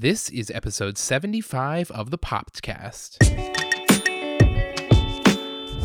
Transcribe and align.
This 0.00 0.30
is 0.30 0.50
episode 0.54 0.96
75 0.96 1.90
of 1.90 2.10
the 2.10 2.16
Popcast. 2.16 3.18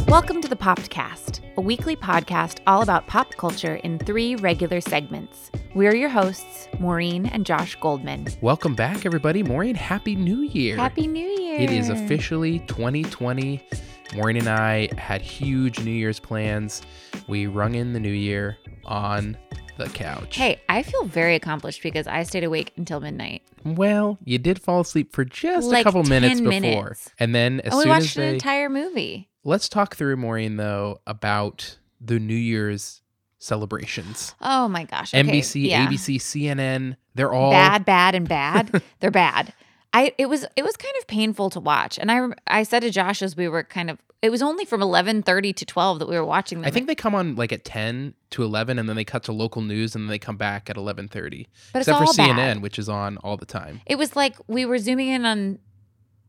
Welcome 0.07 0.41
to 0.41 0.47
the 0.47 0.55
Popcast, 0.55 1.41
a 1.57 1.59
weekly 1.59 1.97
podcast 1.97 2.59
all 2.65 2.81
about 2.81 3.07
pop 3.07 3.35
culture 3.35 3.75
in 3.75 3.99
three 3.99 4.37
regular 4.37 4.79
segments. 4.79 5.51
We're 5.73 5.93
your 5.93 6.07
hosts, 6.07 6.69
Maureen 6.79 7.25
and 7.25 7.45
Josh 7.45 7.75
Goldman. 7.81 8.27
Welcome 8.39 8.73
back, 8.73 9.05
everybody. 9.05 9.43
Maureen, 9.43 9.75
Happy 9.75 10.15
New 10.15 10.43
Year. 10.43 10.77
Happy 10.77 11.07
New 11.07 11.27
Year. 11.27 11.59
It 11.59 11.71
is 11.71 11.89
officially 11.89 12.59
2020. 12.67 13.67
Maureen 14.15 14.37
and 14.37 14.47
I 14.47 14.87
had 14.97 15.21
huge 15.21 15.81
New 15.81 15.91
Year's 15.91 16.21
plans. 16.21 16.83
We 17.27 17.47
rung 17.47 17.75
in 17.75 17.91
the 17.91 17.99
new 17.99 18.07
year 18.07 18.59
on 18.85 19.35
the 19.77 19.89
couch. 19.89 20.35
Hey, 20.37 20.61
I 20.69 20.83
feel 20.83 21.05
very 21.05 21.35
accomplished 21.35 21.81
because 21.83 22.07
I 22.07 22.23
stayed 22.23 22.43
awake 22.43 22.71
until 22.77 22.99
midnight. 22.99 23.43
Well, 23.63 24.17
you 24.23 24.37
did 24.37 24.61
fall 24.61 24.81
asleep 24.81 25.13
for 25.13 25.25
just 25.25 25.67
a 25.67 25.71
Like 25.71 25.83
couple 25.83 26.03
minutes 26.03 26.35
10 26.39 26.43
before. 26.43 26.59
minutes. 26.61 27.09
And 27.19 27.33
then 27.35 27.59
as 27.61 27.73
and 27.73 27.79
we 27.83 27.89
watched 27.89 28.11
as 28.11 28.17
an 28.17 28.21
they 28.23 28.33
entire 28.33 28.69
movie. 28.69 29.29
Let's 29.43 29.69
talk 29.69 29.95
through 29.95 30.17
Maureen 30.17 30.57
though 30.57 31.01
about 31.07 31.77
the 32.01 32.19
New 32.19 32.35
Year's 32.35 33.01
celebrations. 33.37 34.33
Oh 34.41 34.67
my 34.67 34.83
gosh. 34.85 35.13
Okay. 35.13 35.23
NBC, 35.23 35.69
yeah. 35.69 35.87
ABC, 35.87 36.17
CNN, 36.17 36.95
they're 37.15 37.31
all 37.33 37.51
bad, 37.51 37.85
bad, 37.85 38.15
and 38.15 38.27
bad. 38.27 38.81
They're 38.99 39.11
bad. 39.11 39.53
I 39.95 40.13
it 40.17 40.27
was 40.27 40.45
it 40.55 40.63
was 40.63 40.75
kind 40.75 40.93
of 40.99 41.07
painful 41.07 41.49
to 41.51 41.59
watch, 41.59 41.97
and 41.97 42.11
I 42.11 42.19
I 42.47 42.63
said 42.63 42.81
to 42.81 42.91
Josh 42.91 43.21
as 43.21 43.37
we 43.37 43.47
were 43.47 43.63
kind 43.63 43.89
of 43.89 43.97
it 44.21 44.29
was 44.29 44.41
only 44.41 44.65
from 44.65 44.81
eleven 44.81 45.23
thirty 45.23 45.53
to 45.53 45.65
twelve 45.65 45.99
that 45.99 46.09
we 46.09 46.15
were 46.15 46.25
watching 46.25 46.59
them. 46.59 46.67
I 46.67 46.71
think 46.71 46.87
they 46.87 46.95
come 46.95 47.15
on 47.15 47.35
like 47.35 47.53
at 47.53 47.63
10 47.63 48.13
to 48.31 48.43
11 48.43 48.77
and 48.77 48.89
then 48.89 48.95
they 48.97 49.05
cut 49.05 49.23
to 49.23 49.31
local 49.31 49.61
news 49.61 49.95
and 49.95 50.03
then 50.03 50.09
they 50.09 50.19
come 50.19 50.35
back 50.35 50.69
at 50.69 50.75
11:30. 50.75 51.47
but 51.71 51.79
it's 51.79 51.87
Except 51.87 51.97
for 51.97 52.03
all 52.05 52.13
CNN 52.13 52.35
bad. 52.35 52.61
which 52.61 52.77
is 52.77 52.89
on 52.89 53.17
all 53.17 53.37
the 53.37 53.45
time. 53.45 53.79
It 53.85 53.97
was 53.97 54.15
like 54.15 54.35
we 54.47 54.65
were 54.65 54.79
zooming 54.79 55.07
in 55.07 55.25
on 55.25 55.59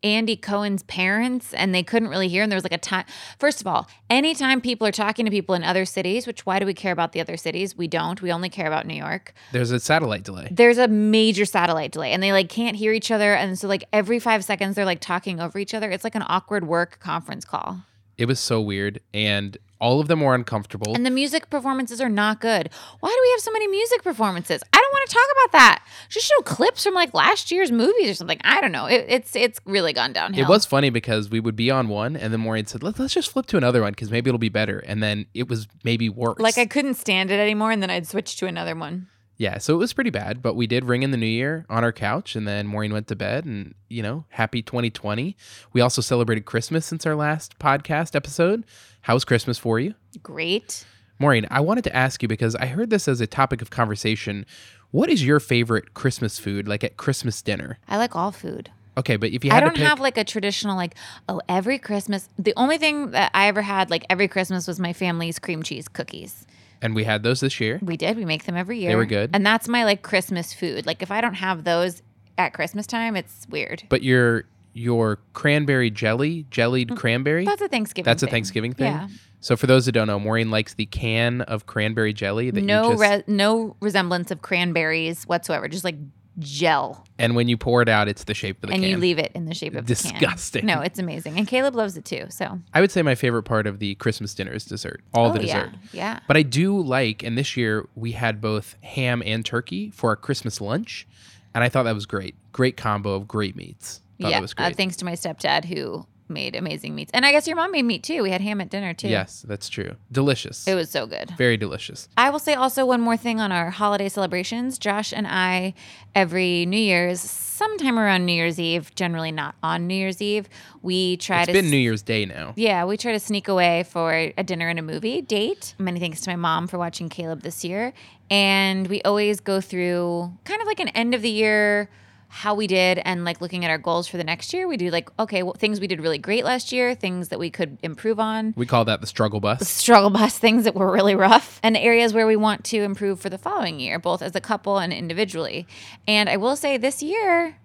Andy 0.02 0.36
Cohen's 0.36 0.82
parents 0.84 1.54
and 1.54 1.74
they 1.74 1.82
couldn't 1.82 2.08
really 2.08 2.28
hear. 2.28 2.42
And 2.42 2.50
there 2.50 2.56
was 2.56 2.64
like 2.64 2.72
a 2.72 2.78
time. 2.78 3.04
First 3.38 3.60
of 3.60 3.66
all, 3.66 3.88
anytime 4.10 4.60
people 4.60 4.86
are 4.86 4.92
talking 4.92 5.24
to 5.24 5.30
people 5.30 5.54
in 5.54 5.64
other 5.64 5.84
cities, 5.84 6.26
which 6.26 6.46
why 6.46 6.58
do 6.58 6.66
we 6.66 6.74
care 6.74 6.92
about 6.92 7.12
the 7.12 7.20
other 7.20 7.36
cities? 7.36 7.76
We 7.76 7.88
don't. 7.88 8.20
We 8.22 8.32
only 8.32 8.48
care 8.48 8.66
about 8.66 8.86
New 8.86 8.94
York. 8.94 9.32
There's 9.52 9.70
a 9.70 9.80
satellite 9.80 10.22
delay. 10.22 10.48
There's 10.50 10.78
a 10.78 10.88
major 10.88 11.44
satellite 11.44 11.92
delay 11.92 12.12
and 12.12 12.22
they 12.22 12.32
like 12.32 12.48
can't 12.48 12.76
hear 12.76 12.92
each 12.92 13.10
other. 13.10 13.34
And 13.34 13.58
so, 13.58 13.68
like, 13.68 13.84
every 13.92 14.18
five 14.18 14.44
seconds, 14.44 14.76
they're 14.76 14.84
like 14.84 15.00
talking 15.00 15.40
over 15.40 15.58
each 15.58 15.74
other. 15.74 15.90
It's 15.90 16.04
like 16.04 16.14
an 16.14 16.24
awkward 16.26 16.66
work 16.66 16.98
conference 17.00 17.44
call. 17.44 17.82
It 18.18 18.26
was 18.26 18.40
so 18.40 18.60
weird 18.60 19.00
and 19.12 19.58
all 19.80 20.00
of 20.00 20.08
them 20.08 20.20
were 20.20 20.34
uncomfortable. 20.34 20.94
And 20.94 21.04
the 21.04 21.10
music 21.10 21.50
performances 21.50 22.00
are 22.00 22.08
not 22.08 22.40
good. 22.40 22.70
Why 23.00 23.08
do 23.08 23.18
we 23.20 23.30
have 23.32 23.40
so 23.40 23.52
many 23.52 23.68
music 23.68 24.02
performances? 24.02 24.62
I 24.72 24.76
don't 24.78 24.92
want 24.92 25.08
to 25.08 25.14
talk 25.14 25.26
about 25.32 25.52
that. 25.52 25.86
Just 26.08 26.26
show 26.26 26.42
clips 26.42 26.84
from 26.84 26.94
like 26.94 27.12
last 27.12 27.50
year's 27.50 27.70
movies 27.70 28.10
or 28.10 28.14
something. 28.14 28.40
I 28.42 28.60
don't 28.60 28.72
know. 28.72 28.86
It, 28.86 29.04
it's 29.08 29.36
it's 29.36 29.60
really 29.64 29.92
gone 29.92 30.12
downhill. 30.12 30.44
It 30.44 30.48
was 30.48 30.64
funny 30.64 30.90
because 30.90 31.28
we 31.28 31.40
would 31.40 31.56
be 31.56 31.70
on 31.70 31.88
one, 31.88 32.16
and 32.16 32.32
then 32.32 32.40
Maureen 32.40 32.66
said, 32.66 32.82
Let, 32.82 32.98
"Let's 32.98 33.14
just 33.14 33.30
flip 33.30 33.46
to 33.46 33.56
another 33.56 33.82
one 33.82 33.92
because 33.92 34.10
maybe 34.10 34.30
it'll 34.30 34.38
be 34.38 34.48
better." 34.48 34.78
And 34.78 35.02
then 35.02 35.26
it 35.34 35.48
was 35.48 35.68
maybe 35.84 36.08
worse. 36.08 36.38
like 36.38 36.58
I 36.58 36.66
couldn't 36.66 36.94
stand 36.94 37.30
it 37.30 37.38
anymore, 37.38 37.70
and 37.70 37.82
then 37.82 37.90
I'd 37.90 38.06
switch 38.06 38.36
to 38.36 38.46
another 38.46 38.74
one. 38.74 39.08
Yeah, 39.38 39.58
so 39.58 39.74
it 39.74 39.78
was 39.78 39.92
pretty 39.92 40.10
bad. 40.10 40.42
But 40.42 40.54
we 40.54 40.66
did 40.66 40.84
ring 40.84 41.02
in 41.02 41.10
the 41.10 41.16
new 41.16 41.26
year 41.26 41.66
on 41.68 41.84
our 41.84 41.92
couch, 41.92 42.36
and 42.36 42.46
then 42.46 42.66
Maureen 42.66 42.92
went 42.92 43.06
to 43.08 43.16
bed, 43.16 43.44
and 43.44 43.74
you 43.88 44.02
know, 44.02 44.24
happy 44.30 44.62
2020. 44.62 45.36
We 45.72 45.80
also 45.80 46.00
celebrated 46.00 46.44
Christmas 46.44 46.86
since 46.86 47.06
our 47.06 47.14
last 47.14 47.58
podcast 47.58 48.14
episode. 48.14 48.64
How 49.02 49.14
was 49.14 49.24
Christmas 49.24 49.58
for 49.58 49.78
you, 49.78 49.94
Great. 50.22 50.84
Maureen? 51.18 51.46
I 51.50 51.60
wanted 51.60 51.84
to 51.84 51.94
ask 51.94 52.22
you 52.22 52.28
because 52.28 52.54
I 52.56 52.66
heard 52.66 52.90
this 52.90 53.08
as 53.08 53.20
a 53.20 53.26
topic 53.26 53.62
of 53.62 53.70
conversation. 53.70 54.46
What 54.90 55.10
is 55.10 55.24
your 55.24 55.40
favorite 55.40 55.94
Christmas 55.94 56.38
food, 56.38 56.66
like 56.66 56.82
at 56.82 56.96
Christmas 56.96 57.42
dinner? 57.42 57.78
I 57.88 57.98
like 57.98 58.16
all 58.16 58.32
food. 58.32 58.70
Okay, 58.98 59.16
but 59.16 59.30
if 59.30 59.44
you 59.44 59.50
had 59.50 59.62
I 59.62 59.66
don't 59.66 59.76
pick, 59.76 59.86
have 59.86 60.00
like 60.00 60.16
a 60.16 60.24
traditional 60.24 60.74
like 60.76 60.94
oh 61.28 61.42
every 61.48 61.78
Christmas. 61.78 62.28
The 62.38 62.54
only 62.56 62.78
thing 62.78 63.10
that 63.10 63.30
I 63.34 63.48
ever 63.48 63.60
had 63.60 63.90
like 63.90 64.06
every 64.08 64.26
Christmas 64.26 64.66
was 64.66 64.80
my 64.80 64.94
family's 64.94 65.38
cream 65.38 65.62
cheese 65.62 65.86
cookies. 65.88 66.46
And 66.82 66.94
we 66.94 67.04
had 67.04 67.22
those 67.22 67.40
this 67.40 67.60
year. 67.60 67.78
We 67.82 67.96
did. 67.96 68.16
We 68.16 68.24
make 68.24 68.44
them 68.44 68.56
every 68.56 68.78
year. 68.78 68.90
They 68.90 68.96
were 68.96 69.06
good. 69.06 69.30
and 69.32 69.44
that's 69.44 69.68
my 69.68 69.84
like 69.84 70.02
Christmas 70.02 70.52
food. 70.52 70.86
Like 70.86 71.02
if 71.02 71.10
I 71.10 71.20
don't 71.20 71.34
have 71.34 71.64
those 71.64 72.02
at 72.38 72.52
Christmas 72.52 72.86
time, 72.86 73.16
it's 73.16 73.46
weird. 73.48 73.84
But 73.88 74.02
your 74.02 74.44
your 74.72 75.18
cranberry 75.32 75.90
jelly, 75.90 76.44
jellied 76.50 76.90
mm. 76.90 76.96
cranberry. 76.96 77.46
That's 77.46 77.62
a 77.62 77.68
Thanksgiving. 77.68 78.04
That's 78.04 78.22
a. 78.22 78.26
Thanksgiving 78.26 78.74
thing. 78.74 78.92
Yeah. 78.92 79.08
So 79.40 79.56
for 79.56 79.66
those 79.66 79.86
who 79.86 79.92
don't 79.92 80.06
know, 80.06 80.18
Maureen 80.18 80.50
likes 80.50 80.74
the 80.74 80.86
can 80.86 81.42
of 81.42 81.66
cranberry 81.66 82.12
jelly 82.12 82.50
that 82.50 82.62
no 82.62 82.84
you 82.84 82.98
just 82.98 83.00
re- 83.00 83.24
no 83.26 83.76
resemblance 83.80 84.30
of 84.30 84.42
cranberries 84.42 85.24
whatsoever 85.24 85.68
just 85.68 85.84
like 85.84 85.96
gel 86.38 87.04
and 87.18 87.34
when 87.34 87.48
you 87.48 87.56
pour 87.56 87.80
it 87.80 87.88
out, 87.88 88.08
it's 88.08 88.24
the 88.24 88.34
shape 88.34 88.62
of 88.62 88.68
the 88.68 88.74
and 88.74 88.82
can. 88.82 88.90
you 88.90 88.96
leave 88.98 89.18
it 89.18 89.32
in 89.34 89.46
the 89.46 89.54
shape 89.54 89.74
of 89.74 89.86
Disgusting. 89.86 90.64
a 90.64 90.66
can. 90.66 90.76
no 90.78 90.82
it's 90.82 90.98
amazing 90.98 91.38
and 91.38 91.48
caleb 91.48 91.74
loves 91.74 91.96
it 91.96 92.04
too 92.04 92.26
so 92.28 92.58
I 92.74 92.80
would 92.82 92.90
say 92.90 93.00
my 93.02 93.14
favorite 93.14 93.44
part 93.44 93.66
of 93.66 93.78
the 93.78 93.94
Christmas 93.96 94.34
dinner 94.34 94.52
is 94.52 94.64
dessert, 94.64 95.00
all 95.14 95.30
the 95.32 95.38
Oh, 95.40 95.42
yeah 95.42 95.62
dessert. 95.64 95.74
yeah 95.92 96.20
But 96.26 96.36
I 96.36 96.42
do 96.42 96.78
like, 96.80 97.22
and 97.22 97.38
this 97.38 97.56
year 97.56 97.88
we 97.94 98.12
had 98.12 98.40
both 98.40 98.76
ham 98.82 99.22
and 99.24 99.44
turkey 99.44 99.90
for 99.90 100.10
our 100.10 100.16
Christmas 100.16 100.60
lunch, 100.60 101.06
and 101.54 101.64
I 101.64 101.68
thought 101.70 101.84
that 101.84 101.94
was 101.94 102.06
great. 102.06 102.34
Great 102.52 102.76
combo 102.76 103.14
of 103.14 103.26
great 103.26 103.56
meats. 103.56 104.00
Thought 104.20 104.30
yeah 104.30 104.46
uh, 104.58 104.70
thanks 104.72 104.96
to 104.96 105.04
my 105.04 105.12
stepdad 105.12 105.64
who 105.64 106.06
made 106.28 106.56
amazing 106.56 106.94
meats 106.94 107.10
and 107.14 107.24
i 107.24 107.32
guess 107.32 107.46
your 107.46 107.56
mom 107.56 107.70
made 107.72 107.84
meat 107.84 108.02
too 108.02 108.22
we 108.22 108.30
had 108.30 108.40
ham 108.40 108.60
at 108.60 108.68
dinner 108.68 108.92
too 108.92 109.08
yes, 109.08 109.44
that's 109.46 109.68
true. 109.68 109.96
Delicious. 110.10 110.66
it 110.66 110.74
was 110.74 110.90
so 110.90 111.06
good 111.06 111.32
very 111.36 111.56
delicious. 111.56 112.08
I 112.16 112.30
will 112.30 112.38
say 112.38 112.54
also 112.54 112.84
one 112.86 113.00
more 113.00 113.16
thing 113.16 113.40
on 113.40 113.52
our 113.52 113.70
holiday 113.70 114.08
celebrations. 114.08 114.78
Josh 114.78 115.12
and 115.12 115.26
I, 115.26 115.74
every 116.14 116.66
New 116.66 116.78
Year's, 116.78 117.20
sometime 117.20 117.98
around 117.98 118.26
New 118.26 118.32
Year's 118.32 118.58
Eve, 118.58 118.94
generally 118.94 119.32
not 119.32 119.54
on 119.62 119.86
New 119.86 119.94
Year's 119.94 120.22
Eve, 120.22 120.48
we 120.82 121.16
try 121.18 121.42
It's 121.42 121.46
to 121.46 121.52
It's 121.52 121.60
been 121.62 121.70
New 121.70 121.76
Year's 121.76 122.02
Day 122.02 122.24
now. 122.24 122.54
Yeah, 122.56 122.84
we 122.84 122.96
try 122.96 123.12
to 123.12 123.20
sneak 123.20 123.48
away 123.48 123.84
for 123.84 124.12
a 124.12 124.42
dinner 124.42 124.68
and 124.68 124.78
a 124.78 124.82
movie 124.82 125.22
date. 125.22 125.74
Many 125.78 126.00
thanks 126.00 126.20
to 126.22 126.30
my 126.30 126.36
mom 126.36 126.66
for 126.66 126.78
watching 126.78 127.08
Caleb 127.08 127.42
this 127.42 127.64
year. 127.64 127.92
And 128.30 128.88
we 128.88 129.02
always 129.02 129.40
go 129.40 129.60
through 129.60 130.32
kind 130.44 130.60
of 130.60 130.66
like 130.66 130.80
an 130.80 130.88
end 130.88 131.14
of 131.14 131.22
the 131.22 131.30
year 131.30 131.88
how 132.28 132.54
we 132.54 132.66
did 132.66 133.00
and 133.04 133.24
like 133.24 133.40
looking 133.40 133.64
at 133.64 133.70
our 133.70 133.78
goals 133.78 134.08
for 134.08 134.16
the 134.16 134.24
next 134.24 134.52
year. 134.52 134.68
We 134.68 134.76
do 134.76 134.90
like, 134.90 135.08
okay, 135.18 135.42
well, 135.42 135.54
things 135.54 135.80
we 135.80 135.86
did 135.86 136.00
really 136.00 136.18
great 136.18 136.44
last 136.44 136.72
year, 136.72 136.94
things 136.94 137.28
that 137.28 137.38
we 137.38 137.50
could 137.50 137.78
improve 137.82 138.18
on, 138.20 138.52
We 138.56 138.66
call 138.66 138.84
that 138.84 139.00
the 139.00 139.06
struggle 139.06 139.40
bus. 139.40 139.68
struggle 139.68 140.10
bus, 140.10 140.38
things 140.46 140.64
that 140.64 140.74
were 140.74 140.90
really 140.90 141.14
rough, 141.14 141.60
and 141.62 141.76
areas 141.76 142.12
where 142.12 142.26
we 142.26 142.36
want 142.36 142.64
to 142.64 142.82
improve 142.82 143.20
for 143.20 143.30
the 143.30 143.38
following 143.38 143.80
year, 143.80 143.98
both 143.98 144.22
as 144.22 144.34
a 144.34 144.40
couple 144.40 144.78
and 144.78 144.92
individually. 144.92 145.66
And 146.06 146.28
I 146.28 146.36
will 146.36 146.56
say 146.56 146.76
this 146.76 147.02
year, 147.02 147.56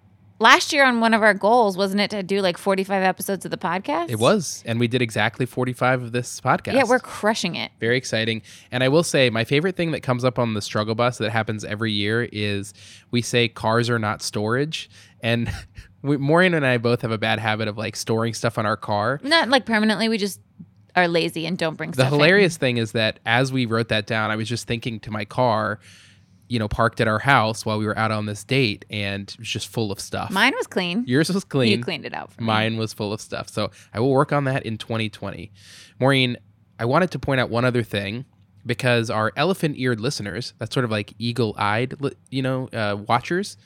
last 0.42 0.72
year 0.72 0.84
on 0.84 1.00
one 1.00 1.14
of 1.14 1.22
our 1.22 1.32
goals, 1.32 1.76
wasn't 1.76 2.00
it 2.02 2.10
to 2.10 2.22
do 2.22 2.40
like 2.42 2.58
45 2.58 3.02
episodes 3.02 3.44
of 3.46 3.50
the 3.50 3.56
podcast? 3.56 4.10
It 4.10 4.18
was, 4.18 4.62
and 4.66 4.78
we 4.78 4.88
did 4.88 5.00
exactly 5.00 5.46
45 5.46 6.02
of 6.02 6.12
this 6.12 6.40
podcast. 6.40 6.74
Yeah, 6.74 6.84
we're 6.84 6.98
crushing 6.98 7.54
it. 7.54 7.72
very 7.80 7.96
exciting. 7.96 8.42
And 8.70 8.84
I 8.84 8.88
will 8.88 9.02
say, 9.04 9.30
my 9.30 9.44
favorite 9.44 9.76
thing 9.76 9.92
that 9.92 10.00
comes 10.02 10.24
up 10.24 10.38
on 10.38 10.54
the 10.54 10.60
struggle 10.60 10.94
bus 10.94 11.18
that 11.18 11.30
happens 11.30 11.64
every 11.64 11.92
year 11.92 12.28
is 12.32 12.74
we 13.10 13.22
say 13.22 13.48
cars 13.48 13.88
are 13.88 13.98
not 13.98 14.20
storage. 14.20 14.90
And 15.20 15.50
we, 16.02 16.16
Maureen 16.18 16.52
and 16.54 16.66
I 16.66 16.76
both 16.78 17.00
have 17.02 17.12
a 17.12 17.18
bad 17.18 17.38
habit 17.38 17.68
of 17.68 17.78
like 17.78 17.96
storing 17.96 18.34
stuff 18.34 18.58
on 18.58 18.66
our 18.66 18.76
car. 18.76 19.20
Not 19.22 19.48
like 19.48 19.64
permanently. 19.64 20.08
We 20.08 20.18
just 20.18 20.40
are 20.94 21.08
lazy 21.08 21.46
and 21.46 21.56
don't 21.56 21.76
bring 21.76 21.90
The 21.92 21.94
stuff. 22.02 22.08
in. 22.08 22.18
hilarious 22.18 22.56
thing 22.58 22.76
is 22.76 22.92
that 22.92 23.18
as 23.24 23.50
we 23.50 23.64
wrote 23.64 23.88
that 23.88 24.06
down, 24.06 24.30
I 24.30 24.36
was 24.36 24.46
just 24.48 24.66
thinking 24.66 25.00
to 25.00 25.10
my 25.10 25.24
car, 25.24 25.78
you 26.52 26.58
know, 26.58 26.68
parked 26.68 27.00
at 27.00 27.08
our 27.08 27.18
house 27.18 27.64
while 27.64 27.78
we 27.78 27.86
were 27.86 27.96
out 27.98 28.12
on 28.12 28.26
this 28.26 28.44
date, 28.44 28.84
and 28.90 29.30
it 29.30 29.38
was 29.38 29.48
just 29.48 29.68
full 29.68 29.90
of 29.90 29.98
stuff. 29.98 30.30
Mine 30.30 30.52
was 30.54 30.66
clean. 30.66 31.02
Yours 31.06 31.30
was 31.30 31.44
clean. 31.44 31.78
You 31.78 31.82
cleaned 31.82 32.04
it 32.04 32.12
out 32.12 32.30
for 32.30 32.42
me. 32.42 32.46
Mine 32.46 32.76
was 32.76 32.92
full 32.92 33.10
of 33.10 33.22
stuff. 33.22 33.48
So 33.48 33.70
I 33.94 34.00
will 34.00 34.10
work 34.10 34.34
on 34.34 34.44
that 34.44 34.66
in 34.66 34.76
2020. 34.76 35.50
Maureen, 35.98 36.36
I 36.78 36.84
wanted 36.84 37.10
to 37.12 37.18
point 37.18 37.40
out 37.40 37.48
one 37.48 37.64
other 37.64 37.82
thing 37.82 38.26
because 38.66 39.08
our 39.08 39.32
elephant 39.34 39.78
eared 39.78 39.98
listeners, 39.98 40.52
that's 40.58 40.74
sort 40.74 40.84
of 40.84 40.90
like 40.90 41.14
eagle 41.18 41.54
eyed, 41.56 41.94
you 42.28 42.42
know, 42.42 42.68
uh, 42.68 42.98
watchers, 43.08 43.56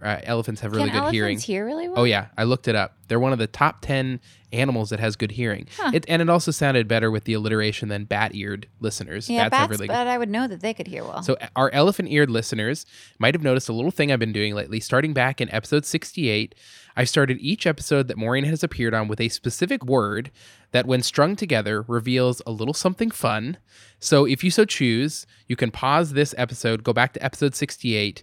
uh, 0.00 0.20
elephants 0.22 0.60
have 0.60 0.70
really 0.70 0.90
Can 0.90 1.02
good 1.02 1.12
hearing. 1.12 1.30
elephants 1.30 1.44
hear 1.46 1.66
really 1.66 1.88
well? 1.88 1.98
Oh, 1.98 2.04
yeah. 2.04 2.28
I 2.38 2.44
looked 2.44 2.68
it 2.68 2.76
up. 2.76 2.94
They're 3.08 3.20
one 3.20 3.32
of 3.32 3.38
the 3.38 3.46
top 3.46 3.80
10 3.82 4.20
animals 4.52 4.90
that 4.90 5.00
has 5.00 5.16
good 5.16 5.32
hearing. 5.32 5.66
Huh. 5.76 5.90
It, 5.94 6.04
and 6.08 6.22
it 6.22 6.28
also 6.28 6.50
sounded 6.50 6.88
better 6.88 7.10
with 7.10 7.24
the 7.24 7.34
alliteration 7.34 7.88
than 7.88 8.04
bat 8.04 8.34
eared 8.34 8.68
listeners. 8.80 9.28
Yeah, 9.28 9.48
Bats 9.48 9.68
bats, 9.68 9.70
really 9.70 9.86
but 9.86 10.06
I 10.06 10.18
would 10.18 10.30
know 10.30 10.46
that 10.46 10.60
they 10.60 10.72
could 10.72 10.86
hear 10.86 11.04
well. 11.04 11.22
so, 11.22 11.34
uh, 11.40 11.48
our 11.56 11.70
elephant 11.72 12.10
eared 12.10 12.30
listeners 12.30 12.86
might 13.18 13.34
have 13.34 13.42
noticed 13.42 13.68
a 13.68 13.72
little 13.72 13.90
thing 13.90 14.12
I've 14.12 14.18
been 14.18 14.32
doing 14.32 14.54
lately. 14.54 14.80
Starting 14.80 15.12
back 15.12 15.40
in 15.40 15.52
episode 15.52 15.84
68, 15.84 16.54
I've 16.96 17.08
started 17.08 17.38
each 17.40 17.66
episode 17.66 18.08
that 18.08 18.16
Maureen 18.16 18.44
has 18.44 18.62
appeared 18.62 18.94
on 18.94 19.08
with 19.08 19.20
a 19.20 19.28
specific 19.28 19.84
word 19.84 20.30
that, 20.72 20.86
when 20.86 21.02
strung 21.02 21.36
together, 21.36 21.82
reveals 21.82 22.40
a 22.46 22.50
little 22.50 22.74
something 22.74 23.10
fun. 23.10 23.58
So, 23.98 24.24
if 24.24 24.42
you 24.44 24.50
so 24.50 24.64
choose, 24.64 25.26
you 25.48 25.56
can 25.56 25.70
pause 25.70 26.12
this 26.12 26.34
episode, 26.38 26.84
go 26.84 26.92
back 26.92 27.12
to 27.14 27.24
episode 27.24 27.54
68. 27.54 28.22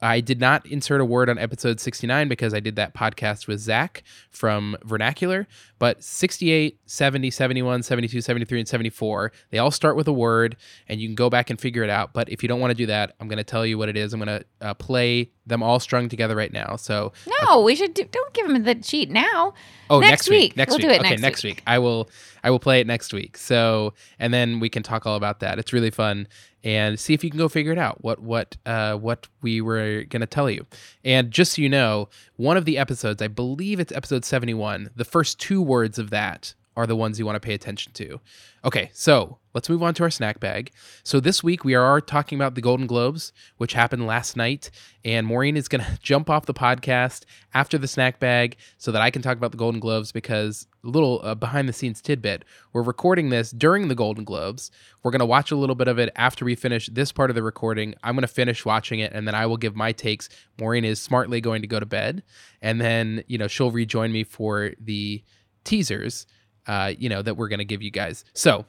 I 0.00 0.20
did 0.20 0.40
not 0.40 0.64
insert 0.66 1.00
a 1.00 1.04
word 1.04 1.28
on 1.28 1.38
episode 1.38 1.80
69 1.80 2.28
because 2.28 2.54
I 2.54 2.60
did 2.60 2.76
that 2.76 2.94
podcast 2.94 3.48
with 3.48 3.60
Zach 3.60 4.02
from 4.32 4.76
Vernacular. 4.84 5.46
But 5.78 6.02
68, 6.02 6.80
70, 6.86 7.30
71, 7.30 7.82
72, 7.82 8.20
73, 8.20 8.60
and 8.60 8.68
74, 8.68 9.32
they 9.50 9.58
all 9.58 9.70
start 9.70 9.96
with 9.96 10.08
a 10.08 10.12
word, 10.12 10.56
and 10.88 11.00
you 11.00 11.08
can 11.08 11.14
go 11.14 11.30
back 11.30 11.50
and 11.50 11.60
figure 11.60 11.82
it 11.82 11.90
out. 11.90 12.12
But 12.12 12.28
if 12.28 12.42
you 12.42 12.48
don't 12.48 12.60
want 12.60 12.70
to 12.70 12.76
do 12.76 12.86
that, 12.86 13.14
I'm 13.20 13.28
going 13.28 13.38
to 13.38 13.44
tell 13.44 13.64
you 13.64 13.78
what 13.78 13.88
it 13.88 13.96
is. 13.96 14.12
I'm 14.12 14.20
going 14.20 14.40
to 14.40 14.44
uh, 14.60 14.74
play 14.74 15.30
them 15.46 15.62
all 15.62 15.80
strung 15.80 16.08
together 16.08 16.36
right 16.36 16.52
now. 16.52 16.76
So 16.76 17.12
No, 17.42 17.62
we 17.62 17.74
should 17.74 17.94
do, 17.94 18.04
don't 18.10 18.32
give 18.32 18.46
him 18.48 18.62
the 18.62 18.74
cheat 18.76 19.10
now. 19.10 19.54
Oh, 19.90 19.98
Next 20.00 20.10
next, 20.10 20.28
week. 20.30 20.40
week. 20.40 20.56
Next 20.56 20.70
We'll 20.70 20.78
week. 20.78 20.86
do 20.86 20.90
it 20.92 21.00
okay, 21.00 21.10
next 21.10 21.22
next 21.22 21.44
week. 21.44 21.56
week. 21.56 21.62
I 21.66 21.78
will. 21.78 22.08
I 22.44 22.50
will 22.50 22.58
play 22.58 22.80
it 22.80 22.86
next 22.86 23.12
week. 23.12 23.36
So, 23.36 23.92
and 24.18 24.32
then 24.34 24.58
we 24.58 24.68
can 24.68 24.82
talk 24.82 25.06
all 25.06 25.16
about 25.16 25.40
that. 25.40 25.58
It's 25.58 25.72
really 25.72 25.90
fun, 25.90 26.26
and 26.64 26.98
see 26.98 27.12
if 27.14 27.22
you 27.22 27.30
can 27.30 27.38
go 27.38 27.48
figure 27.48 27.72
it 27.72 27.78
out. 27.78 28.02
What 28.02 28.20
what 28.20 28.56
uh 28.66 28.94
what 28.96 29.28
we 29.42 29.60
were 29.60 30.04
gonna 30.08 30.26
tell 30.26 30.48
you. 30.50 30.64
And 31.04 31.30
just 31.30 31.54
so 31.54 31.62
you 31.62 31.68
know, 31.68 32.08
one 32.36 32.56
of 32.56 32.64
the 32.64 32.78
episodes, 32.78 33.20
I 33.20 33.28
believe 33.28 33.78
it's 33.80 33.92
episode 33.92 34.24
seventy 34.24 34.54
one. 34.54 34.90
The 34.96 35.04
first 35.04 35.38
two 35.40 35.60
words 35.60 35.98
of 35.98 36.10
that 36.10 36.54
are 36.76 36.86
the 36.86 36.96
ones 36.96 37.18
you 37.18 37.26
want 37.26 37.36
to 37.36 37.46
pay 37.46 37.54
attention 37.54 37.92
to. 37.92 38.20
Okay, 38.64 38.90
so 38.94 39.38
let's 39.54 39.68
move 39.68 39.82
on 39.82 39.92
to 39.94 40.04
our 40.04 40.10
snack 40.10 40.40
bag. 40.40 40.70
So 41.02 41.20
this 41.20 41.42
week 41.42 41.64
we 41.64 41.74
are 41.74 42.00
talking 42.00 42.38
about 42.38 42.54
the 42.54 42.60
Golden 42.60 42.86
Globes, 42.86 43.32
which 43.58 43.74
happened 43.74 44.06
last 44.06 44.36
night, 44.36 44.70
and 45.04 45.26
Maureen 45.26 45.56
is 45.56 45.68
going 45.68 45.84
to 45.84 45.98
jump 46.00 46.30
off 46.30 46.46
the 46.46 46.54
podcast 46.54 47.24
after 47.52 47.76
the 47.76 47.88
snack 47.88 48.20
bag 48.20 48.56
so 48.78 48.92
that 48.92 49.02
I 49.02 49.10
can 49.10 49.20
talk 49.20 49.36
about 49.36 49.50
the 49.50 49.58
Golden 49.58 49.80
Globes 49.80 50.12
because 50.12 50.66
a 50.84 50.88
little 50.88 51.20
uh, 51.22 51.34
behind 51.34 51.68
the 51.68 51.72
scenes 51.72 52.00
tidbit. 52.00 52.44
We're 52.72 52.82
recording 52.82 53.28
this 53.28 53.50
during 53.50 53.88
the 53.88 53.94
Golden 53.94 54.24
Globes. 54.24 54.70
We're 55.02 55.10
going 55.10 55.20
to 55.20 55.26
watch 55.26 55.50
a 55.50 55.56
little 55.56 55.76
bit 55.76 55.88
of 55.88 55.98
it 55.98 56.10
after 56.16 56.44
we 56.44 56.54
finish 56.54 56.88
this 56.88 57.12
part 57.12 57.30
of 57.30 57.36
the 57.36 57.42
recording. 57.42 57.94
I'm 58.02 58.14
going 58.14 58.22
to 58.22 58.28
finish 58.28 58.64
watching 58.64 59.00
it 59.00 59.12
and 59.12 59.26
then 59.26 59.34
I 59.34 59.46
will 59.46 59.56
give 59.56 59.76
my 59.76 59.92
takes. 59.92 60.28
Maureen 60.58 60.84
is 60.84 61.00
smartly 61.00 61.40
going 61.40 61.62
to 61.62 61.68
go 61.68 61.80
to 61.80 61.86
bed 61.86 62.22
and 62.62 62.80
then, 62.80 63.24
you 63.26 63.38
know, 63.38 63.48
she'll 63.48 63.70
rejoin 63.70 64.12
me 64.12 64.24
for 64.24 64.70
the 64.80 65.22
teasers 65.64 66.26
uh, 66.66 66.92
you 66.98 67.08
know, 67.08 67.22
that 67.22 67.36
we're 67.36 67.48
going 67.48 67.58
to 67.58 67.64
give 67.64 67.82
you 67.82 67.90
guys. 67.90 68.24
So 68.34 68.66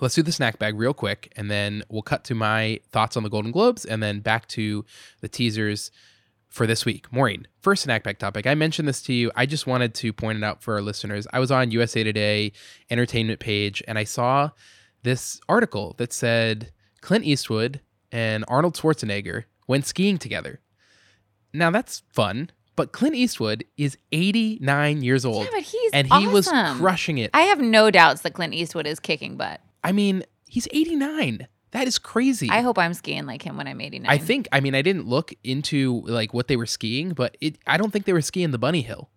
let's 0.00 0.14
do 0.14 0.22
the 0.22 0.32
snack 0.32 0.58
bag 0.58 0.78
real 0.78 0.94
quick, 0.94 1.32
and 1.36 1.50
then 1.50 1.82
we'll 1.88 2.02
cut 2.02 2.24
to 2.24 2.34
my 2.34 2.80
thoughts 2.90 3.16
on 3.16 3.22
the 3.22 3.30
Golden 3.30 3.52
Globes, 3.52 3.84
and 3.84 4.02
then 4.02 4.20
back 4.20 4.48
to 4.48 4.84
the 5.20 5.28
teasers 5.28 5.90
for 6.48 6.66
this 6.66 6.84
week. 6.84 7.12
Maureen, 7.12 7.48
first 7.60 7.82
snack 7.82 8.04
bag 8.04 8.18
topic. 8.18 8.46
I 8.46 8.54
mentioned 8.54 8.86
this 8.86 9.02
to 9.02 9.12
you. 9.12 9.30
I 9.34 9.46
just 9.46 9.66
wanted 9.66 9.94
to 9.94 10.12
point 10.12 10.38
it 10.38 10.44
out 10.44 10.62
for 10.62 10.74
our 10.74 10.82
listeners. 10.82 11.26
I 11.32 11.40
was 11.40 11.50
on 11.50 11.70
USA 11.72 12.04
Today 12.04 12.52
entertainment 12.90 13.40
page, 13.40 13.82
and 13.88 13.98
I 13.98 14.04
saw 14.04 14.50
this 15.02 15.40
article 15.48 15.94
that 15.98 16.12
said 16.12 16.72
Clint 17.00 17.24
Eastwood 17.24 17.80
and 18.10 18.44
Arnold 18.48 18.74
Schwarzenegger 18.74 19.44
went 19.66 19.86
skiing 19.86 20.18
together. 20.18 20.60
Now 21.52 21.70
that's 21.70 22.02
fun, 22.12 22.50
but 22.76 22.92
Clint 22.92 23.14
Eastwood 23.14 23.64
is 23.76 23.96
89 24.12 25.02
years 25.02 25.24
old 25.24 25.44
Yeah, 25.44 25.50
but 25.52 25.62
he's 25.62 25.92
and 25.92 26.12
he 26.12 26.26
was 26.26 26.48
crushing 26.48 27.18
it. 27.18 27.30
I 27.34 27.42
have 27.42 27.60
no 27.60 27.90
doubts 27.90 28.22
that 28.22 28.34
Clint 28.34 28.54
Eastwood 28.54 28.86
is 28.86 29.00
kicking 29.00 29.36
butt. 29.36 29.60
I 29.82 29.92
mean, 29.92 30.24
he's 30.48 30.66
89. 30.72 31.46
That 31.72 31.88
is 31.88 31.98
crazy. 31.98 32.48
I 32.50 32.60
hope 32.60 32.78
I'm 32.78 32.94
skiing 32.94 33.26
like 33.26 33.42
him 33.42 33.56
when 33.56 33.66
I'm 33.66 33.80
89. 33.80 34.08
I 34.08 34.18
think. 34.18 34.46
I 34.52 34.60
mean, 34.60 34.74
I 34.76 34.82
didn't 34.82 35.06
look 35.06 35.32
into 35.42 36.02
like 36.06 36.32
what 36.32 36.46
they 36.46 36.56
were 36.56 36.66
skiing, 36.66 37.10
but 37.10 37.36
it. 37.40 37.58
I 37.66 37.76
don't 37.76 37.92
think 37.92 38.04
they 38.04 38.12
were 38.12 38.22
skiing 38.22 38.52
the 38.52 38.58
bunny 38.58 38.82
hill. 38.82 39.10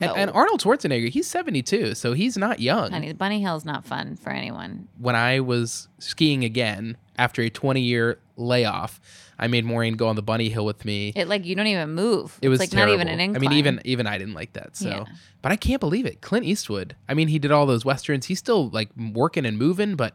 And, 0.00 0.10
No. 0.10 0.14
and 0.14 0.30
Arnold 0.30 0.60
Schwarzenegger, 0.60 1.08
he's 1.08 1.26
72, 1.26 1.96
so 1.96 2.12
he's 2.12 2.36
not 2.36 2.60
young. 2.60 2.92
Honey, 2.92 3.12
Bunny 3.14 3.40
Hill's 3.42 3.64
not 3.64 3.84
fun 3.84 4.14
for 4.14 4.30
anyone. 4.30 4.86
When 4.96 5.16
I 5.16 5.40
was 5.40 5.88
skiing 5.98 6.44
again 6.44 6.96
after 7.16 7.42
a 7.42 7.50
20 7.50 7.80
year 7.80 8.20
layoff, 8.38 9.00
I 9.38 9.46
made 9.48 9.64
Maureen 9.64 9.94
go 9.96 10.08
on 10.08 10.16
the 10.16 10.22
bunny 10.22 10.48
hill 10.48 10.64
with 10.64 10.84
me. 10.84 11.12
It 11.14 11.28
like 11.28 11.44
you 11.44 11.54
don't 11.54 11.66
even 11.66 11.94
move. 11.94 12.38
It 12.40 12.48
was 12.48 12.60
it's 12.60 12.72
like 12.72 12.76
terrible. 12.76 12.96
not 12.96 13.02
even 13.02 13.08
an 13.12 13.20
incline. 13.20 13.36
I 13.46 13.50
mean, 13.50 13.58
even 13.58 13.80
even 13.84 14.06
I 14.06 14.16
didn't 14.18 14.34
like 14.34 14.54
that. 14.54 14.76
So, 14.76 14.88
Yeah. 14.88 15.04
but 15.42 15.52
I 15.52 15.56
can't 15.56 15.80
believe 15.80 16.06
it. 16.06 16.20
Clint 16.20 16.46
Eastwood. 16.46 16.96
I 17.08 17.14
mean, 17.14 17.28
he 17.28 17.38
did 17.38 17.50
all 17.50 17.66
those 17.66 17.84
westerns. 17.84 18.26
He's 18.26 18.38
still 18.38 18.70
like 18.70 18.88
working 18.96 19.44
and 19.44 19.58
moving, 19.58 19.94
but 19.96 20.14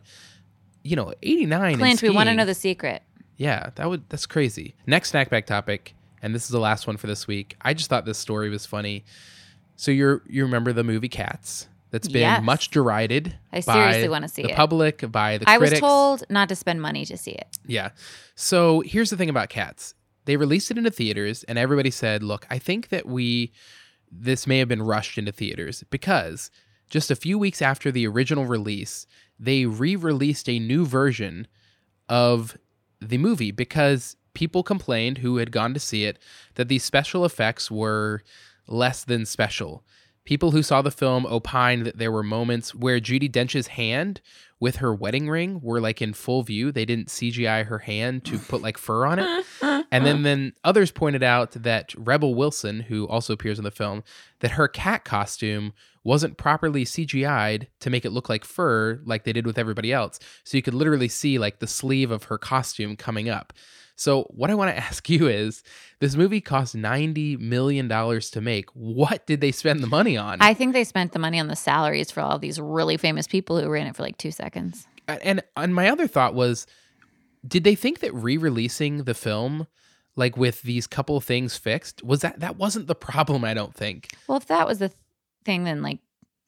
you 0.84 0.96
know, 0.96 1.14
89. 1.22 1.72
and 1.74 1.78
Clint, 1.80 2.02
we 2.02 2.10
want 2.10 2.30
to 2.30 2.36
know 2.36 2.46
the 2.46 2.54
secret. 2.56 3.04
Yeah, 3.38 3.70
that 3.76 3.90
would 3.90 4.10
that's 4.10 4.26
crazy. 4.26 4.76
Next 4.88 5.10
snack 5.10 5.30
bag 5.30 5.46
topic, 5.46 5.94
and 6.22 6.34
this 6.36 6.44
is 6.44 6.50
the 6.50 6.60
last 6.60 6.88
one 6.88 6.98
for 6.98 7.08
this 7.08 7.28
week. 7.28 7.56
I 7.62 7.74
just 7.74 7.90
thought 7.90 8.06
this 8.06 8.18
story 8.18 8.50
was 8.50 8.66
funny. 8.66 9.04
So 9.76 9.92
you're 9.92 10.22
you 10.28 10.44
remember 10.44 10.72
the 10.74 10.84
movie 10.84 11.10
Cats? 11.10 11.68
That's 11.94 12.08
been 12.08 12.22
Yes. 12.22 12.44
much 12.44 12.70
derided. 12.72 13.36
I 13.52 13.60
seriously 13.60 14.10
wanna 14.10 14.28
see 14.28 14.42
the 14.42 14.50
it. 14.50 14.56
public, 14.56 15.10
by 15.12 15.38
the 15.38 15.48
I 15.48 15.60
was 15.60 15.80
told 15.80 16.24
not 16.28 16.50
to 16.50 16.56
spend 16.56 16.82
money 16.82 17.06
to 17.06 17.16
see 17.16 17.34
it. 17.34 17.48
Yeah. 17.68 17.92
So 18.34 18.82
here's 18.82 19.12
the 19.12 19.16
thing 19.16 19.30
about 19.30 19.50
Cats. 19.50 19.94
They 20.26 20.36
released 20.36 20.72
it 20.72 20.78
into 20.80 20.90
theaters, 20.90 21.44
and 21.44 21.60
everybody 21.60 21.92
said, 21.92 22.24
"Look, 22.24 22.48
I 22.50 22.58
think 22.58 22.90
that 22.90 23.06
we 23.06 23.52
this 24.12 24.48
may 24.48 24.58
have 24.58 24.68
been 24.68 24.82
rushed 24.82 25.20
into 25.20 25.32
theaters 25.32 25.84
because 25.92 26.50
just 26.90 27.12
a 27.12 27.16
few 27.16 27.38
weeks 27.38 27.62
after 27.62 27.92
the 27.92 28.08
original 28.08 28.46
release, 28.48 29.06
they 29.40 29.66
re-released 29.68 30.50
a 30.50 30.58
new 30.60 30.86
version 30.88 31.48
of 32.10 32.58
the 33.00 33.20
movie 33.20 33.52
because 33.52 34.16
people 34.34 34.64
complained 34.64 35.20
who 35.20 35.38
had 35.38 35.52
gone 35.52 35.76
to 35.76 35.80
see 35.80 36.06
it 36.06 36.18
that 36.56 36.70
the 36.70 36.80
special 36.80 37.24
effects 37.24 37.70
were 37.70 38.24
less 38.68 39.04
than 39.04 39.26
special. 39.28 39.84
People 40.26 40.52
who 40.52 40.64
saw 40.64 40.82
the 40.82 40.92
film 40.92 41.26
opined 41.26 41.86
that 41.86 41.98
there 41.98 42.12
were 42.12 42.24
moments 42.24 42.74
where 42.74 43.00
Judi 43.00 43.30
Dench's 43.32 43.68
hand 43.68 44.22
with 44.60 44.78
her 44.78 44.96
wedding 44.96 45.30
ring 45.30 45.60
were 45.62 45.82
like 45.82 46.02
in 46.02 46.14
full 46.14 46.42
view. 46.44 46.72
They 46.72 46.86
didn't 46.86 47.10
CGI 47.10 47.66
her 47.66 47.80
hand 47.80 48.24
to 48.26 48.40
put 48.40 48.62
like 48.62 48.78
fur 48.78 49.06
on 49.06 49.20
it. 49.20 49.46
And 49.92 50.08
then 50.08 50.24
then 50.24 50.54
others 50.64 50.90
pointed 50.90 51.22
out 51.22 51.52
that 51.52 51.94
Rebel 51.96 52.34
Wilson, 52.34 52.80
who 52.80 53.08
also 53.08 53.32
appears 53.32 53.60
in 53.60 53.64
the 53.64 53.70
film, 53.70 54.04
that 54.40 54.52
her 54.52 54.68
cat 54.68 55.06
costume 55.06 55.72
wasn't 56.04 56.38
properly 56.38 56.84
CGI'd 56.84 57.68
to 57.80 57.90
make 57.92 58.04
it 58.04 58.12
look 58.12 58.28
like 58.28 58.44
fur 58.44 59.00
like 59.06 59.24
they 59.24 59.34
did 59.34 59.46
with 59.46 59.60
everybody 59.60 59.94
else. 59.94 60.20
So 60.44 60.58
you 60.58 60.64
could 60.64 60.74
literally 60.74 61.08
see 61.08 61.38
like 61.38 61.60
the 61.60 61.68
sleeve 61.68 62.10
of 62.10 62.24
her 62.24 62.40
costume 62.40 62.96
coming 62.96 63.30
up. 63.30 63.54
So 63.96 64.24
what 64.30 64.50
I 64.50 64.56
want 64.56 64.76
to 64.76 64.78
ask 64.84 65.10
you 65.10 65.28
is 65.28 65.64
this 66.00 66.16
movie 66.16 66.42
cost 66.42 66.76
90 66.76 67.38
million 67.38 67.88
dollars 67.88 68.30
to 68.32 68.42
make. 68.42 68.70
What 68.72 69.26
did 69.28 69.42
they 69.42 69.52
spend 69.52 69.82
the 69.82 69.88
money 69.88 70.18
on? 70.18 70.38
I 70.42 70.54
think 70.54 70.74
they 70.74 70.84
spent 70.84 71.12
the 71.14 71.20
money 71.20 71.40
on 71.40 71.48
the 71.48 71.56
salaries 71.56 72.12
for 72.12 72.22
all 72.22 72.40
these 72.40 72.60
really 72.60 72.98
famous 72.98 73.28
people 73.28 73.60
who 73.60 73.68
were 73.70 73.76
in 73.78 73.88
it 73.88 73.96
for 73.96 74.04
like 74.04 74.18
two 74.18 74.32
seconds. 74.32 74.88
and 75.08 75.42
and 75.58 75.76
my 75.76 75.90
other 75.90 76.08
thought 76.08 76.34
was 76.34 76.66
did 77.46 77.64
they 77.66 77.76
think 77.76 78.00
that 78.00 78.14
re-releasing 78.14 79.04
the 79.04 79.14
film 79.14 79.68
like 80.16 80.38
with 80.38 80.62
these 80.62 80.88
couple 80.88 81.20
things 81.20 81.58
fixed 81.58 82.02
was 82.04 82.22
that 82.22 82.40
that 82.40 82.56
wasn't 82.56 82.88
the 82.88 82.96
problem 82.96 83.44
i 83.44 83.54
don't 83.54 83.74
think 83.76 84.08
Well, 84.28 84.38
if 84.38 84.46
that 84.46 84.66
was 84.66 84.80
the 84.80 84.88
th- 84.88 84.98
thing, 85.44 85.66
then 85.66 85.82
like 85.82 86.00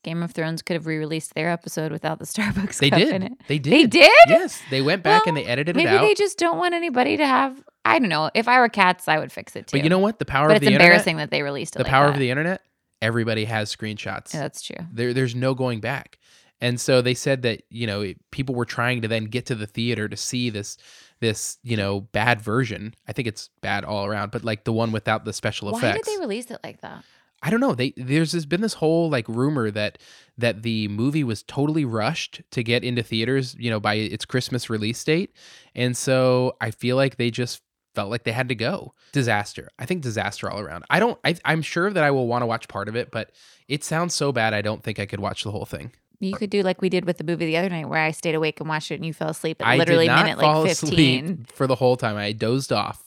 Game 0.06 0.24
of 0.24 0.32
Thrones 0.32 0.62
could 0.62 0.76
have 0.76 0.86
re-released 0.86 1.34
their 1.36 1.50
episode 1.50 1.92
without 1.92 2.20
the 2.20 2.26
Starbucks 2.34 2.80
they 2.80 2.90
cup 2.90 3.00
did 3.00 3.14
in 3.14 3.24
it. 3.24 3.34
they 3.50 3.60
did 3.60 3.74
They 3.74 3.86
did? 3.86 4.12
yes 4.28 4.62
they 4.70 4.82
went 4.82 5.04
back 5.04 5.28
and 5.28 5.36
they 5.36 5.44
edited 5.46 5.76
Maybe 5.76 5.90
it 5.90 5.96
out 5.98 6.02
they 6.02 6.14
just 6.14 6.38
don't 6.38 6.58
want 6.58 6.74
anybody 6.74 7.18
to 7.18 7.28
have. 7.28 7.62
I 7.84 8.00
don't 8.00 8.10
know. 8.10 8.32
If 8.34 8.48
I 8.48 8.60
were 8.60 8.70
cats, 8.70 9.08
I 9.10 9.20
would 9.20 9.32
fix 9.32 9.56
it 9.58 9.68
too. 9.68 9.78
but 9.78 9.84
you 9.84 9.90
know 9.90 10.00
what 10.00 10.18
the 10.20 10.26
power 10.26 10.48
but 10.48 10.58
of 10.58 10.64
it's 10.64 10.70
the 10.70 10.74
embarrassing 10.76 11.12
internet 11.18 11.30
that 11.32 11.36
they 11.36 11.42
released 11.44 11.76
it. 11.76 11.80
the 11.80 11.84
like 11.84 11.92
power 11.92 12.06
that. 12.08 12.14
of 12.14 12.20
the 12.20 12.30
internet 12.30 12.62
everybody 13.02 13.44
has 13.46 13.76
screenshots 13.76 14.34
Yeah, 14.34 14.40
that's 14.42 14.62
true. 14.62 14.78
there 14.94 15.14
there's 15.14 15.36
no 15.36 15.54
going 15.54 15.82
back 15.82 16.18
and 16.62 16.80
so 16.80 17.02
they 17.02 17.14
said 17.14 17.42
that 17.42 17.64
you 17.70 17.86
know 17.86 18.14
people 18.32 18.56
were 18.56 18.66
trying 18.66 19.02
to 19.02 19.08
then 19.10 19.26
get 19.26 19.48
to 19.48 19.56
the 19.56 19.68
theater 19.68 20.08
to 20.08 20.16
see 20.16 20.50
this 20.50 20.78
this 21.20 21.58
you 21.64 21.76
know 21.78 22.00
bad 22.02 22.42
version 22.42 22.94
i 23.08 23.12
think 23.14 23.28
it's 23.28 23.50
bad 23.62 23.84
all 23.84 24.06
around 24.06 24.32
but 24.32 24.44
like 24.46 24.64
the 24.64 24.72
one 24.74 24.92
without 24.94 25.26
the 25.26 25.34
special 25.34 25.72
Why 25.72 25.80
effects 25.80 26.08
Why 26.08 26.14
did 26.14 26.20
they 26.20 26.22
release 26.22 26.50
it 26.52 26.60
like 26.64 26.82
that? 26.82 27.04
I 27.46 27.52
don't 27.52 27.60
know. 27.60 27.76
They 27.76 27.94
there's 27.96 28.32
this, 28.32 28.44
been 28.44 28.62
this 28.62 28.74
whole 28.74 29.08
like 29.10 29.30
rumor 29.30 29.70
that 29.70 30.00
that 30.38 30.64
the 30.64 30.88
movie 30.88 31.24
was 31.24 31.44
totally 31.44 31.86
rushed 31.86 32.42
to 32.52 32.64
get 32.64 32.84
into 32.84 33.04
theaters, 33.04 33.56
you 33.60 33.70
know, 33.70 33.80
by 33.80 33.94
its 33.94 34.26
Christmas 34.26 34.68
release 34.68 35.02
date, 35.04 35.32
and 35.76 35.96
so 35.96 36.58
I 36.60 36.72
feel 36.72 36.96
like 36.96 37.18
they 37.18 37.30
just 37.30 37.62
felt 37.94 38.10
like 38.10 38.24
they 38.24 38.32
had 38.32 38.50
to 38.50 38.56
go. 38.56 38.96
Disaster. 39.12 39.70
I 39.78 39.86
think 39.86 40.02
disaster 40.02 40.50
all 40.50 40.60
around. 40.60 40.86
I 40.90 41.00
don't. 41.00 41.20
I, 41.24 41.36
I'm 41.46 41.62
sure 41.62 41.92
that 41.92 42.04
I 42.04 42.10
will 42.10 42.28
want 42.28 42.42
to 42.42 42.48
watch 42.48 42.68
part 42.68 42.90
of 42.90 42.96
it, 42.96 43.12
but 43.12 43.32
it 43.68 43.84
sounds 43.84 44.16
so 44.16 44.32
bad. 44.32 44.56
I 44.56 44.64
don't 44.64 44.84
think 44.84 45.00
I 45.00 45.06
could 45.06 45.20
watch 45.20 45.44
the 45.44 45.52
whole 45.52 45.66
thing. 45.66 45.92
You 46.20 46.34
could 46.34 46.50
do 46.50 46.64
like 46.64 46.82
we 46.82 46.90
did 46.90 47.06
with 47.06 47.20
the 47.20 47.24
movie 47.24 47.46
the 47.46 47.58
other 47.58 47.70
night, 47.70 47.88
where 47.88 48.02
I 48.02 48.10
stayed 48.10 48.34
awake 48.34 48.60
and 48.60 48.68
watched 48.68 48.90
it, 48.90 48.96
and 48.96 49.06
you 49.06 49.14
fell 49.14 49.30
asleep 49.30 49.62
at 49.62 49.68
I 49.68 49.78
literally 49.78 50.08
did 50.08 50.14
not 50.14 50.26
minute 50.26 50.40
fall 50.40 50.64
like 50.64 50.72
asleep 50.72 51.26
fifteen. 51.26 51.46
for 51.54 51.68
the 51.68 51.76
whole 51.76 51.96
time. 51.96 52.18
I 52.18 52.32
dozed 52.32 52.74
off. 52.74 53.05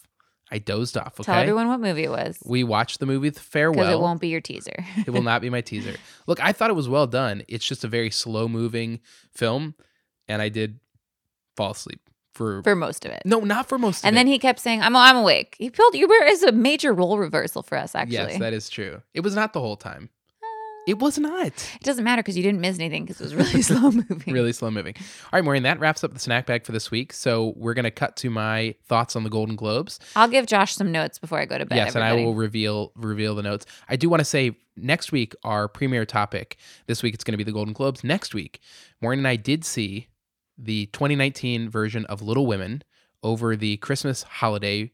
I 0.51 0.59
dozed 0.59 0.97
off. 0.97 1.21
Okay. 1.21 1.25
Tell 1.25 1.41
everyone 1.41 1.69
what 1.69 1.81
movie 1.81 2.05
it 2.05 2.11
was, 2.11 2.39
we 2.45 2.65
watched 2.65 3.01
the 3.01 3.07
movie 3.07 3.31
because 3.31 3.43
Farewell. 3.43 3.93
it 3.93 4.01
won't 4.01 4.21
be 4.21 4.29
your 4.29 4.41
teaser. 4.41 4.85
it 5.07 5.11
will 5.11 5.23
not 5.23 5.43
be 5.43 5.51
my 5.51 5.61
teaser. 5.61 5.95
Look, 6.27 6.43
I 6.43 6.53
thought 6.53 6.71
it 6.71 6.75
was 6.75 6.89
well 6.89 7.07
done. 7.07 7.43
It's 7.49 7.65
just 7.65 7.85
a 7.85 7.89
very 7.89 8.11
slow 8.11 8.49
moving 8.49 9.01
film, 9.33 9.75
and 10.27 10.41
I 10.41 10.49
did 10.49 10.81
fall 11.57 11.73
asleep 11.73 12.01
for, 12.33 12.63
for 12.63 12.77
most 12.77 13.05
of 13.05 13.11
it. 13.11 13.23
no, 13.25 13.41
not 13.41 13.69
for 13.69 13.79
most. 13.79 14.01
Of 14.01 14.05
it. 14.05 14.09
And 14.09 14.17
then 14.17 14.29
it. 14.29 14.33
he 14.33 14.39
kept 14.39 14.61
saying, 14.61 14.81
"I'm 14.81 14.97
I'm 14.97 15.17
awake." 15.17 15.57
He 15.59 15.71
pulled 15.71 15.95
Uber 15.95 16.25
is 16.25 16.43
a 16.43 16.53
major 16.53 16.93
role 16.93 17.19
reversal 17.19 17.63
for 17.63 17.77
us. 17.77 17.95
Actually, 17.95 18.15
yes, 18.15 18.39
that 18.39 18.53
is 18.53 18.71
true. 18.71 19.03
It 19.13 19.21
was 19.21 19.35
not 19.35 19.53
the 19.53 19.61
whole 19.61 19.77
time. 19.77 20.11
It 20.89 20.99
was 20.99 21.19
not 21.19 21.47
it 21.47 21.83
doesn't 21.83 22.03
matter 22.05 22.21
because 22.23 22.37
you 22.37 22.43
didn't 22.43 22.61
miss 22.61 22.79
anything 22.79 23.05
because 23.05 23.21
it 23.21 23.25
was 23.25 23.35
really 23.35 23.63
slow 23.71 23.91
moving. 23.91 24.33
really 24.33 24.53
slow 24.53 24.71
moving. 24.71 24.95
All 24.97 25.31
right, 25.39 25.45
Maureen, 25.45 25.63
that 25.65 25.79
wraps 25.79 26.03
up 26.03 26.13
the 26.15 26.19
snack 26.19 26.47
bag 26.47 26.65
for 26.65 26.73
this 26.73 26.91
week. 26.91 27.13
So 27.13 27.53
we're 27.57 27.75
gonna 27.75 27.91
cut 27.91 28.17
to 28.17 28.31
my 28.31 28.75
thoughts 28.87 29.15
on 29.15 29.23
the 29.25 29.31
Golden 29.31 29.55
Globes. 29.57 30.01
I'll 30.17 30.29
give 30.29 30.47
Josh 30.47 30.75
some 30.75 30.91
notes 30.91 31.19
before 31.19 31.39
I 31.39 31.45
go 31.45 31.59
to 31.59 31.67
bed. 31.67 31.77
yes, 31.77 31.95
and 31.95 32.03
I 32.03 32.15
will 32.15 32.35
reveal 32.35 32.93
reveal 32.97 33.35
the 33.35 33.43
notes. 33.43 33.67
I 33.89 33.97
do 33.97 34.09
want 34.09 34.21
to 34.21 34.25
say 34.25 34.57
next 34.77 35.13
week 35.13 35.35
our 35.45 35.69
premiere 35.69 36.07
topic. 36.07 36.57
This 36.87 37.03
week 37.03 37.15
it's 37.15 37.25
going 37.25 37.33
to 37.33 37.39
be 37.39 37.45
the 37.45 37.53
Golden 37.53 37.75
Globes. 37.75 38.03
Next 38.03 38.35
week, 38.35 38.61
Maureen 39.03 39.19
and 39.21 39.29
I 39.29 39.37
did 39.37 39.65
see 39.65 40.09
the 40.57 40.87
2019 40.87 41.69
version 41.69 42.05
of 42.07 42.23
Little 42.23 42.47
Women 42.47 42.83
over 43.23 43.57
the 43.57 43.77
Christmas 43.79 44.23
holiday, 44.23 44.91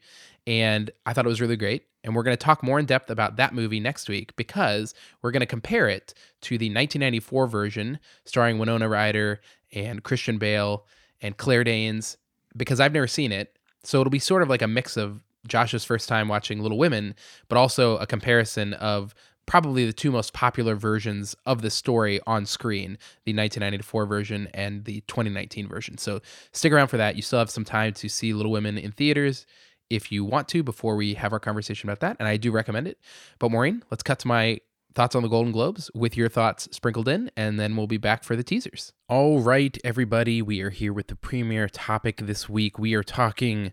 And 0.47 0.91
I 1.07 1.13
thought 1.13 1.25
it 1.25 1.29
was 1.29 1.41
really 1.41 1.57
great. 1.57 1.85
And 2.05 2.15
we're 2.15 2.23
going 2.23 2.37
to 2.37 2.45
talk 2.45 2.63
more 2.63 2.79
in 2.79 2.87
depth 2.87 3.11
about 3.11 3.37
that 3.37 3.55
movie 3.55 3.81
next 3.81 4.09
week 4.09 4.37
because 4.37 4.95
we're 5.23 5.31
going 5.33 5.41
to 5.41 5.47
compare 5.47 5.89
it 5.89 6.15
to 6.43 6.59
the 6.59 6.67
1994 6.67 7.47
version 7.49 7.99
starring 8.25 8.59
Winona 8.59 8.89
Ryder 8.89 9.41
and 9.73 10.05
Christian 10.05 10.39
Bale 10.39 10.87
and 11.21 11.37
Claire 11.37 11.65
Danes 11.65 12.17
because 12.57 12.79
I've 12.79 12.93
never 12.93 13.09
seen 13.09 13.33
it. 13.33 13.59
So 13.83 14.01
it'll 14.01 14.11
be 14.11 14.19
sort 14.19 14.43
of 14.43 14.49
like 14.49 14.63
a 14.63 14.69
mix 14.69 14.97
of 14.97 15.21
Josh's 15.49 15.85
first 15.85 16.09
time 16.09 16.29
watching 16.29 16.61
Little 16.61 16.79
Women, 16.79 17.15
but 17.49 17.59
also 17.59 17.97
a 17.99 18.07
comparison 18.07 18.75
of 18.75 19.15
probably 19.47 19.85
the 19.85 19.93
two 19.93 20.11
most 20.11 20.33
popular 20.33 20.75
versions 20.75 21.37
of 21.45 21.61
the 21.61 21.71
story 21.71 22.21
on 22.27 22.47
screen 22.47 22.99
the 23.25 23.33
1994 23.35 24.07
version 24.07 24.49
and 24.55 24.85
the 24.85 25.03
2019 25.03 25.69
version. 25.69 25.99
So 25.99 26.21
stick 26.53 26.73
around 26.73 26.89
for 26.89 26.97
that. 26.97 27.17
You 27.17 27.23
still 27.23 27.39
have 27.39 27.51
some 27.51 27.65
time 27.65 27.93
to 27.95 28.09
see 28.09 28.33
Little 28.33 28.53
Women 28.53 28.79
in 28.79 28.93
theaters 28.93 29.47
if 29.91 30.11
you 30.11 30.25
want 30.25 30.49
to 30.49 30.63
before 30.63 30.97
we 30.97 31.15
have 31.15 31.33
our 31.33 31.41
conversation 31.41 31.89
about 31.89 32.01
that. 32.01 32.17
And 32.19 32.29
I 32.29 32.37
do 32.37 32.51
recommend 32.51 32.89
it. 32.89 32.99
But 33.39 33.51
Maureen, 33.51 33.83
let's 33.91 34.03
cut 34.03 34.19
to 34.21 34.29
my 34.29 34.61
thoughts 34.95 35.15
on 35.15 35.23
the 35.23 35.29
Golden 35.29 35.53
Globes 35.53 35.91
with 35.95 36.17
your 36.17 36.29
thoughts 36.29 36.69
sprinkled 36.71 37.09
in, 37.09 37.31
and 37.37 37.59
then 37.59 37.77
we'll 37.77 37.87
be 37.87 37.97
back 37.97 38.23
for 38.23 38.37
the 38.37 38.45
teasers. 38.45 38.93
All 39.09 39.41
right, 39.41 39.77
everybody, 39.83 40.41
we 40.41 40.61
are 40.61 40.71
here 40.71 40.93
with 40.93 41.09
the 41.09 41.17
premiere 41.17 41.69
topic 41.69 42.19
this 42.19 42.49
week. 42.49 42.79
We 42.79 42.95
are 42.95 43.03
talking 43.03 43.73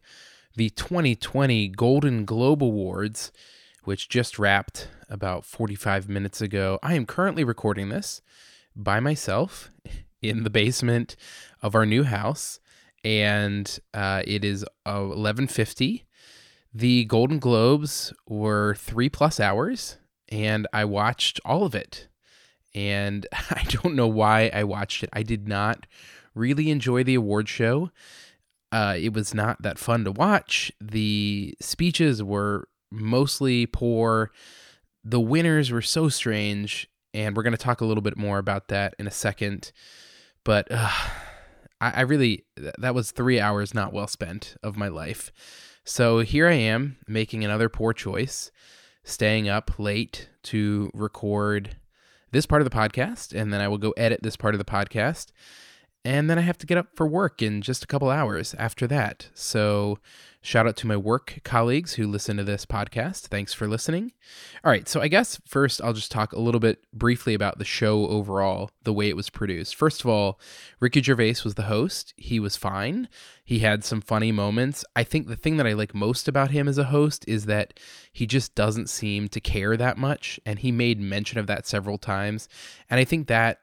the 0.55 0.71
2020 0.71 1.69
Golden 1.69 2.25
Globe 2.25 2.63
Awards, 2.63 3.31
which 3.83 4.09
just 4.09 4.39
wrapped 4.39 4.89
about 5.09 5.45
45 5.45 6.09
minutes 6.09 6.41
ago. 6.41 6.79
I 6.81 6.95
am 6.95 7.05
currently 7.05 7.43
recording 7.43 7.89
this 7.89 8.21
by 8.75 8.99
myself 8.99 9.69
in 10.21 10.43
the 10.43 10.49
basement 10.49 11.15
of 11.61 11.75
our 11.75 11.85
new 11.85 12.03
house, 12.03 12.59
and 13.03 13.79
uh, 13.93 14.23
it 14.25 14.43
is 14.43 14.65
11:50. 14.85 16.03
The 16.73 17.05
Golden 17.05 17.39
Globes 17.39 18.13
were 18.27 18.75
three 18.75 19.09
plus 19.09 19.39
hours 19.39 19.97
and 20.31 20.65
I 20.71 20.85
watched 20.85 21.39
all 21.43 21.63
of 21.63 21.75
it. 21.75 22.07
And 22.73 23.27
I 23.33 23.63
don't 23.67 23.95
know 23.95 24.07
why 24.07 24.49
I 24.53 24.63
watched 24.63 25.03
it. 25.03 25.09
I 25.13 25.23
did 25.23 25.47
not 25.47 25.85
really 26.33 26.71
enjoy 26.71 27.03
the 27.03 27.15
award 27.15 27.49
show. 27.49 27.91
Uh, 28.71 28.95
it 28.97 29.13
was 29.13 29.33
not 29.33 29.61
that 29.61 29.77
fun 29.77 30.05
to 30.05 30.11
watch. 30.11 30.71
The 30.79 31.53
speeches 31.59 32.23
were 32.23 32.69
mostly 32.89 33.65
poor. 33.65 34.31
The 35.03 35.19
winners 35.19 35.71
were 35.71 35.81
so 35.81 36.07
strange. 36.07 36.87
And 37.13 37.35
we're 37.35 37.43
going 37.43 37.51
to 37.51 37.57
talk 37.57 37.81
a 37.81 37.85
little 37.85 38.01
bit 38.01 38.17
more 38.17 38.37
about 38.37 38.69
that 38.69 38.95
in 38.97 39.05
a 39.05 39.11
second. 39.11 39.73
But 40.45 40.69
uh, 40.71 40.89
I, 41.81 41.91
I 41.91 42.01
really, 42.01 42.45
that 42.77 42.95
was 42.95 43.11
three 43.11 43.39
hours 43.39 43.73
not 43.73 43.93
well 43.93 44.07
spent 44.07 44.55
of 44.63 44.77
my 44.77 44.87
life. 44.87 45.31
So 45.83 46.19
here 46.19 46.47
I 46.47 46.53
am 46.53 46.97
making 47.07 47.43
another 47.43 47.69
poor 47.69 47.93
choice 47.93 48.51
staying 49.03 49.49
up 49.49 49.79
late 49.79 50.29
to 50.43 50.91
record 50.93 51.75
this 52.31 52.45
part 52.45 52.61
of 52.61 52.69
the 52.69 52.75
podcast, 52.75 53.33
and 53.33 53.51
then 53.51 53.61
I 53.61 53.67
will 53.67 53.77
go 53.77 53.91
edit 53.97 54.21
this 54.23 54.37
part 54.37 54.53
of 54.53 54.59
the 54.59 54.65
podcast. 54.65 55.31
And 56.03 56.29
then 56.29 56.37
I 56.39 56.41
have 56.41 56.57
to 56.59 56.65
get 56.65 56.77
up 56.77 56.87
for 56.95 57.05
work 57.05 57.41
in 57.41 57.61
just 57.61 57.83
a 57.83 57.87
couple 57.87 58.09
hours 58.09 58.55
after 58.57 58.87
that. 58.87 59.29
So 59.33 59.99
Shout 60.43 60.65
out 60.65 60.75
to 60.77 60.87
my 60.87 60.97
work 60.97 61.37
colleagues 61.43 61.93
who 61.93 62.07
listen 62.07 62.37
to 62.37 62.43
this 62.43 62.65
podcast. 62.65 63.27
Thanks 63.27 63.53
for 63.53 63.67
listening. 63.67 64.11
All 64.63 64.71
right, 64.71 64.89
so 64.89 64.99
I 64.99 65.07
guess 65.07 65.39
first 65.45 65.79
I'll 65.83 65.93
just 65.93 66.11
talk 66.11 66.33
a 66.33 66.39
little 66.39 66.59
bit 66.59 66.83
briefly 66.91 67.35
about 67.35 67.59
the 67.59 67.63
show 67.63 68.07
overall, 68.07 68.71
the 68.81 68.91
way 68.91 69.07
it 69.07 69.15
was 69.15 69.29
produced. 69.29 69.75
First 69.75 70.01
of 70.01 70.07
all, 70.07 70.39
Ricky 70.79 70.99
Gervais 70.99 71.35
was 71.43 71.53
the 71.53 71.63
host. 71.63 72.15
He 72.17 72.39
was 72.39 72.57
fine. 72.57 73.07
He 73.45 73.59
had 73.59 73.83
some 73.83 74.01
funny 74.01 74.31
moments. 74.31 74.83
I 74.95 75.03
think 75.03 75.27
the 75.27 75.35
thing 75.35 75.57
that 75.57 75.67
I 75.67 75.73
like 75.73 75.93
most 75.93 76.27
about 76.27 76.49
him 76.49 76.67
as 76.67 76.79
a 76.79 76.85
host 76.85 77.23
is 77.27 77.45
that 77.45 77.79
he 78.11 78.25
just 78.25 78.55
doesn't 78.55 78.89
seem 78.89 79.27
to 79.29 79.39
care 79.39 79.77
that 79.77 79.99
much. 79.99 80.39
And 80.43 80.57
he 80.57 80.71
made 80.71 80.99
mention 80.99 81.37
of 81.37 81.45
that 81.47 81.67
several 81.67 81.99
times. 81.99 82.49
And 82.89 82.99
I 82.99 83.05
think 83.05 83.27
that 83.27 83.59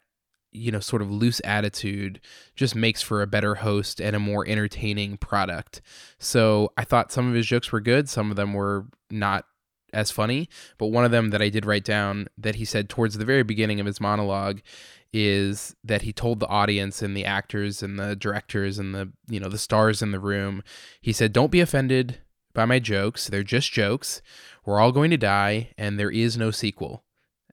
you 0.58 0.70
know 0.70 0.80
sort 0.80 1.02
of 1.02 1.10
loose 1.10 1.40
attitude 1.44 2.20
just 2.54 2.74
makes 2.74 3.02
for 3.02 3.22
a 3.22 3.26
better 3.26 3.56
host 3.56 4.00
and 4.00 4.14
a 4.14 4.20
more 4.20 4.46
entertaining 4.46 5.16
product. 5.16 5.80
So 6.18 6.72
i 6.76 6.84
thought 6.84 7.12
some 7.12 7.28
of 7.28 7.34
his 7.34 7.46
jokes 7.46 7.72
were 7.72 7.80
good 7.80 8.08
some 8.08 8.30
of 8.30 8.36
them 8.36 8.54
were 8.54 8.86
not 9.10 9.44
as 9.92 10.10
funny 10.10 10.48
but 10.76 10.88
one 10.88 11.04
of 11.04 11.10
them 11.10 11.30
that 11.30 11.40
i 11.40 11.48
did 11.48 11.64
write 11.64 11.84
down 11.84 12.26
that 12.36 12.56
he 12.56 12.64
said 12.64 12.88
towards 12.88 13.16
the 13.16 13.24
very 13.24 13.42
beginning 13.42 13.80
of 13.80 13.86
his 13.86 14.00
monologue 14.00 14.60
is 15.14 15.74
that 15.82 16.02
he 16.02 16.12
told 16.12 16.40
the 16.40 16.46
audience 16.48 17.00
and 17.00 17.16
the 17.16 17.24
actors 17.24 17.82
and 17.82 17.98
the 17.98 18.14
directors 18.14 18.78
and 18.78 18.94
the 18.94 19.10
you 19.28 19.40
know 19.40 19.48
the 19.48 19.56
stars 19.56 20.02
in 20.02 20.10
the 20.10 20.20
room 20.20 20.62
he 21.00 21.12
said 21.12 21.32
don't 21.32 21.50
be 21.50 21.60
offended 21.60 22.18
by 22.58 22.64
my 22.64 22.80
jokes. 22.80 23.28
They're 23.28 23.44
just 23.44 23.72
jokes. 23.72 24.20
We're 24.64 24.80
all 24.80 24.90
going 24.90 25.10
to 25.10 25.16
die 25.16 25.70
and 25.78 25.96
there 25.96 26.10
is 26.10 26.36
no 26.36 26.50
sequel. 26.50 27.04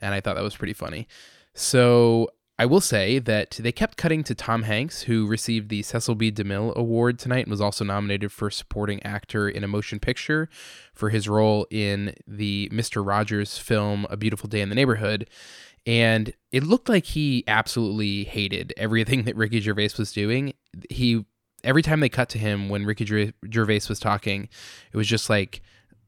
And 0.01 0.13
i 0.13 0.19
thought 0.19 0.35
that 0.35 0.43
was 0.43 0.55
pretty 0.55 0.73
funny. 0.73 1.07
So 1.53 2.29
I 2.57 2.65
will 2.65 2.79
say 2.79 3.19
that 3.19 3.51
they 3.61 3.73
kept 3.73 3.97
cutting 3.97 4.23
to 4.23 4.33
Tom 4.33 4.63
Hanks, 4.63 5.03
who 5.03 5.27
received 5.27 5.67
the 5.67 5.81
Cecil 5.81 6.15
B. 6.15 6.31
DeMille 6.31 6.73
Award 6.75 7.19
tonight 7.19 7.45
and 7.45 7.51
was 7.51 7.59
also 7.59 7.83
nominated 7.83 8.31
for 8.31 8.49
Supporting 8.49 9.03
Actor 9.03 9.49
in 9.49 9.65
a 9.65 9.67
Motion 9.67 9.99
Picture 9.99 10.47
for 10.93 11.09
his 11.09 11.27
role 11.27 11.67
in 11.69 12.15
the 12.25 12.69
Mr. 12.71 13.05
Rogers 13.05 13.57
film 13.57 14.07
A 14.09 14.15
Beautiful 14.15 14.47
Day 14.47 14.61
in 14.61 14.69
the 14.69 14.75
Neighborhood. 14.75 15.29
And 15.85 16.33
it 16.53 16.63
looked 16.63 16.87
like 16.87 17.05
he 17.05 17.43
absolutely 17.45 18.23
hated 18.23 18.73
everything 18.77 19.23
that 19.25 19.35
Ricky 19.35 19.59
Gervais 19.59 19.91
was 19.97 20.13
doing. 20.13 20.53
He 20.89 21.25
every 21.65 21.81
time 21.81 21.99
they 21.99 22.09
cut 22.09 22.29
to 22.29 22.37
him 22.37 22.69
when 22.69 22.85
Ricky 22.85 23.33
Gervais 23.51 23.81
was 23.89 23.99
talking, 23.99 24.47
it 24.93 24.97
was 24.97 25.07
just 25.07 25.29
like 25.29 25.61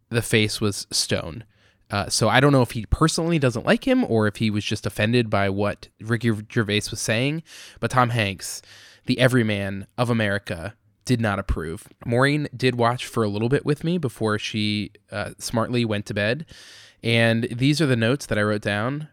the 0.10 0.22
face 0.22 0.62
was 0.62 0.88
stone. 0.92 1.44
Uh, 1.89 2.10
so 2.10 2.27
I 2.27 2.39
don't 2.39 2.51
know 2.51 2.62
if 2.62 2.72
he 2.72 2.86
personally 2.88 3.39
doesn't 3.39 3.65
like 3.65 3.88
him 3.88 4.03
or 4.03 4.27
if 4.27 4.38
he 4.38 4.50
was 4.50 4.65
just 4.65 4.86
offended 4.86 5.29
by 5.29 5.50
what 5.50 5.88
Ricky 6.01 6.32
Gervais 6.51 6.84
was 6.91 7.00
saying. 7.00 7.44
But 7.79 7.91
Tom 7.91 8.10
Hanks, 8.10 8.62
the 9.06 9.20
everyman 9.20 9.88
of 9.98 10.10
America, 10.10 10.75
did 11.06 11.22
not 11.22 11.39
approve. 11.39 11.88
Maureen 12.06 12.50
did 12.56 12.75
watch 12.75 13.06
for 13.06 13.24
a 13.24 13.29
little 13.29 13.48
bit 13.48 13.65
with 13.65 13.84
me 13.84 13.98
before 13.98 14.38
she 14.38 14.91
uh, 15.12 15.32
smartly 15.38 15.86
went 15.86 16.06
to 16.08 16.13
bed. 16.13 16.46
And 17.01 17.46
these 17.46 17.79
are 17.79 17.86
the 17.86 17.96
notes 17.96 18.25
that 18.25 18.38
I 18.38 18.44
wrote 18.44 18.62
down 18.62 19.08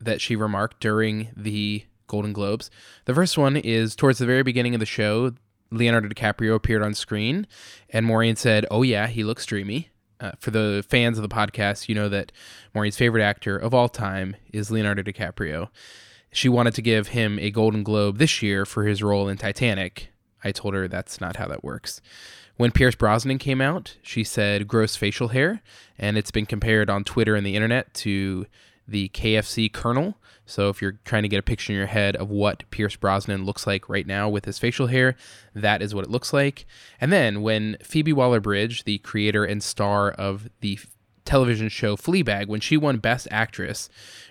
that 0.00 0.20
she 0.20 0.36
remarked 0.36 0.80
during 0.80 1.28
the 1.36 1.84
Golden 2.06 2.32
Globes. 2.32 2.70
The 3.06 3.14
first 3.14 3.36
one 3.36 3.56
is 3.56 3.96
towards 3.96 4.18
the 4.18 4.26
very 4.26 4.44
beginning 4.44 4.74
of 4.74 4.80
the 4.80 4.86
show, 4.86 5.32
Leonardo 5.72 6.08
DiCaprio 6.08 6.54
appeared 6.54 6.82
on 6.82 6.94
screen, 6.94 7.46
and 7.90 8.06
Maureen 8.06 8.36
said, 8.36 8.66
Oh, 8.70 8.82
yeah, 8.82 9.06
he 9.06 9.24
looks 9.24 9.46
dreamy. 9.46 9.90
Uh, 10.20 10.32
for 10.38 10.50
the 10.50 10.84
fans 10.86 11.16
of 11.16 11.22
the 11.22 11.34
podcast, 11.34 11.88
you 11.88 11.94
know 11.94 12.08
that 12.08 12.30
Maureen's 12.74 12.96
favorite 12.96 13.22
actor 13.22 13.56
of 13.56 13.72
all 13.72 13.88
time 13.88 14.36
is 14.52 14.70
Leonardo 14.70 15.02
DiCaprio. 15.02 15.68
She 16.30 16.48
wanted 16.48 16.74
to 16.74 16.82
give 16.82 17.08
him 17.08 17.38
a 17.38 17.50
Golden 17.50 17.82
Globe 17.82 18.18
this 18.18 18.42
year 18.42 18.66
for 18.66 18.84
his 18.84 19.02
role 19.02 19.28
in 19.28 19.38
Titanic. 19.38 20.10
I 20.44 20.52
told 20.52 20.74
her 20.74 20.86
that's 20.86 21.20
not 21.20 21.36
how 21.36 21.48
that 21.48 21.64
works. 21.64 22.00
When 22.56 22.70
Pierce 22.70 22.94
Brosnan 22.94 23.38
came 23.38 23.62
out, 23.62 23.96
she 24.02 24.22
said 24.22 24.68
gross 24.68 24.94
facial 24.94 25.28
hair, 25.28 25.62
and 25.98 26.18
it's 26.18 26.30
been 26.30 26.44
compared 26.44 26.90
on 26.90 27.04
Twitter 27.04 27.34
and 27.34 27.46
the 27.46 27.56
internet 27.56 27.94
to 27.94 28.46
the 28.86 29.08
KFC 29.08 29.72
Colonel. 29.72 30.18
So 30.50 30.68
if 30.68 30.82
you're 30.82 30.98
trying 31.04 31.22
to 31.22 31.28
get 31.28 31.38
a 31.38 31.42
picture 31.42 31.72
in 31.72 31.78
your 31.78 31.86
head 31.86 32.16
of 32.16 32.28
what 32.28 32.68
Pierce 32.70 32.96
Brosnan 32.96 33.44
looks 33.44 33.66
like 33.66 33.88
right 33.88 34.06
now 34.06 34.28
with 34.28 34.44
his 34.44 34.58
facial 34.58 34.88
hair, 34.88 35.16
that 35.54 35.80
is 35.80 35.94
what 35.94 36.04
it 36.04 36.10
looks 36.10 36.32
like. 36.32 36.66
And 37.00 37.12
then 37.12 37.42
when 37.42 37.76
Phoebe 37.82 38.12
Waller-Bridge, 38.12 38.84
the 38.84 38.98
creator 38.98 39.44
and 39.44 39.62
star 39.62 40.10
of 40.10 40.48
the 40.60 40.78
television 41.24 41.68
show 41.68 41.96
Fleabag, 41.96 42.48
when 42.48 42.60
she 42.60 42.76
won 42.76 42.98
Best 42.98 43.28
Actress, 43.30 43.88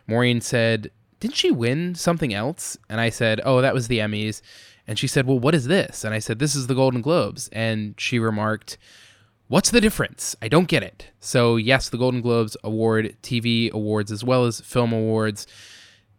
Maureen 0.08 0.42
said, 0.42 0.92
"Didn't 1.20 1.36
she 1.36 1.52
win 1.52 1.96
something 1.96 2.34
else?" 2.34 2.78
And 2.90 3.00
I 3.00 3.10
said, 3.10 3.40
"Oh, 3.46 3.62
that 3.62 3.74
was 3.74 3.88
the 3.88 4.00
Emmys." 4.00 4.42
And 4.88 5.00
she 5.00 5.08
said, 5.08 5.26
"Well, 5.26 5.40
what 5.40 5.56
is 5.56 5.68
this?" 5.68 6.04
And 6.04 6.14
I 6.14 6.20
said, 6.20 6.40
"This 6.40 6.56
is 6.56 6.68
the 6.68 6.76
Golden 6.76 7.02
Globes." 7.02 7.50
And 7.54 7.96
she 7.98 8.20
remarked, 8.20 8.78
What's 9.50 9.72
the 9.72 9.82
difference? 9.82 10.36
I 10.44 10.48
don't 10.48 10.68
get 10.68 10.84
it. 10.84 11.08
So, 11.20 11.56
yes, 11.56 11.90
the 11.90 11.98
Golden 11.98 12.22
Globes 12.22 12.56
award 12.64 13.18
TV 13.24 13.72
awards 13.72 14.12
as 14.12 14.24
well 14.24 14.46
as 14.46 14.62
film 14.62 14.94
awards. 14.94 15.48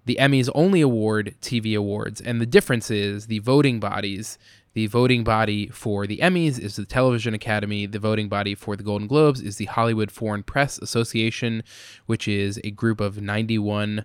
The 0.04 0.16
Emmys 0.20 0.50
only 0.54 0.80
award 0.80 1.34
TV 1.40 1.76
awards. 1.76 2.20
And 2.20 2.40
the 2.40 2.46
difference 2.46 2.90
is 2.90 3.26
the 3.26 3.38
voting 3.40 3.80
bodies. 3.80 4.38
The 4.72 4.86
voting 4.86 5.24
body 5.24 5.66
for 5.68 6.06
the 6.06 6.18
Emmys 6.18 6.58
is 6.58 6.76
the 6.76 6.84
Television 6.84 7.34
Academy. 7.34 7.86
The 7.86 7.98
voting 7.98 8.28
body 8.28 8.54
for 8.54 8.76
the 8.76 8.82
Golden 8.82 9.08
Globes 9.08 9.40
is 9.40 9.56
the 9.56 9.64
Hollywood 9.66 10.10
Foreign 10.10 10.42
Press 10.42 10.78
Association, 10.78 11.62
which 12.06 12.28
is 12.28 12.60
a 12.62 12.70
group 12.70 13.00
of 13.00 13.20
91 13.20 14.04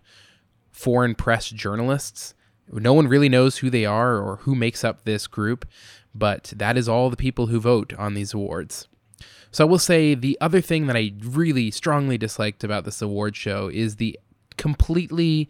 foreign 0.71 1.15
press 1.15 1.49
journalists. 1.49 2.33
No 2.71 2.93
one 2.93 3.07
really 3.07 3.29
knows 3.29 3.57
who 3.57 3.69
they 3.69 3.85
are 3.85 4.17
or 4.17 4.37
who 4.37 4.55
makes 4.55 4.83
up 4.83 5.03
this 5.03 5.27
group, 5.27 5.65
but 6.13 6.51
that 6.55 6.77
is 6.77 6.89
all 6.89 7.09
the 7.09 7.15
people 7.15 7.47
who 7.47 7.59
vote 7.59 7.93
on 7.93 8.13
these 8.13 8.33
awards. 8.33 8.87
So 9.51 9.65
I 9.65 9.69
will 9.69 9.79
say 9.79 10.15
the 10.15 10.37
other 10.41 10.59
thing 10.59 10.87
that 10.87 10.97
I 10.97 11.13
really 11.23 11.71
strongly 11.71 12.17
disliked 12.17 12.63
about 12.63 12.83
this 12.83 13.01
award 13.01 13.37
show 13.37 13.69
is 13.69 13.95
the 13.95 14.19
completely 14.57 15.47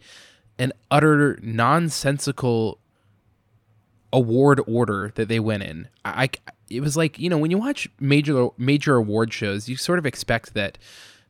and 0.58 0.72
utter 0.90 1.38
nonsensical 1.42 2.78
award 4.12 4.60
order 4.66 5.12
that 5.14 5.28
they 5.28 5.40
went 5.40 5.62
in. 5.62 5.88
I 6.04 6.30
it 6.68 6.80
was 6.80 6.96
like 6.96 7.18
you 7.18 7.30
know 7.30 7.38
when 7.38 7.50
you 7.50 7.58
watch 7.58 7.88
major 8.00 8.48
major 8.56 8.96
award 8.96 9.32
shows, 9.32 9.68
you 9.68 9.76
sort 9.76 9.98
of 9.98 10.06
expect 10.06 10.54
that 10.54 10.78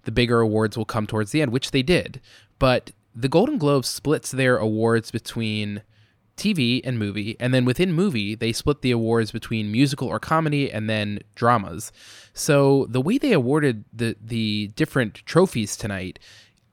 the 0.04 0.12
bigger 0.12 0.40
awards 0.40 0.76
will 0.76 0.85
come 0.85 1.06
towards 1.06 1.33
the 1.33 1.42
end, 1.42 1.52
which 1.52 1.73
they 1.73 1.83
did. 1.83 2.21
But 2.59 2.92
the 3.14 3.28
Golden 3.28 3.59
Globes 3.59 3.88
splits 3.88 4.30
their 4.30 4.56
awards 4.56 5.11
between 5.11 5.83
TV 6.37 6.83
and 6.85 6.99
movie, 6.99 7.35
and 7.40 7.52
then 7.52 7.64
within 7.64 7.92
movie, 7.92 8.35
they 8.35 8.52
split 8.52 8.83
the 8.83 8.90
awards 8.90 9.33
between 9.33 9.73
musical 9.73 10.06
or 10.09 10.21
comedy 10.21 10.71
and 10.71 10.88
then 10.88 11.21
dramas. 11.35 11.90
So 12.35 12.87
the 12.90 13.00
way 13.00 13.18
they 13.18 13.33
awarded 13.33 13.85
the 13.92 14.16
the 14.23 14.68
different 14.76 15.14
trophies 15.26 15.76
tonight 15.76 16.18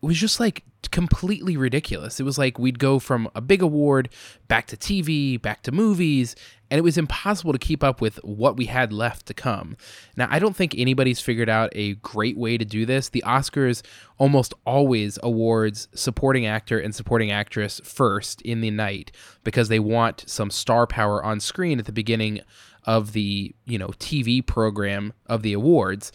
was 0.08 0.18
just 0.18 0.40
like 0.40 0.64
completely 0.92 1.58
ridiculous. 1.58 2.20
It 2.20 2.24
was 2.24 2.38
like 2.38 2.60
we'd 2.60 2.78
go 2.78 3.00
from 3.00 3.30
a 3.34 3.42
big 3.42 3.62
award 3.62 4.10
back 4.48 4.68
to 4.68 4.78
TV, 4.78 5.42
back 5.42 5.64
to 5.64 5.72
movies, 5.72 6.36
and 6.70 6.78
it 6.78 6.84
was 6.84 6.98
impossible 6.98 7.54
to 7.54 7.60
keep 7.60 7.84
up 7.84 8.02
with 8.02 8.18
what 8.24 8.58
we 8.58 8.66
had 8.66 8.92
left 8.92 9.26
to 9.28 9.34
come. 9.34 9.78
Now, 10.18 10.28
I 10.30 10.40
don't 10.40 10.56
think 10.56 10.76
anybody's 10.78 11.20
figured 11.20 11.50
out 11.50 11.72
a 11.74 11.96
great 11.96 12.38
way 12.38 12.58
to 12.58 12.66
do 12.66 12.86
this. 12.86 13.10
The 13.10 13.24
Oscars 13.26 13.82
almost 14.18 14.54
always 14.66 15.18
awards 15.24 15.88
supporting 15.94 16.46
actor 16.46 16.80
and 16.80 16.94
supporting 16.94 17.32
actress 17.32 17.80
first 17.84 18.42
in 18.42 18.62
the 18.62 18.72
night 18.72 19.12
because 19.44 19.70
they 19.70 19.80
want 19.80 20.24
some 20.28 20.50
star 20.50 20.86
power 20.86 21.24
on 21.24 21.40
screen 21.40 21.80
at 21.80 21.86
the 21.86 21.92
beginning 21.92 22.42
of 22.86 23.14
the, 23.14 23.56
you 23.66 23.78
know, 23.78 23.90
TV 24.00 24.46
program 24.46 25.14
of 25.28 25.44
the 25.44 25.54
awards. 25.54 26.12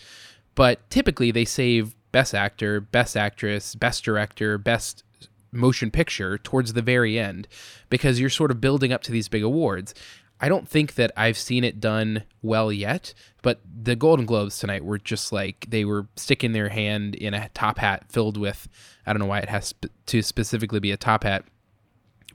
But 0.55 0.91
typically 0.91 1.31
they 1.31 1.45
save 1.45 1.95
Best 2.13 2.35
Actor, 2.35 2.81
Best 2.81 3.17
Actress, 3.17 3.75
Best 3.75 4.05
Director, 4.05 4.59
Best 4.59 5.05
Motion 5.53 5.91
Picture 5.91 6.39
towards 6.39 6.73
the 6.73 6.83
very 6.83 7.19
end 7.19 7.49
because 7.91 8.21
you're 8.21 8.31
sort 8.31 8.51
of 8.51 8.61
building 8.61 8.93
up 8.93 9.03
to 9.03 9.13
these 9.13 9.29
big 9.29 9.43
awards. 9.43 9.95
I 10.41 10.49
don't 10.49 10.69
think 10.69 10.95
that 10.95 11.11
I've 11.17 11.37
seen 11.37 11.65
it 11.65 11.81
done 11.81 12.23
well 12.43 12.73
yet, 12.73 13.13
but 13.43 13.61
the 13.65 13.97
Golden 13.97 14.25
Globes 14.25 14.59
tonight 14.59 14.85
were 14.85 14.99
just 14.99 15.33
like 15.33 15.67
they 15.69 15.85
were 15.85 16.07
sticking 16.17 16.53
their 16.53 16.69
hand 16.69 17.15
in 17.17 17.35
a 17.35 17.49
top 17.55 17.79
hat 17.79 18.05
filled 18.09 18.37
with 18.37 18.69
I 19.05 19.13
don't 19.13 19.21
know 19.21 19.27
why 19.27 19.41
it 19.41 19.49
has 19.49 19.75
to 20.07 20.23
specifically 20.23 20.81
be 20.81 20.93
a 20.93 20.97
top 20.97 21.25
hat 21.25 21.45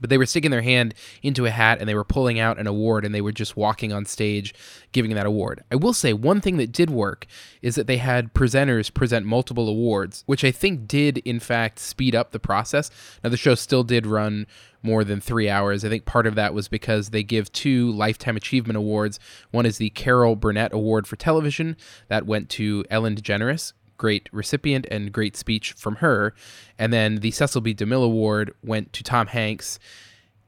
but 0.00 0.10
they 0.10 0.18
were 0.18 0.26
sticking 0.26 0.50
their 0.50 0.62
hand 0.62 0.94
into 1.22 1.46
a 1.46 1.50
hat 1.50 1.78
and 1.78 1.88
they 1.88 1.94
were 1.94 2.04
pulling 2.04 2.38
out 2.38 2.58
an 2.58 2.66
award 2.66 3.04
and 3.04 3.14
they 3.14 3.20
were 3.20 3.32
just 3.32 3.56
walking 3.56 3.92
on 3.92 4.04
stage 4.04 4.54
giving 4.92 5.14
that 5.14 5.26
award. 5.26 5.62
I 5.70 5.76
will 5.76 5.92
say 5.92 6.12
one 6.12 6.40
thing 6.40 6.56
that 6.56 6.72
did 6.72 6.90
work 6.90 7.26
is 7.62 7.76
that 7.76 7.86
they 7.86 7.98
had 7.98 8.34
presenters 8.34 8.92
present 8.92 9.24
multiple 9.24 9.68
awards, 9.68 10.24
which 10.26 10.44
I 10.44 10.50
think 10.50 10.88
did 10.88 11.18
in 11.18 11.38
fact 11.38 11.78
speed 11.78 12.14
up 12.14 12.32
the 12.32 12.40
process. 12.40 12.90
Now 13.22 13.30
the 13.30 13.36
show 13.36 13.54
still 13.54 13.84
did 13.84 14.06
run 14.06 14.46
more 14.82 15.04
than 15.04 15.20
three 15.20 15.48
hours. 15.48 15.84
I 15.84 15.88
think 15.88 16.04
part 16.04 16.26
of 16.26 16.34
that 16.34 16.54
was 16.54 16.68
because 16.68 17.10
they 17.10 17.22
give 17.22 17.50
two 17.52 17.90
Lifetime 17.92 18.36
Achievement 18.36 18.76
Awards. 18.76 19.18
One 19.50 19.64
is 19.64 19.78
the 19.78 19.90
Carol 19.90 20.36
Burnett 20.36 20.74
Award 20.74 21.06
for 21.06 21.16
Television, 21.16 21.76
that 22.08 22.26
went 22.26 22.50
to 22.50 22.84
Ellen 22.90 23.16
DeGeneres, 23.16 23.72
great 23.96 24.28
recipient 24.32 24.86
and 24.90 25.12
great 25.12 25.36
speech 25.36 25.72
from 25.72 25.96
her. 25.96 26.34
And 26.78 26.92
then 26.92 27.16
the 27.16 27.30
Cecil 27.30 27.60
B. 27.60 27.74
DeMille 27.74 28.04
Award 28.04 28.54
went 28.62 28.92
to 28.94 29.02
Tom 29.02 29.28
Hanks 29.28 29.78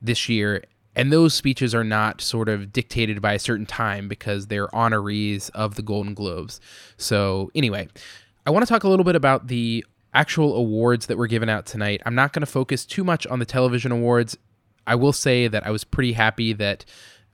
this 0.01 0.29
year. 0.29 0.65
And 0.95 1.13
those 1.13 1.35
speeches 1.35 1.75
are 1.75 1.85
not 1.85 2.21
sort 2.23 2.49
of 2.49 2.73
dictated 2.73 3.21
by 3.21 3.35
a 3.35 3.39
certain 3.39 3.67
time 3.67 4.09
because 4.09 4.47
they're 4.47 4.69
honorees 4.69 5.51
of 5.51 5.75
the 5.75 5.83
Golden 5.83 6.15
Globes. 6.15 6.59
So, 6.97 7.51
anyway, 7.55 7.89
I 8.47 8.51
want 8.51 8.65
to 8.65 8.69
talk 8.69 8.85
a 8.85 8.89
little 8.89 9.05
bit 9.05 9.17
about 9.17 9.49
the 9.49 9.85
actual 10.15 10.57
awards 10.57 11.07
that 11.07 11.19
were 11.19 11.27
given 11.27 11.51
out 11.51 11.67
tonight. 11.67 12.01
I'm 12.07 12.15
not 12.15 12.33
going 12.33 12.41
to 12.41 12.47
focus 12.47 12.87
too 12.87 13.05
much 13.05 13.27
on 13.27 13.39
the 13.39 13.45
television 13.45 13.93
awards. 13.93 14.39
I 14.87 14.95
will 14.95 15.13
say 15.13 15.49
that 15.49 15.67
I 15.67 15.71
was 15.71 15.85
pretty 15.85 16.13
happy 16.13 16.55
that 16.55 16.87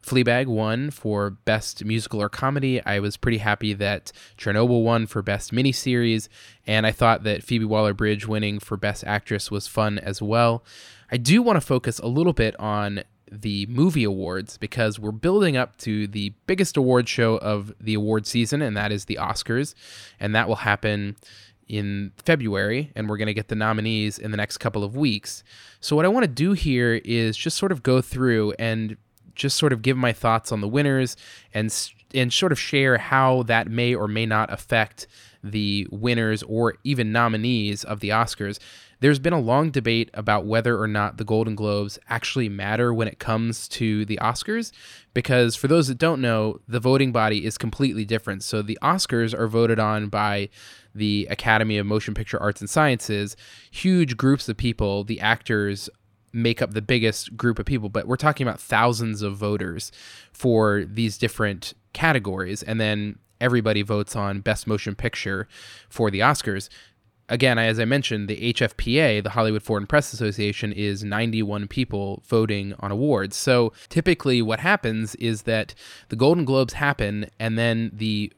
Fleabag 0.03 0.47
won 0.47 0.91
for 0.91 1.31
Best 1.31 1.85
Musical 1.85 2.21
or 2.21 2.29
Comedy. 2.29 2.85
I 2.85 2.99
was 2.99 3.17
pretty 3.17 3.39
happy 3.39 3.73
that 3.75 4.13
Chernobyl 4.37 4.83
won 4.83 5.07
for 5.07 5.23
Best 5.23 5.53
Miniseries, 5.53 6.29
and 6.67 6.87
I 6.87 6.93
thought 6.93 7.23
that 7.23 7.45
Phoebe 7.45 7.65
Waller 7.65 7.95
Bridge 7.95 8.27
winning 8.27 8.59
for 8.59 8.77
Best 8.77 9.05
Actress 9.05 9.51
was 9.51 9.67
fun 9.67 9.99
as 9.99 10.21
well. 10.21 10.65
I 11.11 11.17
do 11.19 11.41
want 11.43 11.57
to 11.57 11.61
focus 11.61 11.99
a 12.01 12.09
little 12.09 12.33
bit 12.33 12.59
on 12.59 13.05
the 13.31 13.67
movie 13.67 14.05
awards 14.05 14.59
because 14.59 14.99
we're 14.99 15.13
building 15.13 15.57
up 15.57 15.77
to 15.79 16.07
the 16.07 16.35
biggest 16.47 16.77
award 16.77 17.09
show 17.09 17.37
of 17.39 17.73
the 17.81 17.95
award 17.95 18.27
season, 18.27 18.61
and 18.61 18.77
that 18.77 18.93
is 18.93 19.07
the 19.07 19.19
Oscars, 19.21 19.75
and 20.19 20.35
that 20.35 20.49
will 20.49 20.57
happen 20.57 21.17
in 21.69 22.13
February, 22.19 22.93
and 22.95 23.09
we're 23.09 23.17
going 23.17 23.27
to 23.27 23.35
get 23.35 23.49
the 23.49 23.55
nominees 23.55 24.19
in 24.19 24.31
the 24.31 24.37
next 24.37 24.59
couple 24.59 24.85
of 24.85 24.97
weeks. 24.97 25.43
So, 25.81 25.97
what 25.97 26.05
I 26.05 26.09
want 26.09 26.25
to 26.25 26.29
do 26.31 26.53
here 26.53 27.01
is 27.05 27.37
just 27.37 27.57
sort 27.57 27.73
of 27.73 27.83
go 27.83 28.03
through 28.03 28.53
and 28.59 28.97
just 29.35 29.57
sort 29.57 29.73
of 29.73 29.83
give 29.83 29.97
my 29.97 30.13
thoughts 30.13 30.53
on 30.53 30.61
the 30.61 30.69
winners 30.69 31.17
and 31.53 31.73
and 32.15 32.33
sort 32.33 32.53
of 32.53 32.61
share 32.61 32.99
how 32.99 33.43
that 33.45 33.69
may 33.69 33.95
or 33.95 34.07
may 34.07 34.27
not 34.27 34.53
affect 34.53 35.07
the 35.43 35.87
winners 35.91 36.43
or 36.45 36.75
even 36.85 37.13
nominees 37.13 37.85
of 37.85 38.01
the 38.01 38.11
Oscars. 38.11 38.59
There's 39.01 39.19
been 39.19 39.33
a 39.33 39.41
long 39.41 39.71
debate 39.71 40.11
about 40.15 40.47
whether 40.47 40.79
or 40.81 40.87
not 40.87 41.17
the 41.17 41.25
Golden 41.25 41.57
Globes 41.57 41.99
actually 42.09 42.49
matter 42.49 42.95
when 42.95 43.09
it 43.09 43.19
comes 43.19 43.67
to 43.69 44.05
the 44.05 44.17
Oscars, 44.23 44.71
because 45.13 45.57
for 45.57 45.67
those 45.67 45.89
that 45.89 45.99
don't 45.99 46.21
know, 46.21 46.61
the 46.69 46.79
voting 46.79 47.11
body 47.11 47.45
is 47.45 47.59
completely 47.59 48.05
different. 48.05 48.45
So 48.45 48.63
the 48.63 48.79
Oscars 48.81 49.37
are 49.37 49.49
voted 49.49 49.81
on 49.81 50.09
by 50.09 50.51
the 50.95 51.27
Academy 51.31 51.79
of 51.79 51.87
Motion 51.87 52.15
Picture 52.15 52.41
Arts 52.41 52.61
and 52.61 52.71
Sciences, 52.71 53.37
huge 53.73 54.17
groups 54.17 54.49
of 54.49 54.57
people, 54.57 55.03
the 55.03 55.21
actors 55.21 55.91
make 56.33 56.63
up 56.63 56.73
the 56.73 56.83
biggest 56.83 57.37
group 57.37 57.59
of 57.59 57.67
people, 57.67 57.89
but 57.89 58.07
we're 58.07 58.17
talking 58.17 58.47
about 58.47 58.61
thousands 58.61 59.23
of 59.23 59.37
voters 59.37 59.93
for 60.33 60.85
these 60.85 61.19
different 61.19 61.75
categories. 61.93 62.63
And 62.63 62.81
then 62.81 63.19
everybody 63.41 63.83
votes 63.83 64.17
on 64.17 64.41
Best 64.41 64.67
Motion 64.67 64.95
Picture 64.95 65.49
for 65.89 66.11
the 66.11 66.21
Oscars. 66.21 66.69
Again, 67.29 67.59
as 67.59 67.79
I 67.79 67.85
mentioned, 67.85 68.29
the 68.29 68.53
HFPA, 68.53 69.23
the 69.23 69.31
Hollywood 69.31 69.63
Foreign 69.63 69.87
Press 69.87 70.13
Association, 70.13 70.73
is 70.73 71.05
91 71.05 71.69
people 71.69 72.23
voting 72.27 72.75
on 72.81 72.91
awards. 72.91 73.37
So 73.37 73.73
typically, 73.89 74.43
what 74.43 74.61
happens 74.61 75.15
is 75.17 75.43
that 75.43 75.75
the 76.09 76.17
Golden 76.17 76.45
Globes 76.45 76.75
happen, 76.75 77.31
and 77.39 77.59
then 77.59 77.91
the 77.95 78.33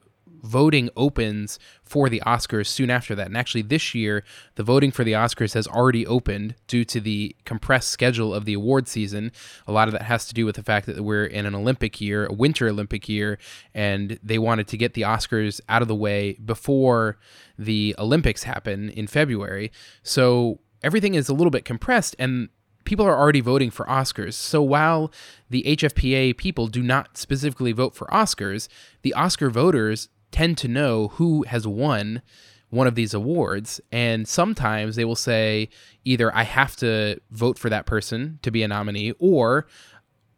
voting 0.44 0.90
opens 0.96 1.58
for 1.82 2.08
the 2.08 2.22
Oscars 2.26 2.66
soon 2.66 2.90
after 2.90 3.14
that. 3.14 3.26
And 3.26 3.36
actually, 3.36 3.62
this 3.62 3.94
year, 3.94 4.22
the 4.54 4.62
voting 4.62 4.90
for 4.90 5.02
the 5.02 5.12
Oscars 5.12 5.54
has 5.54 5.66
already 5.66 6.06
opened 6.06 6.54
due 6.66 6.84
to 6.84 7.00
the 7.00 7.34
compressed 7.44 7.88
schedule 7.88 8.32
of 8.34 8.44
the 8.44 8.54
award 8.54 8.86
season. 8.86 9.32
A 9.66 9.72
lot 9.72 9.88
of 9.88 9.92
that 9.92 10.02
has 10.02 10.26
to 10.26 10.34
do 10.34 10.44
with 10.46 10.56
the 10.56 10.62
fact 10.62 10.86
that 10.86 11.02
we're 11.02 11.24
in 11.24 11.46
an 11.46 11.54
Olympic 11.54 12.00
year, 12.00 12.26
a 12.26 12.32
winter 12.32 12.68
Olympic 12.68 13.08
year, 13.08 13.38
and 13.74 14.18
they 14.22 14.38
wanted 14.38 14.68
to 14.68 14.76
get 14.76 14.94
the 14.94 15.02
Oscars 15.02 15.60
out 15.68 15.82
of 15.82 15.88
the 15.88 15.94
way 15.94 16.34
before 16.44 17.18
the 17.58 17.94
Olympics 17.98 18.42
happen 18.42 18.90
in 18.90 19.06
February. 19.06 19.72
So 20.02 20.60
everything 20.82 21.14
is 21.14 21.28
a 21.28 21.34
little 21.34 21.50
bit 21.50 21.64
compressed, 21.64 22.14
and 22.18 22.50
people 22.84 23.06
are 23.06 23.18
already 23.18 23.40
voting 23.40 23.70
for 23.70 23.86
Oscars. 23.86 24.34
So 24.34 24.62
while 24.62 25.10
the 25.48 25.62
HFPA 25.62 26.36
people 26.36 26.66
do 26.66 26.82
not 26.82 27.16
specifically 27.16 27.72
vote 27.72 27.94
for 27.94 28.06
Oscars, 28.08 28.68
the 29.02 29.14
Oscar 29.14 29.48
voters 29.48 30.08
tend 30.34 30.58
to 30.58 30.66
know 30.66 31.08
who 31.08 31.44
has 31.44 31.64
won 31.64 32.20
one 32.68 32.88
of 32.88 32.96
these 32.96 33.14
awards. 33.14 33.80
And 33.92 34.26
sometimes 34.26 34.96
they 34.96 35.04
will 35.04 35.14
say 35.14 35.68
either 36.04 36.34
I 36.34 36.42
have 36.42 36.74
to 36.76 37.20
vote 37.30 37.56
for 37.56 37.70
that 37.70 37.86
person 37.86 38.40
to 38.42 38.50
be 38.50 38.64
a 38.64 38.68
nominee 38.68 39.12
or 39.20 39.68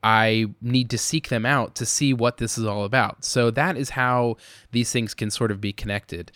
I 0.02 0.48
need 0.60 0.90
to 0.90 0.98
seek 0.98 1.30
them 1.30 1.46
out 1.46 1.74
to 1.76 1.86
see 1.86 2.12
what 2.12 2.36
this 2.36 2.58
is 2.58 2.66
all 2.66 2.84
about. 2.84 3.24
So 3.24 3.50
that 3.52 3.78
is 3.78 3.90
how 3.90 4.36
these 4.70 4.92
things 4.92 5.14
can 5.14 5.30
sort 5.30 5.50
of 5.50 5.62
be 5.62 5.72
connected. 5.72 6.30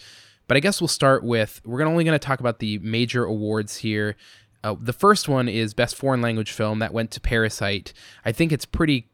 But 0.48 0.56
I 0.56 0.60
guess 0.60 0.80
we'll 0.80 0.88
start 0.88 1.22
with 1.22 1.60
we're 1.66 1.82
only 1.82 2.02
going 2.02 2.18
to 2.18 2.26
talk 2.26 2.40
about 2.40 2.60
the 2.60 2.78
major 2.78 3.24
awards 3.24 3.76
here. 3.76 4.16
Uh, 4.64 4.74
the 4.80 4.94
first 4.94 5.28
one 5.28 5.50
is 5.50 5.74
Best 5.74 5.96
Foreign 5.96 6.22
Language 6.22 6.50
Film 6.50 6.78
that 6.78 6.94
went 6.94 7.10
to 7.10 7.20
Parasite. 7.20 7.92
I 8.24 8.32
think 8.32 8.52
it's 8.52 8.64
pretty 8.64 9.10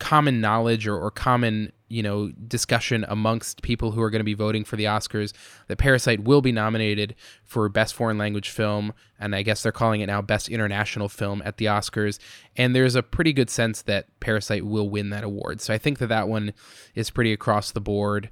common 0.00 0.40
knowledge 0.40 0.88
or, 0.88 0.98
or 0.98 1.12
common 1.12 1.72
you 1.90 2.02
know 2.02 2.30
discussion 2.46 3.04
amongst 3.08 3.62
people 3.62 3.90
who 3.90 4.00
are 4.00 4.08
going 4.08 4.20
to 4.20 4.24
be 4.24 4.32
voting 4.34 4.64
for 4.64 4.76
the 4.76 4.84
Oscars 4.84 5.32
that 5.66 5.76
Parasite 5.76 6.20
will 6.20 6.40
be 6.40 6.52
nominated 6.52 7.14
for 7.44 7.68
best 7.68 7.94
foreign 7.94 8.16
language 8.16 8.48
film 8.48 8.94
and 9.18 9.34
I 9.34 9.42
guess 9.42 9.62
they're 9.62 9.72
calling 9.72 10.00
it 10.00 10.06
now 10.06 10.22
best 10.22 10.48
international 10.48 11.08
film 11.08 11.42
at 11.44 11.56
the 11.58 11.66
Oscars 11.66 12.18
and 12.56 12.74
there's 12.74 12.94
a 12.94 13.02
pretty 13.02 13.32
good 13.32 13.50
sense 13.50 13.82
that 13.82 14.06
Parasite 14.20 14.64
will 14.64 14.88
win 14.88 15.10
that 15.10 15.24
award. 15.24 15.60
So 15.60 15.74
I 15.74 15.78
think 15.78 15.98
that 15.98 16.06
that 16.06 16.28
one 16.28 16.54
is 16.94 17.10
pretty 17.10 17.32
across 17.32 17.72
the 17.72 17.80
board, 17.80 18.30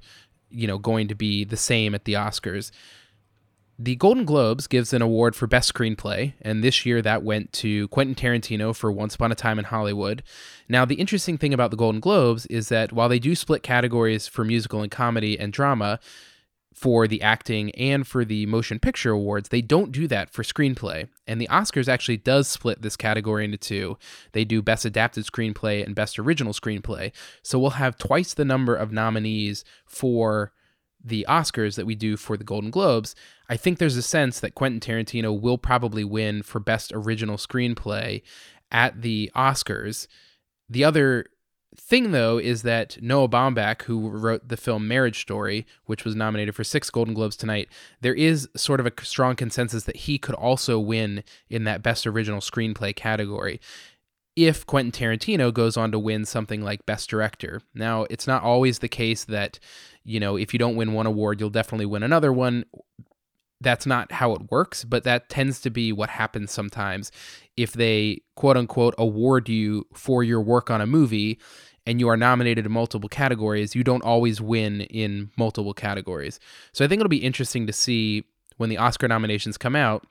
you 0.49 0.65
know, 0.65 0.77
going 0.77 1.07
to 1.09 1.15
be 1.15 1.43
the 1.43 1.57
same 1.57 1.93
at 1.93 2.05
the 2.05 2.13
Oscars. 2.13 2.71
The 3.81 3.95
Golden 3.95 4.25
Globes 4.25 4.67
gives 4.67 4.91
an 4.91 5.01
award 5.01 5.37
for 5.37 5.47
Best 5.47 5.73
Screenplay, 5.73 6.33
and 6.41 6.61
this 6.61 6.85
year 6.85 7.01
that 7.01 7.23
went 7.23 7.53
to 7.53 7.87
Quentin 7.87 8.13
Tarantino 8.13 8.75
for 8.75 8.91
Once 8.91 9.15
Upon 9.15 9.31
a 9.31 9.35
Time 9.35 9.57
in 9.57 9.63
Hollywood. 9.63 10.21
Now, 10.67 10.83
the 10.83 10.95
interesting 10.95 11.37
thing 11.37 11.53
about 11.53 11.71
the 11.71 11.77
Golden 11.77 12.01
Globes 12.01 12.45
is 12.47 12.67
that 12.67 12.91
while 12.91 13.07
they 13.07 13.19
do 13.19 13.35
split 13.35 13.63
categories 13.63 14.27
for 14.27 14.43
musical 14.43 14.81
and 14.81 14.91
comedy 14.91 15.39
and 15.39 15.53
drama, 15.53 16.01
for 16.73 17.07
the 17.07 17.21
acting 17.21 17.71
and 17.71 18.05
for 18.05 18.25
the 18.25 18.45
motion 18.47 18.79
picture 18.79 19.11
awards, 19.11 19.47
they 19.47 19.61
don't 19.61 19.93
do 19.93 20.07
that 20.07 20.29
for 20.29 20.43
screenplay. 20.43 21.07
And 21.25 21.39
the 21.39 21.47
Oscars 21.47 21.87
actually 21.87 22.17
does 22.17 22.49
split 22.49 22.81
this 22.81 22.97
category 22.97 23.45
into 23.45 23.57
two. 23.57 23.97
They 24.33 24.43
do 24.43 24.61
best 24.61 24.83
adapted 24.83 25.25
screenplay 25.25 25.85
and 25.85 25.95
best 25.95 26.19
original 26.19 26.53
screenplay. 26.53 27.13
So 27.43 27.57
we'll 27.59 27.71
have 27.71 27.97
twice 27.97 28.33
the 28.33 28.45
number 28.45 28.75
of 28.75 28.91
nominees 28.91 29.63
for 29.85 30.51
the 31.03 31.25
Oscars 31.29 31.75
that 31.75 31.85
we 31.85 31.95
do 31.95 32.17
for 32.17 32.37
the 32.37 32.43
Golden 32.43 32.71
Globes. 32.71 33.15
I 33.47 33.57
think 33.57 33.77
there's 33.77 33.97
a 33.97 34.01
sense 34.01 34.39
that 34.39 34.55
Quentin 34.55 34.79
Tarantino 34.79 35.39
will 35.39 35.57
probably 35.57 36.03
win 36.03 36.43
for 36.43 36.59
best 36.59 36.91
original 36.93 37.37
screenplay 37.37 38.21
at 38.71 39.01
the 39.01 39.31
Oscars. 39.35 40.07
The 40.69 40.83
other 40.83 41.25
thing 41.75 42.11
though 42.11 42.37
is 42.37 42.63
that 42.63 43.01
Noah 43.01 43.29
Baumbach, 43.29 43.83
who 43.83 44.09
wrote 44.09 44.47
the 44.47 44.57
film 44.57 44.87
Marriage 44.87 45.21
Story, 45.21 45.65
which 45.85 46.03
was 46.03 46.15
nominated 46.15 46.55
for 46.55 46.63
six 46.63 46.89
Golden 46.89 47.13
Globes 47.13 47.35
tonight, 47.35 47.69
there 48.01 48.13
is 48.13 48.49
sort 48.55 48.79
of 48.79 48.85
a 48.85 48.93
strong 49.03 49.35
consensus 49.35 49.83
that 49.83 49.95
he 49.95 50.17
could 50.17 50.35
also 50.35 50.79
win 50.79 51.23
in 51.49 51.63
that 51.63 51.83
Best 51.83 52.05
Original 52.05 52.41
Screenplay 52.41 52.95
category. 52.95 53.59
If 54.47 54.65
Quentin 54.65 54.91
Tarantino 54.91 55.53
goes 55.53 55.75
on 55.75 55.91
to 55.91 55.99
win 55.99 56.23
something 56.25 56.61
like 56.63 56.85
Best 56.85 57.09
Director. 57.09 57.61
Now, 57.73 58.05
it's 58.09 58.27
not 58.27 58.43
always 58.43 58.79
the 58.79 58.87
case 58.87 59.25
that, 59.25 59.59
you 60.03 60.19
know, 60.19 60.37
if 60.37 60.53
you 60.53 60.59
don't 60.59 60.75
win 60.75 60.93
one 60.93 61.05
award, 61.05 61.39
you'll 61.39 61.49
definitely 61.49 61.85
win 61.85 62.03
another 62.03 62.31
one 62.31 62.65
that's 63.61 63.85
not 63.85 64.11
how 64.11 64.33
it 64.33 64.51
works, 64.51 64.83
but 64.83 65.03
that 65.03 65.29
tends 65.29 65.59
to 65.61 65.69
be 65.69 65.91
what 65.91 66.09
happens 66.09 66.51
sometimes 66.51 67.11
if 67.57 67.73
they 67.73 68.21
quote 68.35 68.55
unquote 68.55 68.95
award 68.97 69.49
you 69.49 69.85
for 69.93 70.23
your 70.23 70.41
work 70.41 70.71
on 70.71 70.79
a 70.79 70.87
movie 70.87 71.39
and 71.85 71.99
you 71.99 72.07
are 72.07 72.15
nominated 72.15 72.65
in 72.65 72.71
multiple 72.71 73.09
categories, 73.09 73.75
you 73.75 73.83
don't 73.83 74.03
always 74.03 74.39
win 74.39 74.81
in 74.81 75.29
multiple 75.37 75.73
categories. 75.73 76.39
So 76.71 76.85
I 76.85 76.87
think 76.87 77.01
it'll 77.01 77.09
be 77.09 77.17
interesting 77.17 77.67
to 77.67 77.73
see 77.73 78.23
when 78.57 78.69
the 78.69 78.77
Oscar 78.77 79.07
nominations 79.07 79.57
come 79.57 79.75
out. 79.75 80.05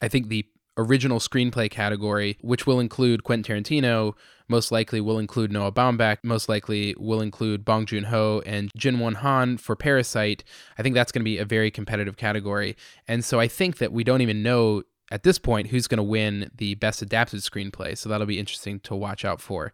I 0.00 0.08
think 0.08 0.28
the 0.28 0.46
original 0.84 1.18
screenplay 1.18 1.70
category, 1.70 2.38
which 2.40 2.66
will 2.66 2.80
include 2.80 3.24
Quentin 3.24 3.62
Tarantino, 3.62 4.14
most 4.48 4.72
likely 4.72 5.00
will 5.00 5.18
include 5.18 5.52
Noah 5.52 5.72
Baumbach, 5.72 6.18
most 6.24 6.48
likely 6.48 6.94
will 6.98 7.20
include 7.20 7.64
Bong 7.64 7.86
Joon 7.86 8.04
Ho 8.04 8.42
and 8.44 8.70
Jin 8.76 8.98
Won 8.98 9.14
Han 9.14 9.58
for 9.58 9.76
Parasite. 9.76 10.42
I 10.76 10.82
think 10.82 10.94
that's 10.94 11.12
going 11.12 11.20
to 11.20 11.24
be 11.24 11.38
a 11.38 11.44
very 11.44 11.70
competitive 11.70 12.16
category. 12.16 12.76
And 13.06 13.24
so 13.24 13.38
I 13.38 13.46
think 13.46 13.78
that 13.78 13.92
we 13.92 14.02
don't 14.02 14.22
even 14.22 14.42
know 14.42 14.82
at 15.10 15.22
this 15.22 15.38
point 15.38 15.68
who's 15.68 15.86
going 15.86 15.98
to 15.98 16.02
win 16.02 16.50
the 16.56 16.74
best 16.74 17.02
adapted 17.02 17.40
screenplay. 17.40 17.96
So 17.96 18.08
that'll 18.08 18.26
be 18.26 18.38
interesting 18.38 18.80
to 18.80 18.94
watch 18.94 19.24
out 19.24 19.40
for. 19.40 19.72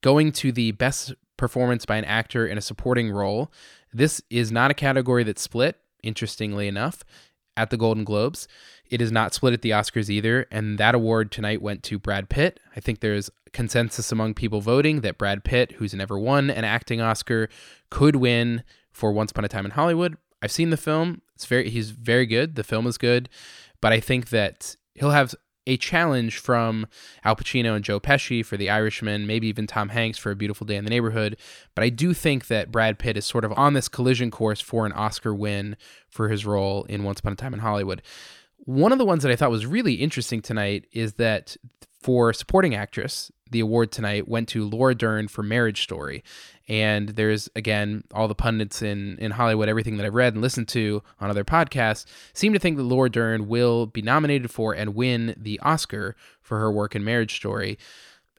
Going 0.00 0.32
to 0.32 0.50
the 0.50 0.72
best 0.72 1.14
performance 1.36 1.86
by 1.86 1.96
an 1.96 2.04
actor 2.04 2.46
in 2.46 2.58
a 2.58 2.62
supporting 2.62 3.10
role, 3.10 3.52
this 3.92 4.20
is 4.30 4.50
not 4.50 4.70
a 4.70 4.74
category 4.74 5.24
that's 5.24 5.42
split, 5.42 5.78
interestingly 6.02 6.68
enough, 6.68 7.04
at 7.56 7.70
the 7.70 7.76
Golden 7.76 8.04
Globes. 8.04 8.48
It 8.90 9.00
is 9.00 9.12
not 9.12 9.32
split 9.32 9.54
at 9.54 9.62
the 9.62 9.70
Oscars 9.70 10.10
either, 10.10 10.46
and 10.50 10.76
that 10.78 10.96
award 10.96 11.30
tonight 11.30 11.62
went 11.62 11.84
to 11.84 11.98
Brad 11.98 12.28
Pitt. 12.28 12.58
I 12.76 12.80
think 12.80 13.00
there's 13.00 13.30
consensus 13.52 14.10
among 14.10 14.34
people 14.34 14.60
voting 14.60 15.00
that 15.02 15.16
Brad 15.16 15.44
Pitt, 15.44 15.72
who's 15.72 15.94
never 15.94 16.18
won 16.18 16.50
an 16.50 16.64
acting 16.64 17.00
Oscar, 17.00 17.48
could 17.90 18.16
win 18.16 18.64
for 18.90 19.12
Once 19.12 19.30
Upon 19.30 19.44
a 19.44 19.48
Time 19.48 19.64
in 19.64 19.70
Hollywood. 19.70 20.16
I've 20.42 20.50
seen 20.50 20.70
the 20.70 20.76
film. 20.76 21.22
It's 21.36 21.46
very 21.46 21.70
he's 21.70 21.90
very 21.90 22.26
good. 22.26 22.56
The 22.56 22.64
film 22.64 22.86
is 22.86 22.98
good, 22.98 23.28
but 23.80 23.92
I 23.92 24.00
think 24.00 24.30
that 24.30 24.76
he'll 24.94 25.10
have 25.10 25.34
a 25.66 25.76
challenge 25.76 26.38
from 26.38 26.86
Al 27.22 27.36
Pacino 27.36 27.76
and 27.76 27.84
Joe 27.84 28.00
Pesci 28.00 28.44
for 28.44 28.56
The 28.56 28.70
Irishman, 28.70 29.26
maybe 29.26 29.46
even 29.46 29.66
Tom 29.66 29.90
Hanks 29.90 30.18
for 30.18 30.32
A 30.32 30.36
Beautiful 30.36 30.66
Day 30.66 30.76
in 30.76 30.84
the 30.84 30.90
Neighborhood. 30.90 31.36
But 31.74 31.84
I 31.84 31.90
do 31.90 32.12
think 32.12 32.48
that 32.48 32.72
Brad 32.72 32.98
Pitt 32.98 33.16
is 33.16 33.24
sort 33.24 33.44
of 33.44 33.52
on 33.52 33.74
this 33.74 33.88
collision 33.88 34.30
course 34.30 34.60
for 34.60 34.84
an 34.84 34.92
Oscar 34.92 35.34
win 35.34 35.76
for 36.08 36.28
his 36.28 36.44
role 36.44 36.84
in 36.84 37.04
Once 37.04 37.20
Upon 37.20 37.34
a 37.34 37.36
Time 37.36 37.54
in 37.54 37.60
Hollywood. 37.60 38.02
One 38.64 38.92
of 38.92 38.98
the 38.98 39.04
ones 39.04 39.22
that 39.22 39.32
I 39.32 39.36
thought 39.36 39.50
was 39.50 39.66
really 39.66 39.94
interesting 39.94 40.42
tonight 40.42 40.86
is 40.92 41.14
that 41.14 41.56
for 42.00 42.32
supporting 42.32 42.74
actress, 42.74 43.30
the 43.50 43.60
award 43.60 43.92
tonight 43.92 44.28
went 44.28 44.48
to 44.50 44.64
Laura 44.64 44.94
Dern 44.94 45.28
for 45.28 45.42
Marriage 45.42 45.82
Story. 45.82 46.22
And 46.68 47.10
there's 47.10 47.48
again 47.56 48.04
all 48.14 48.28
the 48.28 48.34
pundits 48.34 48.80
in 48.80 49.18
in 49.18 49.32
Hollywood, 49.32 49.68
everything 49.68 49.96
that 49.96 50.06
I've 50.06 50.14
read 50.14 50.34
and 50.34 50.42
listened 50.42 50.68
to 50.68 51.02
on 51.20 51.30
other 51.30 51.44
podcasts 51.44 52.06
seem 52.32 52.52
to 52.52 52.58
think 52.58 52.76
that 52.76 52.84
Laura 52.84 53.10
Dern 53.10 53.48
will 53.48 53.86
be 53.86 54.02
nominated 54.02 54.50
for 54.50 54.72
and 54.72 54.94
win 54.94 55.34
the 55.36 55.58
Oscar 55.60 56.14
for 56.40 56.58
her 56.58 56.70
work 56.70 56.94
in 56.94 57.04
Marriage 57.04 57.34
Story. 57.34 57.76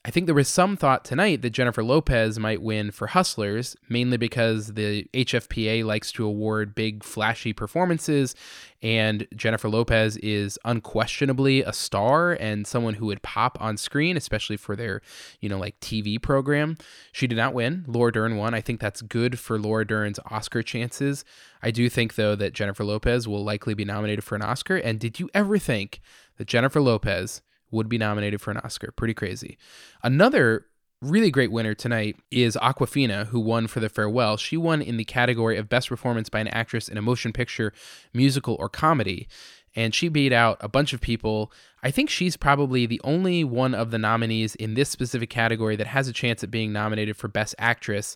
I 0.03 0.09
think 0.09 0.25
there 0.25 0.33
was 0.33 0.47
some 0.47 0.77
thought 0.77 1.05
tonight 1.05 1.43
that 1.43 1.51
Jennifer 1.51 1.83
Lopez 1.83 2.39
might 2.39 2.59
win 2.59 2.89
for 2.89 3.05
Hustlers, 3.05 3.75
mainly 3.87 4.17
because 4.17 4.73
the 4.73 5.05
HFPA 5.13 5.85
likes 5.85 6.11
to 6.13 6.25
award 6.25 6.73
big, 6.73 7.03
flashy 7.03 7.53
performances, 7.53 8.33
and 8.81 9.27
Jennifer 9.35 9.69
Lopez 9.69 10.17
is 10.17 10.57
unquestionably 10.65 11.61
a 11.61 11.71
star 11.71 12.33
and 12.33 12.65
someone 12.65 12.95
who 12.95 13.05
would 13.05 13.21
pop 13.21 13.61
on 13.61 13.77
screen, 13.77 14.17
especially 14.17 14.57
for 14.57 14.75
their, 14.75 15.03
you 15.39 15.47
know, 15.47 15.59
like 15.59 15.79
TV 15.81 16.19
program. 16.19 16.77
She 17.11 17.27
did 17.27 17.37
not 17.37 17.53
win. 17.53 17.85
Laura 17.87 18.11
Dern 18.11 18.37
won. 18.37 18.55
I 18.55 18.61
think 18.61 18.79
that's 18.79 19.03
good 19.03 19.37
for 19.37 19.59
Laura 19.59 19.85
Dern's 19.85 20.19
Oscar 20.31 20.63
chances. 20.63 21.23
I 21.61 21.69
do 21.69 21.89
think, 21.89 22.15
though, 22.15 22.35
that 22.35 22.53
Jennifer 22.53 22.83
Lopez 22.83 23.27
will 23.27 23.43
likely 23.43 23.75
be 23.75 23.85
nominated 23.85 24.23
for 24.23 24.33
an 24.33 24.41
Oscar. 24.41 24.77
And 24.77 24.99
did 24.99 25.19
you 25.19 25.29
ever 25.35 25.59
think 25.59 26.01
that 26.37 26.47
Jennifer 26.47 26.81
Lopez 26.81 27.43
would 27.71 27.89
be 27.89 27.97
nominated 27.97 28.41
for 28.41 28.51
an 28.51 28.57
Oscar. 28.57 28.91
Pretty 28.91 29.13
crazy. 29.13 29.57
Another 30.03 30.65
really 31.01 31.31
great 31.31 31.51
winner 31.51 31.73
tonight 31.73 32.15
is 32.29 32.55
Awkwafina, 32.61 33.27
who 33.27 33.39
won 33.39 33.67
for 33.67 33.79
The 33.79 33.89
Farewell. 33.89 34.37
She 34.37 34.55
won 34.55 34.81
in 34.81 34.97
the 34.97 35.03
category 35.03 35.57
of 35.57 35.69
Best 35.69 35.89
Performance 35.89 36.29
by 36.29 36.39
an 36.39 36.47
Actress 36.49 36.87
in 36.87 36.97
a 36.97 37.01
Motion 37.01 37.33
Picture, 37.33 37.73
Musical, 38.13 38.55
or 38.59 38.69
Comedy. 38.69 39.27
And 39.75 39.95
she 39.95 40.09
beat 40.09 40.33
out 40.33 40.57
a 40.59 40.67
bunch 40.67 40.93
of 40.93 41.01
people. 41.01 41.51
I 41.81 41.91
think 41.91 42.09
she's 42.09 42.37
probably 42.37 42.85
the 42.85 43.01
only 43.03 43.43
one 43.43 43.73
of 43.73 43.89
the 43.89 43.97
nominees 43.97 44.53
in 44.55 44.73
this 44.73 44.89
specific 44.89 45.29
category 45.29 45.75
that 45.77 45.87
has 45.87 46.07
a 46.07 46.13
chance 46.13 46.43
at 46.43 46.51
being 46.51 46.73
nominated 46.73 47.17
for 47.17 47.27
Best 47.27 47.55
Actress 47.57 48.15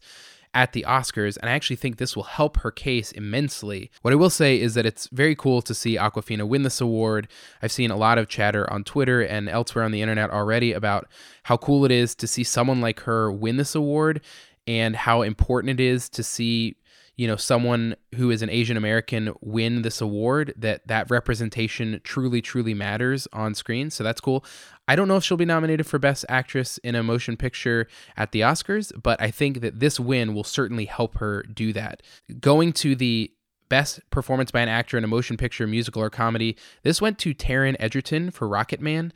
at 0.55 0.71
the 0.71 0.85
Oscars, 0.87 1.37
and 1.37 1.49
I 1.49 1.53
actually 1.53 1.75
think 1.75 1.97
this 1.97 2.15
will 2.15 2.23
help 2.23 2.57
her 2.57 2.71
case 2.71 3.11
immensely. 3.11 3.91
What 4.01 4.13
I 4.13 4.15
will 4.15 4.29
say 4.29 4.59
is 4.59 4.73
that 4.73 4.85
it's 4.85 5.07
very 5.07 5.35
cool 5.35 5.61
to 5.61 5.75
see 5.75 5.97
Awkwafina 5.97 6.47
win 6.47 6.63
this 6.63 6.79
award. 6.79 7.27
I've 7.61 7.73
seen 7.73 7.91
a 7.91 7.97
lot 7.97 8.17
of 8.17 8.29
chatter 8.29 8.71
on 8.71 8.85
Twitter 8.85 9.21
and 9.21 9.49
elsewhere 9.49 9.83
on 9.83 9.91
the 9.91 10.01
internet 10.01 10.31
already 10.31 10.71
about 10.71 11.07
how 11.43 11.57
cool 11.57 11.83
it 11.83 11.91
is 11.91 12.15
to 12.15 12.25
see 12.25 12.45
someone 12.45 12.79
like 12.79 13.01
her 13.01 13.29
win 13.29 13.57
this 13.57 13.75
award 13.75 14.21
and 14.65 14.95
how 14.95 15.21
important 15.21 15.79
it 15.79 15.83
is 15.83 16.09
to 16.09 16.23
see 16.23 16.77
you 17.17 17.27
know 17.27 17.35
someone 17.35 17.95
who 18.15 18.31
is 18.31 18.41
an 18.41 18.49
asian 18.49 18.77
american 18.77 19.33
win 19.41 19.81
this 19.81 20.01
award 20.01 20.53
that 20.57 20.85
that 20.87 21.09
representation 21.09 22.01
truly 22.03 22.41
truly 22.41 22.73
matters 22.73 23.27
on 23.33 23.53
screen 23.53 23.89
so 23.89 24.03
that's 24.03 24.21
cool 24.21 24.43
i 24.87 24.95
don't 24.95 25.07
know 25.07 25.17
if 25.17 25.23
she'll 25.23 25.37
be 25.37 25.45
nominated 25.45 25.85
for 25.85 25.99
best 25.99 26.25
actress 26.29 26.77
in 26.79 26.95
a 26.95 27.03
motion 27.03 27.37
picture 27.37 27.87
at 28.17 28.31
the 28.31 28.41
oscars 28.41 28.91
but 29.01 29.21
i 29.21 29.31
think 29.31 29.61
that 29.61 29.79
this 29.79 29.99
win 29.99 30.33
will 30.33 30.43
certainly 30.43 30.85
help 30.85 31.17
her 31.17 31.43
do 31.43 31.71
that 31.73 32.01
going 32.39 32.73
to 32.73 32.95
the 32.95 33.31
Best 33.67 33.99
performance 34.11 34.51
by 34.51 34.61
an 34.61 34.69
actor 34.69 34.95
in 34.95 35.03
a 35.03 35.07
motion 35.07 35.37
picture, 35.37 35.65
musical, 35.65 36.01
or 36.01 36.11
comedy. 36.11 36.55
This 36.83 37.01
went 37.01 37.17
to 37.19 37.33
Taron 37.33 37.75
Egerton 37.79 38.29
for 38.29 38.47
Rocketman. 38.47 39.11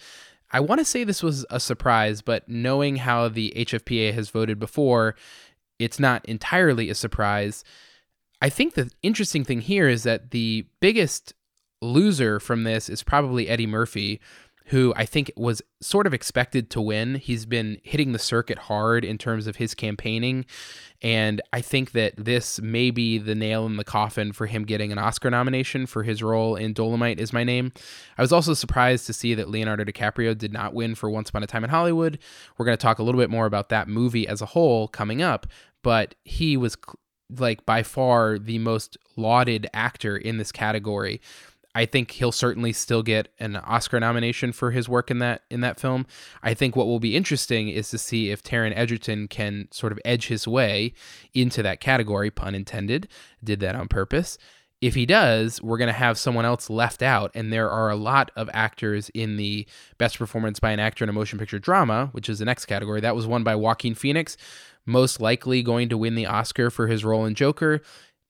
I 0.51 0.59
want 0.59 0.79
to 0.79 0.85
say 0.85 1.03
this 1.03 1.21
was 1.21 1.45
a 1.51 1.59
surprise, 1.59 2.23
but 2.23 2.49
knowing 2.49 2.95
how 2.95 3.27
the 3.27 3.53
HFPA 3.55 4.11
has 4.15 4.31
voted 4.31 4.57
before, 4.57 5.15
it's 5.77 5.99
not 5.99 6.25
entirely 6.25 6.89
a 6.89 6.95
surprise. 6.95 7.63
I 8.41 8.49
think 8.49 8.73
the 8.73 8.89
interesting 9.03 9.43
thing 9.43 9.61
here 9.61 9.87
is 9.87 10.03
that 10.03 10.31
the 10.31 10.65
biggest 10.79 11.33
loser 11.81 12.39
from 12.39 12.63
this 12.63 12.89
is 12.89 13.03
probably 13.03 13.49
Eddie 13.49 13.67
Murphy, 13.67 14.19
who 14.65 14.93
I 14.95 15.05
think 15.05 15.31
was 15.35 15.63
sort 15.81 16.05
of 16.05 16.13
expected 16.13 16.69
to 16.71 16.81
win. 16.81 17.15
He's 17.15 17.47
been 17.47 17.81
hitting 17.83 18.11
the 18.11 18.19
circuit 18.19 18.59
hard 18.59 19.03
in 19.03 19.17
terms 19.17 19.47
of 19.47 19.55
his 19.55 19.73
campaigning. 19.73 20.45
And 21.01 21.41
I 21.51 21.61
think 21.61 21.93
that 21.93 22.13
this 22.17 22.61
may 22.61 22.91
be 22.91 23.17
the 23.17 23.33
nail 23.33 23.65
in 23.65 23.77
the 23.77 23.83
coffin 23.83 24.31
for 24.31 24.45
him 24.45 24.65
getting 24.65 24.91
an 24.91 24.99
Oscar 24.99 25.31
nomination 25.31 25.87
for 25.87 26.03
his 26.03 26.21
role 26.21 26.55
in 26.55 26.73
Dolomite 26.73 27.19
is 27.19 27.33
My 27.33 27.43
Name. 27.43 27.71
I 28.17 28.21
was 28.21 28.31
also 28.31 28.53
surprised 28.53 29.07
to 29.07 29.13
see 29.13 29.33
that 29.33 29.49
Leonardo 29.49 29.85
DiCaprio 29.85 30.37
did 30.37 30.53
not 30.53 30.75
win 30.75 30.93
for 30.93 31.09
Once 31.09 31.29
Upon 31.29 31.41
a 31.41 31.47
Time 31.47 31.63
in 31.63 31.71
Hollywood. 31.71 32.19
We're 32.57 32.65
going 32.65 32.77
to 32.77 32.81
talk 32.81 32.99
a 32.99 33.03
little 33.03 33.19
bit 33.19 33.31
more 33.31 33.47
about 33.47 33.69
that 33.69 33.87
movie 33.87 34.27
as 34.27 34.41
a 34.41 34.47
whole 34.47 34.87
coming 34.87 35.21
up, 35.21 35.47
but 35.81 36.13
he 36.25 36.57
was 36.57 36.77
like 37.37 37.65
by 37.65 37.83
far 37.83 38.39
the 38.39 38.59
most 38.59 38.97
lauded 39.15 39.67
actor 39.73 40.17
in 40.17 40.37
this 40.37 40.51
category. 40.51 41.21
I 41.75 41.85
think 41.85 42.11
he'll 42.11 42.31
certainly 42.31 42.73
still 42.73 43.03
get 43.03 43.31
an 43.39 43.55
Oscar 43.55 43.99
nomination 43.99 44.51
for 44.51 44.71
his 44.71 44.89
work 44.89 45.11
in 45.11 45.19
that 45.19 45.43
in 45.51 45.61
that 45.61 45.79
film. 45.79 46.07
I 46.41 46.53
think 46.53 46.75
what 46.75 46.87
will 46.87 46.99
be 46.99 47.15
interesting 47.15 47.69
is 47.69 47.89
to 47.91 47.97
see 47.97 48.31
if 48.31 48.41
Taron 48.41 48.75
Egerton 48.75 49.27
can 49.27 49.67
sort 49.71 49.91
of 49.91 49.99
edge 50.03 50.27
his 50.27 50.47
way 50.47 50.93
into 51.33 51.61
that 51.61 51.79
category, 51.79 52.31
pun 52.31 52.55
intended. 52.55 53.07
Did 53.43 53.59
that 53.59 53.75
on 53.75 53.87
purpose. 53.87 54.37
If 54.81 54.95
he 54.95 55.05
does, 55.05 55.61
we're 55.61 55.77
going 55.77 55.87
to 55.87 55.93
have 55.93 56.17
someone 56.17 56.45
else 56.45 56.69
left 56.69 57.01
out, 57.03 57.31
and 57.35 57.51
there 57.51 57.69
are 57.69 57.89
a 57.89 57.97
lot 57.97 58.31
of 58.37 58.49
actors 58.53 59.09
in 59.13 59.35
the 59.35 59.67
Best 59.97 60.17
Performance 60.17 60.61
by 60.61 60.71
an 60.71 60.79
Actor 60.79 61.03
in 61.03 61.09
a 61.09 61.13
Motion 61.13 61.37
Picture 61.37 61.59
Drama, 61.59 62.07
which 62.13 62.29
is 62.29 62.39
the 62.39 62.45
next 62.45 62.65
category. 62.65 63.01
That 63.01 63.15
was 63.15 63.27
won 63.27 63.43
by 63.43 63.55
Joaquin 63.55 63.93
Phoenix, 63.93 64.37
most 64.85 65.19
likely 65.19 65.61
going 65.61 65.89
to 65.89 65.97
win 65.97 66.15
the 66.15 66.25
Oscar 66.25 66.69
for 66.69 66.87
his 66.87 67.05
role 67.05 67.25
in 67.25 67.35
Joker. 67.35 67.81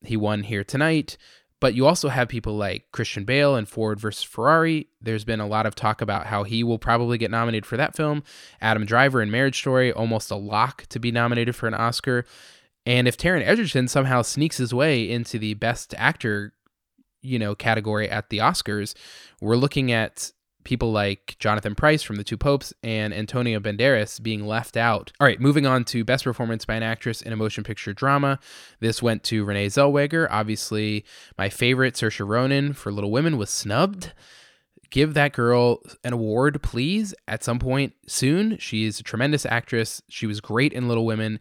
he 0.01 0.15
won 0.15 0.43
here 0.43 0.63
tonight. 0.63 1.17
But 1.59 1.73
you 1.73 1.85
also 1.85 2.07
have 2.07 2.29
people 2.29 2.55
like 2.55 2.89
Christian 2.93 3.25
Bale 3.25 3.55
and 3.55 3.67
Ford 3.67 3.99
versus 3.99 4.23
Ferrari. 4.23 4.87
There's 5.01 5.25
been 5.25 5.41
a 5.41 5.47
lot 5.47 5.65
of 5.65 5.75
talk 5.75 6.01
about 6.01 6.27
how 6.27 6.43
he 6.43 6.63
will 6.63 6.79
probably 6.79 7.17
get 7.17 7.31
nominated 7.31 7.65
for 7.65 7.75
that 7.75 7.97
film. 7.97 8.23
Adam 8.61 8.85
Driver 8.85 9.21
in 9.21 9.29
Marriage 9.29 9.57
Story, 9.57 9.91
almost 9.91 10.31
a 10.31 10.35
lock 10.35 10.85
to 10.87 10.99
be 10.99 11.11
nominated 11.11 11.55
for 11.55 11.67
an 11.67 11.73
Oscar. 11.73 12.25
And 12.85 13.09
if 13.09 13.17
Taron 13.17 13.45
Egerton 13.45 13.89
somehow 13.89 14.21
sneaks 14.21 14.57
his 14.57 14.73
way 14.73 15.09
into 15.09 15.37
the 15.37 15.53
Best 15.55 15.93
Actor, 15.97 16.53
you 17.21 17.37
know, 17.37 17.55
category 17.55 18.09
at 18.09 18.29
the 18.29 18.37
Oscars, 18.37 18.95
we're 19.41 19.57
looking 19.57 19.91
at 19.91 20.31
people 20.63 20.91
like 20.91 21.35
Jonathan 21.39 21.75
Pryce 21.75 22.03
from 22.03 22.17
The 22.17 22.23
Two 22.23 22.37
Popes 22.37 22.73
and 22.83 23.13
Antonio 23.13 23.59
Banderas 23.59 24.21
being 24.21 24.45
left 24.45 24.77
out. 24.77 25.11
All 25.19 25.27
right, 25.27 25.39
moving 25.39 25.65
on 25.65 25.83
to 25.85 26.03
Best 26.03 26.23
Performance 26.23 26.65
by 26.65 26.75
an 26.75 26.83
Actress 26.83 27.21
in 27.21 27.33
a 27.33 27.35
Motion 27.37 27.63
Picture 27.63 27.93
Drama. 27.93 28.39
This 28.79 29.01
went 29.01 29.23
to 29.25 29.43
Renee 29.43 29.67
Zellweger. 29.67 30.27
Obviously, 30.29 31.05
my 31.37 31.49
favorite, 31.49 31.95
Saoirse 31.95 32.27
Ronan 32.27 32.73
for 32.73 32.91
Little 32.91 33.11
Women, 33.11 33.37
was 33.37 33.49
snubbed 33.49 34.13
give 34.89 35.13
that 35.13 35.33
girl 35.33 35.81
an 36.03 36.13
award, 36.13 36.61
please, 36.61 37.13
at 37.27 37.43
some 37.43 37.59
point 37.59 37.93
soon. 38.07 38.57
She 38.57 38.85
is 38.85 38.99
a 38.99 39.03
tremendous 39.03 39.45
actress. 39.45 40.01
She 40.09 40.25
was 40.25 40.41
great 40.41 40.73
in 40.73 40.87
Little 40.87 41.05
Women, 41.05 41.39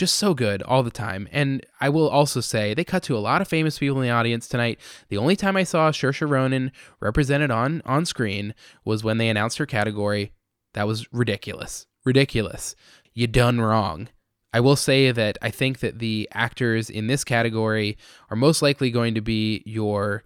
just 0.00 0.16
so 0.16 0.32
good 0.32 0.62
all 0.62 0.82
the 0.82 0.90
time. 0.90 1.28
And 1.30 1.64
I 1.78 1.90
will 1.90 2.08
also 2.08 2.40
say 2.40 2.72
they 2.72 2.84
cut 2.84 3.02
to 3.04 3.16
a 3.16 3.20
lot 3.20 3.42
of 3.42 3.48
famous 3.48 3.78
people 3.78 3.98
in 3.98 4.02
the 4.02 4.10
audience 4.10 4.48
tonight. 4.48 4.80
The 5.10 5.18
only 5.18 5.36
time 5.36 5.58
I 5.58 5.62
saw 5.62 5.90
Saoirse 5.90 6.28
Ronan 6.28 6.72
represented 7.00 7.50
on 7.50 7.82
on 7.84 8.06
screen 8.06 8.54
was 8.82 9.04
when 9.04 9.18
they 9.18 9.28
announced 9.28 9.58
her 9.58 9.66
category. 9.66 10.32
That 10.72 10.86
was 10.86 11.06
ridiculous. 11.12 11.86
Ridiculous. 12.02 12.74
You 13.12 13.26
done 13.26 13.60
wrong. 13.60 14.08
I 14.54 14.60
will 14.60 14.74
say 14.74 15.12
that 15.12 15.36
I 15.42 15.50
think 15.50 15.80
that 15.80 15.98
the 15.98 16.26
actors 16.32 16.88
in 16.88 17.06
this 17.06 17.22
category 17.22 17.98
are 18.30 18.36
most 18.36 18.62
likely 18.62 18.90
going 18.90 19.14
to 19.14 19.20
be 19.20 19.62
your 19.66 20.24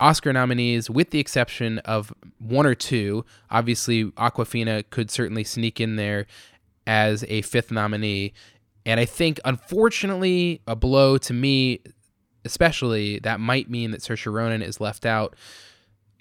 Oscar 0.00 0.32
nominees, 0.32 0.90
with 0.90 1.10
the 1.10 1.20
exception 1.20 1.78
of 1.80 2.12
one 2.38 2.66
or 2.66 2.74
two. 2.74 3.24
Obviously, 3.52 4.06
Awkwafina 4.06 4.82
could 4.90 5.12
certainly 5.12 5.44
sneak 5.44 5.80
in 5.80 5.94
there 5.94 6.26
as 6.88 7.24
a 7.28 7.42
fifth 7.42 7.70
nominee. 7.70 8.32
And 8.84 8.98
I 8.98 9.04
think, 9.04 9.40
unfortunately, 9.44 10.60
a 10.66 10.74
blow 10.74 11.18
to 11.18 11.32
me, 11.32 11.80
especially, 12.44 13.18
that 13.20 13.40
might 13.40 13.70
mean 13.70 13.92
that 13.92 14.00
Saoirse 14.00 14.32
Ronan 14.32 14.62
is 14.62 14.80
left 14.80 15.06
out. 15.06 15.36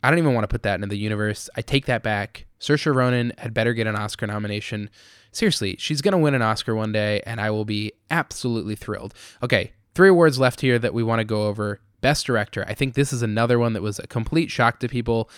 I 0.03 0.09
don't 0.09 0.19
even 0.19 0.33
want 0.33 0.43
to 0.43 0.47
put 0.47 0.63
that 0.63 0.75
into 0.75 0.87
the 0.87 0.97
universe. 0.97 1.49
I 1.55 1.61
take 1.61 1.85
that 1.85 2.03
back. 2.03 2.45
Saoirse 2.59 2.93
Ronan 2.93 3.33
had 3.37 3.53
better 3.53 3.73
get 3.73 3.87
an 3.87 3.95
Oscar 3.95 4.27
nomination. 4.27 4.89
Seriously, 5.31 5.75
she's 5.79 6.01
going 6.01 6.11
to 6.11 6.17
win 6.17 6.35
an 6.35 6.41
Oscar 6.41 6.75
one 6.75 6.91
day, 6.91 7.21
and 7.25 7.39
I 7.39 7.49
will 7.51 7.65
be 7.65 7.93
absolutely 8.09 8.75
thrilled. 8.75 9.13
Okay, 9.41 9.73
three 9.95 10.09
awards 10.09 10.37
left 10.39 10.61
here 10.61 10.77
that 10.77 10.93
we 10.93 11.03
want 11.03 11.19
to 11.19 11.25
go 11.25 11.47
over. 11.47 11.79
Best 12.01 12.25
Director. 12.25 12.65
I 12.67 12.73
think 12.73 12.95
this 12.95 13.13
is 13.13 13.21
another 13.21 13.59
one 13.59 13.73
that 13.73 13.81
was 13.81 13.99
a 13.99 14.07
complete 14.07 14.51
shock 14.51 14.79
to 14.79 14.87
people. 14.87 15.29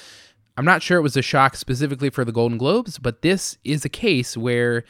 I'm 0.56 0.66
not 0.66 0.82
sure 0.82 0.98
it 0.98 1.04
was 1.04 1.18
a 1.18 1.22
shock 1.22 1.56
specifically 1.56 2.10
for 2.10 2.24
the 2.24 2.32
Golden 2.32 2.58
Globes, 2.58 3.00
but 3.00 3.22
this 3.22 3.58
is 3.64 3.86
a 3.86 3.90
case 3.90 4.38
where 4.38 4.84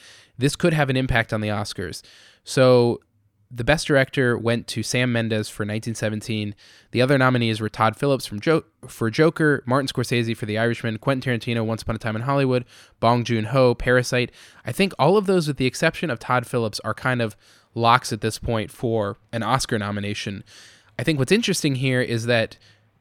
this 0.43 0.58
could 0.58 0.73
have 0.73 0.89
an 0.89 0.97
impact 0.97 1.32
on 1.32 1.39
the 1.39 1.47
Oscars. 1.47 2.01
So 2.43 2.99
the 3.49 3.63
best 3.63 3.88
director 3.88 4.38
went 4.38 4.67
to 4.67 4.84
Sam 4.84 5.13
Mendes 5.13 5.47
for 5.47 5.62
1917. 5.62 6.53
The 6.91 7.01
other 7.01 7.17
nominees 7.17 7.62
were 7.62 7.69
Todd 7.69 7.95
Phillips 7.95 8.25
from 8.25 8.41
jo- 8.41 8.65
for 8.86 9.10
Joker, 9.10 9.63
Martin 9.65 9.88
Scorsese 9.88 10.36
for 10.36 10.45
The 10.45 10.58
Irishman, 10.58 10.97
Quentin 10.97 11.39
Tarantino, 11.39 11.65
Once 11.65 11.84
Upon 11.84 11.95
a 11.95 11.99
Time 11.99 12.17
in 12.17 12.23
Hollywood, 12.23 12.65
Bong 12.99 13.23
Joon 13.23 13.45
Ho, 13.45 13.73
Parasite. 13.73 14.34
I 14.65 14.73
think 14.73 14.91
all 14.99 15.15
of 15.15 15.27
those, 15.27 15.47
with 15.47 15.56
the 15.56 15.65
exception 15.65 16.10
of 16.10 16.19
Todd 16.19 16.45
Phillips, 16.45 16.82
are 16.82 16.93
kind 16.93 17.21
of 17.21 17.38
locks 17.73 18.12
at 18.12 18.19
this 18.19 18.38
point 18.38 18.69
for 18.69 19.15
an 19.32 19.43
Oscar 19.43 19.79
nomination. 19.79 20.43
I 20.99 21.03
think 21.03 21.19
what's 21.19 21.32
interesting 21.32 21.75
here 21.75 22.01
is 22.01 22.25
that 22.25 22.58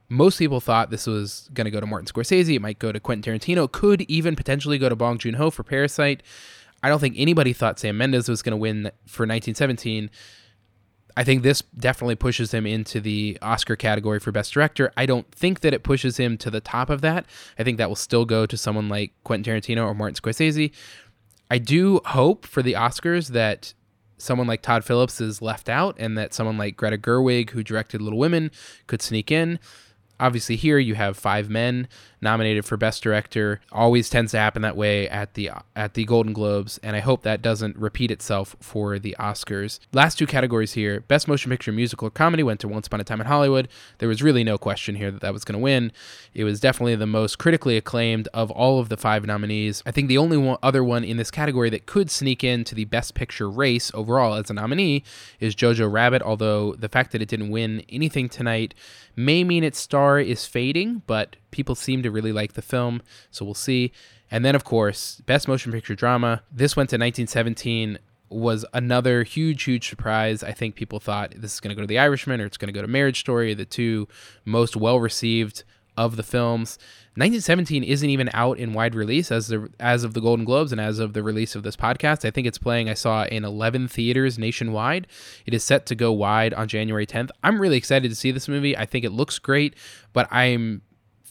most 0.09 0.39
people 0.39 0.61
thought 0.61 0.91
this 0.91 1.09
was 1.09 1.49
going 1.53 1.65
to 1.65 1.73
go 1.73 1.81
to 1.81 1.87
Martin 1.87 2.07
Scorsese. 2.07 2.55
It 2.55 2.63
might 2.63 2.79
go 2.79 2.93
to 2.93 3.01
Quentin 3.01 3.35
Tarantino. 3.35 3.71
Could 3.73 4.03
even 4.03 4.37
potentially 4.37 4.79
go 4.79 4.89
to 4.89 4.95
Bong 4.95 5.19
Joon 5.19 5.35
Ho 5.35 5.51
for 5.51 5.65
Parasite. 5.65 6.23
I 6.83 6.89
don't 6.89 6.99
think 6.99 7.15
anybody 7.17 7.53
thought 7.53 7.79
Sam 7.79 7.97
Mendes 7.97 8.29
was 8.29 8.43
going 8.43 8.53
to 8.53 8.57
win 8.57 8.91
for 9.07 9.23
1917. 9.23 10.11
I 11.17 11.25
think 11.25 11.43
this 11.43 11.63
definitely 11.77 12.15
pushes 12.15 12.53
him 12.53 12.67
into 12.67 13.01
the 13.01 13.39
Oscar 13.43 13.77
category 13.77 14.19
for 14.19 14.33
Best 14.33 14.53
Director. 14.53 14.93
I 14.97 15.07
don't 15.07 15.31
think 15.33 15.61
that 15.61 15.75
it 15.75 15.83
pushes 15.83 16.17
him 16.17 16.39
to 16.39 16.51
the 16.51 16.61
top 16.61 16.91
of 16.91 17.03
that. 17.03 17.27
I 17.59 17.65
think 17.65 17.79
that 17.79 17.89
will 17.89 17.97
still 17.97 18.25
go 18.25 18.47
to 18.47 18.57
someone 18.57 18.89
like 18.89 19.13
Quentin 19.23 19.53
Tarantino 19.53 19.85
or 19.85 19.95
Martin 19.95 20.17
Scorsese. 20.17 20.73
I 21.51 21.59
do 21.59 22.01
hope 22.07 22.47
for 22.47 22.63
the 22.63 22.73
Oscars 22.73 23.29
that 23.29 23.75
someone 24.17 24.47
like 24.47 24.63
Todd 24.63 24.85
Phillips 24.85 25.21
is 25.21 25.43
left 25.43 25.69
out 25.69 25.97
and 25.99 26.17
that 26.17 26.33
someone 26.33 26.57
like 26.57 26.77
Greta 26.77 26.97
Gerwig, 26.97 27.51
who 27.51 27.63
directed 27.63 28.01
Little 28.01 28.19
Women, 28.19 28.51
could 28.87 29.03
sneak 29.03 29.31
in. 29.31 29.59
Obviously, 30.19 30.57
here 30.57 30.79
you 30.79 30.95
have 30.95 31.19
five 31.19 31.51
men 31.51 31.89
nominated 32.23 32.65
for 32.65 32.77
Best 32.77 33.03
Director. 33.03 33.61
Always 33.71 34.09
tends 34.09 34.33
to 34.33 34.39
happen 34.39 34.63
that 34.63 34.77
way 34.77 35.09
at 35.09 35.35
the 35.35 35.51
at 35.77 35.95
the 35.95 36.05
Golden 36.05 36.33
Globes, 36.33 36.79
and 36.83 36.97
I 36.97 37.01
hope 37.01 37.23
that 37.23 37.43
doesn't 37.43 37.77
repeat 37.77 38.11
itself 38.11 38.57
for 38.61 38.99
the 38.99 39.17
Oscars. 39.19 39.81
Last 39.93 40.19
two 40.19 40.27
categories 40.27 40.73
here: 40.73 41.01
Best 41.01 41.29
Motion 41.29 41.51
Picture 41.51 41.73
Musical 41.73 42.09
or 42.09 42.11
Comedy 42.11 42.43
went 42.43 42.61
to 42.61 42.69
Once 42.69 42.87
Upon 42.87 43.01
a 43.01 43.05
Time 43.05 43.21
in 43.21 43.27
Hollywood. 43.27 43.69
There 43.99 44.09
was 44.09 44.23
really 44.23 44.45
no 44.45 44.57
question 44.59 44.95
here 44.95 45.11
that 45.11 45.21
that 45.21 45.33
was 45.33 45.45
going 45.45 45.59
to 45.59 45.63
win. 45.63 45.93
It 46.35 46.45
was 46.45 46.61
definitely 46.61 46.97
the 46.97 47.07
most 47.07 47.39
critically 47.39 47.77
acclaimed 47.77 48.29
of 48.33 48.51
all 48.51 48.79
of 48.79 48.89
the 48.89 48.97
five 48.97 49.27
nominees. 49.27 49.83
I 49.85 49.91
think 49.91 50.09
the 50.09 50.19
only 50.19 50.37
one, 50.37 50.59
other 50.63 50.85
one 50.85 51.05
in 51.05 51.17
this 51.17 51.31
category 51.31 51.71
that 51.71 51.87
could 51.87 52.11
sneak 52.11 52.45
into 52.45 52.75
the 52.75 52.85
Best 52.85 53.15
Picture 53.15 53.51
race 53.51 53.91
overall 53.95 54.35
as 54.35 54.51
a 54.51 54.55
nominee 54.55 55.05
is 55.41 55.55
Jojo 55.55 55.91
Rabbit. 55.91 56.23
Although 56.23 56.75
the 56.75 56.89
fact 56.89 57.13
that 57.13 57.23
it 57.23 57.29
didn't 57.29 57.51
win 57.51 57.85
anything 57.89 58.29
tonight 58.29 58.75
may 59.17 59.45
mean 59.45 59.65
its 59.65 59.79
star 59.79 60.19
is 60.19 60.47
fading, 60.47 61.03
but 61.07 61.37
people 61.53 61.77
seem 61.77 62.03
to 62.03 62.11
really 62.11 62.33
like 62.33 62.55
the 62.55 62.63
film, 62.63 63.01
so 63.31 63.45
we'll 63.45 63.55
see. 63.55 63.93
And 64.31 64.45
then, 64.45 64.55
of 64.55 64.65
course, 64.65 65.21
Best 65.27 65.47
Motion 65.47 65.71
Picture 65.71 65.95
Drama. 65.95 66.43
This 66.51 66.75
went 66.75 66.91
to 66.91 66.95
1917 66.95 67.99
was 68.29 68.65
another 68.73 69.23
huge, 69.25 69.63
huge 69.65 69.89
surprise. 69.89 70.43
I 70.43 70.53
think 70.53 70.75
people 70.75 70.99
thought 70.99 71.35
this 71.37 71.55
is 71.55 71.61
going 71.61 71.69
to 71.69 71.75
go 71.75 71.83
to 71.83 71.87
The 71.87 71.99
Irishman 71.99 72.41
or 72.41 72.47
it's 72.47 72.57
going 72.57 72.73
to 72.73 72.73
go 72.73 72.83
to 72.83 72.89
Marriage 72.89 73.21
Story, 73.21 73.55
the 73.55 73.65
two 73.65 74.09
most 74.45 74.77
well 74.77 74.99
received 74.99 75.65
of 75.97 76.17
the 76.17 76.23
films. 76.23 76.79
1917 77.15 77.85
isn't 77.85 78.09
even 78.09 78.31
out 78.33 78.59
in 78.59 78.73
wide 78.73 78.95
release 78.95 79.31
as 79.31 79.49
the 79.49 79.69
as 79.79 80.03
of 80.03 80.15
the 80.15 80.21
Golden 80.21 80.47
Globes 80.47 80.73
and 80.73 80.81
as 80.81 80.99
of 80.99 81.13
the 81.13 81.23
release 81.23 81.55
of 81.55 81.63
this 81.63 81.77
podcast. 81.77 82.27
I 82.27 82.31
think 82.31 82.47
it's 82.47 82.57
playing. 82.57 82.89
I 82.89 82.95
saw 82.95 83.25
in 83.25 83.45
11 83.45 83.89
theaters 83.89 84.39
nationwide. 84.39 85.07
It 85.45 85.53
is 85.53 85.63
set 85.63 85.85
to 85.87 85.95
go 85.95 86.11
wide 86.11 86.55
on 86.55 86.69
January 86.69 87.07
10th. 87.07 87.29
I'm 87.45 87.61
really 87.61 87.77
excited 87.77 88.09
to 88.09 88.15
see 88.15 88.31
this 88.31 88.49
movie. 88.49 88.77
I 88.77 88.87
think 88.87 89.05
it 89.05 89.13
looks 89.13 89.39
great, 89.39 89.75
but 90.15 90.27
I'm 90.33 90.81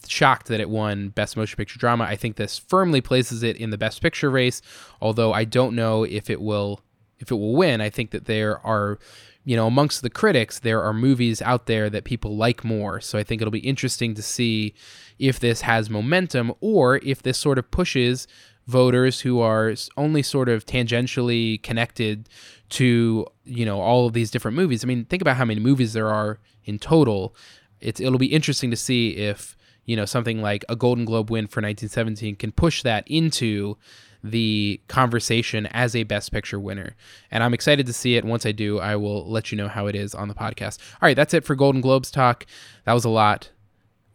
shocked 0.08 0.46
that 0.48 0.60
it 0.60 0.70
won 0.70 1.08
Best 1.08 1.36
Motion 1.36 1.56
Picture 1.56 1.78
Drama. 1.78 2.04
I 2.04 2.16
think 2.16 2.36
this 2.36 2.58
firmly 2.58 3.00
places 3.00 3.42
it 3.42 3.56
in 3.56 3.70
the 3.70 3.78
Best 3.78 4.02
Picture 4.02 4.30
race, 4.30 4.62
although 5.00 5.32
I 5.32 5.44
don't 5.44 5.74
know 5.74 6.04
if 6.04 6.30
it 6.30 6.40
will 6.40 6.80
if 7.18 7.30
it 7.30 7.36
will 7.36 7.54
win. 7.54 7.80
I 7.80 7.88
think 7.88 8.10
that 8.10 8.24
there 8.24 8.58
are 8.66 8.98
you 9.44 9.56
know, 9.56 9.66
amongst 9.66 10.02
the 10.02 10.10
critics, 10.10 10.60
there 10.60 10.82
are 10.82 10.92
movies 10.92 11.42
out 11.42 11.66
there 11.66 11.90
that 11.90 12.04
people 12.04 12.36
like 12.36 12.64
more. 12.64 13.00
So 13.00 13.18
I 13.18 13.24
think 13.24 13.42
it'll 13.42 13.50
be 13.50 13.58
interesting 13.58 14.14
to 14.14 14.22
see 14.22 14.74
if 15.18 15.40
this 15.40 15.62
has 15.62 15.90
momentum 15.90 16.52
or 16.60 16.96
if 16.98 17.22
this 17.22 17.38
sort 17.38 17.58
of 17.58 17.70
pushes 17.70 18.28
voters 18.66 19.20
who 19.20 19.40
are 19.40 19.74
only 19.96 20.22
sort 20.22 20.48
of 20.48 20.64
tangentially 20.64 21.60
connected 21.62 22.28
to, 22.70 23.26
you 23.44 23.66
know, 23.66 23.80
all 23.80 24.06
of 24.06 24.12
these 24.12 24.30
different 24.30 24.56
movies. 24.56 24.84
I 24.84 24.86
mean, 24.86 25.04
think 25.06 25.20
about 25.20 25.36
how 25.36 25.44
many 25.44 25.60
movies 25.60 25.92
there 25.92 26.08
are 26.08 26.38
in 26.64 26.78
total. 26.78 27.34
It's 27.80 28.00
it'll 28.00 28.18
be 28.18 28.26
interesting 28.26 28.70
to 28.70 28.76
see 28.76 29.16
if, 29.16 29.56
you 29.84 29.96
know, 29.96 30.04
something 30.04 30.40
like 30.42 30.64
a 30.68 30.76
Golden 30.76 31.04
Globe 31.04 31.30
win 31.30 31.46
for 31.46 31.60
1917 31.60 32.36
can 32.36 32.52
push 32.52 32.82
that 32.82 33.04
into 33.06 33.76
the 34.24 34.80
conversation 34.88 35.66
as 35.66 35.96
a 35.96 36.04
Best 36.04 36.30
Picture 36.30 36.60
winner. 36.60 36.94
And 37.30 37.42
I'm 37.42 37.52
excited 37.54 37.86
to 37.86 37.92
see 37.92 38.14
it. 38.14 38.24
Once 38.24 38.46
I 38.46 38.52
do, 38.52 38.78
I 38.78 38.94
will 38.94 39.28
let 39.28 39.50
you 39.50 39.58
know 39.58 39.66
how 39.68 39.86
it 39.88 39.96
is 39.96 40.14
on 40.14 40.28
the 40.28 40.34
podcast. 40.34 40.78
All 40.94 41.06
right, 41.06 41.16
that's 41.16 41.34
it 41.34 41.44
for 41.44 41.56
Golden 41.56 41.80
Globes 41.80 42.10
talk. 42.10 42.46
That 42.84 42.92
was 42.92 43.04
a 43.04 43.08
lot. 43.08 43.50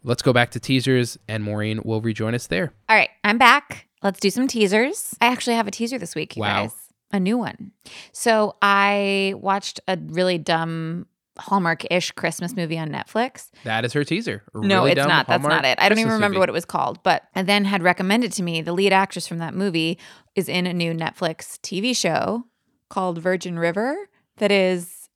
Let's 0.04 0.22
go 0.22 0.32
back 0.32 0.52
to 0.52 0.60
teasers, 0.62 1.18
and 1.28 1.44
Maureen 1.44 1.82
will 1.84 2.00
rejoin 2.00 2.34
us 2.36 2.48
there. 2.48 2.72
All 2.88 2.96
right, 2.96 3.10
I'm 3.26 3.38
back. 3.38 3.88
Let's 4.02 4.22
do 4.22 4.30
some 4.30 4.48
teasers. 4.48 5.14
I 5.20 5.26
actually 5.28 5.58
have 5.58 5.68
a 5.68 5.72
teaser 5.72 5.98
this 5.98 6.16
week, 6.16 6.38
you 6.38 6.42
Wow. 6.42 6.64
guys. 6.64 6.74
A 7.12 7.20
new 7.20 7.38
one. 7.38 7.72
So 8.14 8.56
I 8.62 9.34
watched 9.38 9.80
a 9.88 9.98
really 9.98 10.38
dumb 10.38 11.08
Hallmark-ish 11.39 12.12
Christmas 12.12 12.56
movie 12.56 12.78
on 12.78 12.89
Netflix. 12.89 13.50
That 13.63 13.86
is 13.86 13.93
her 13.93 14.04
teaser. 14.04 14.43
A 14.54 14.60
No, 14.60 14.86
it's 14.86 14.97
not. 14.97 15.28
That's 15.28 15.43
not 15.43 15.65
it. 15.65 15.78
I 15.82 15.89
don't 15.89 16.00
even 16.00 16.13
remember 16.13 16.36
movie. 16.36 16.39
what 16.39 16.50
it 16.50 16.54
was 16.54 16.65
called, 16.65 17.02
but 17.04 17.23
I 17.36 17.43
then 17.43 17.65
had 17.65 17.84
recommended 17.84 18.32
to 18.34 18.43
me 18.43 18.62
the 18.62 18.73
lead 18.73 18.93
actress 18.93 19.28
from 19.28 19.39
that 19.39 19.54
movie 19.54 19.97
is 20.36 20.50
in 20.50 20.67
a 20.67 20.73
new 20.73 20.93
Netflix 20.93 21.58
TV 21.60 21.95
show 21.95 22.45
called 22.89 23.19
Virgin 23.19 23.60
River 23.60 24.10
that 24.38 24.52
is 24.52 25.10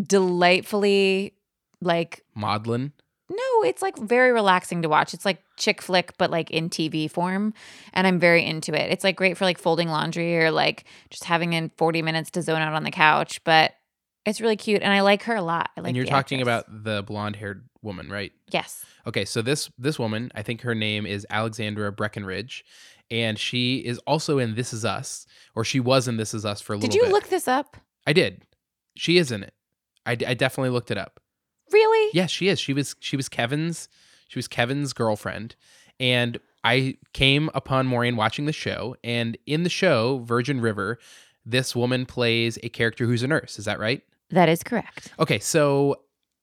delightfully 0.00 1.34
like 1.80 2.24
Maudlin. 2.34 2.92
no, 3.30 3.62
it's 3.64 3.82
like 3.82 3.98
very 3.98 4.32
relaxing 4.32 4.82
to 4.82 4.88
watch. 4.88 5.14
It's 5.14 5.24
like 5.24 5.42
chick 5.56 5.82
flick, 5.82 6.16
but 6.18 6.30
like 6.30 6.50
in 6.50 6.68
TV 6.70 7.10
form. 7.10 7.54
And 7.92 8.06
I'm 8.06 8.18
very 8.18 8.44
into 8.44 8.74
it. 8.74 8.90
It's 8.90 9.04
like 9.04 9.16
great 9.16 9.36
for 9.36 9.44
like 9.44 9.58
folding 9.58 9.88
laundry 9.88 10.38
or 10.38 10.50
like 10.50 10.84
just 11.10 11.24
having 11.24 11.52
in 11.52 11.70
40 11.76 12.02
minutes 12.02 12.30
to 12.32 12.42
zone 12.42 12.60
out 12.62 12.74
on 12.74 12.84
the 12.84 12.90
couch. 12.90 13.42
But 13.44 13.72
It's 14.26 14.40
really 14.40 14.56
cute, 14.56 14.82
and 14.82 14.92
I 14.92 15.00
like 15.00 15.22
her 15.24 15.36
a 15.36 15.42
lot. 15.42 15.70
I 15.76 15.80
like. 15.80 15.88
and 15.88 15.96
you're 15.96 16.04
talking 16.04 16.40
actress. 16.40 16.64
about 16.64 16.84
the 16.84 17.02
blonde-haired 17.04 17.68
woman, 17.82 18.10
right? 18.10 18.32
yes. 18.50 18.84
Okay, 19.06 19.24
so 19.24 19.40
this 19.40 19.70
this 19.78 19.98
woman, 20.00 20.32
I 20.34 20.42
think 20.42 20.62
her 20.62 20.74
name 20.74 21.06
is 21.06 21.24
Alexandra 21.30 21.92
Breckenridge, 21.92 22.64
and 23.10 23.38
she 23.38 23.78
is 23.78 23.98
also 24.00 24.38
in 24.38 24.56
This 24.56 24.72
Is 24.72 24.84
Us, 24.84 25.26
or 25.54 25.62
she 25.62 25.78
was 25.78 26.08
in 26.08 26.16
This 26.16 26.34
Is 26.34 26.44
Us 26.44 26.60
for 26.60 26.72
a 26.72 26.76
little. 26.76 26.88
Bit. 26.88 26.92
Did 26.92 26.98
you 26.98 27.04
bit. 27.04 27.12
look 27.12 27.28
this 27.28 27.46
up? 27.46 27.76
I 28.06 28.12
did. 28.12 28.42
She 28.96 29.16
is 29.18 29.30
in 29.30 29.44
it. 29.44 29.54
I, 30.04 30.14
d- 30.16 30.26
I 30.26 30.34
definitely 30.34 30.70
looked 30.70 30.90
it 30.90 30.98
up. 30.98 31.20
Really? 31.72 32.10
Yes, 32.12 32.30
she 32.30 32.48
is. 32.48 32.58
She 32.58 32.72
was 32.72 32.96
she 33.00 33.16
was 33.16 33.28
Kevin's 33.28 33.88
she 34.28 34.38
was 34.38 34.48
Kevin's 34.48 34.92
girlfriend, 34.92 35.54
and 36.00 36.38
I 36.64 36.96
came 37.12 37.48
upon 37.54 37.86
Maureen 37.86 38.16
watching 38.16 38.46
the 38.46 38.52
show, 38.52 38.96
and 39.04 39.38
in 39.46 39.62
the 39.62 39.70
show 39.70 40.18
Virgin 40.24 40.60
River, 40.60 40.98
this 41.44 41.76
woman 41.76 42.06
plays 42.06 42.58
a 42.64 42.68
character 42.68 43.06
who's 43.06 43.22
a 43.22 43.28
nurse. 43.28 43.58
Is 43.58 43.66
that 43.66 43.78
right? 43.78 44.02
That 44.30 44.48
is 44.48 44.62
correct. 44.62 45.12
Okay, 45.18 45.38
so 45.38 45.96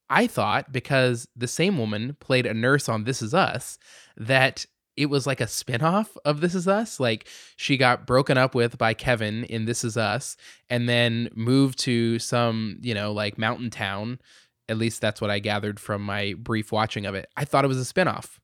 I 0.10 0.28
thought 0.28 0.72
because 0.72 1.28
the 1.36 1.48
same 1.48 1.78
woman 1.78 2.18
played 2.20 2.46
a 2.46 2.54
nurse 2.54 2.88
on 2.88 3.04
This 3.04 3.22
Is 3.22 3.34
Us 3.34 3.78
that 4.18 4.66
it 4.96 5.08
was 5.08 5.26
like 5.26 5.42
a 5.42 5.48
spin-off 5.48 6.16
of 6.24 6.40
This 6.40 6.54
Is 6.54 6.68
Us. 6.68 7.00
Like 7.00 7.28
she 7.56 7.78
got 7.78 8.06
broken 8.06 8.38
up 8.38 8.54
with 8.54 8.78
by 8.78 8.94
Kevin 8.94 9.44
in 9.46 9.66
This 9.66 9.84
Is 9.84 9.98
Us 9.98 10.38
and 10.70 10.88
then 10.88 11.30
moved 11.34 11.80
to 11.80 12.20
some, 12.20 12.78
you 12.82 12.94
know, 12.94 13.12
like 13.12 13.38
mountain 13.38 13.70
town. 13.70 14.20
At 14.70 14.78
least 14.78 15.02
that's 15.02 15.20
what 15.20 15.32
I 15.32 15.40
gathered 15.40 15.80
from 15.80 16.04
my 16.04 16.36
brief 16.38 16.72
watching 16.72 17.06
of 17.06 17.16
it. 17.16 17.28
I 17.36 17.44
thought 17.44 17.66
it 17.66 17.70
was 17.70 17.78
a 17.78 17.86
spin-off. 17.86 18.40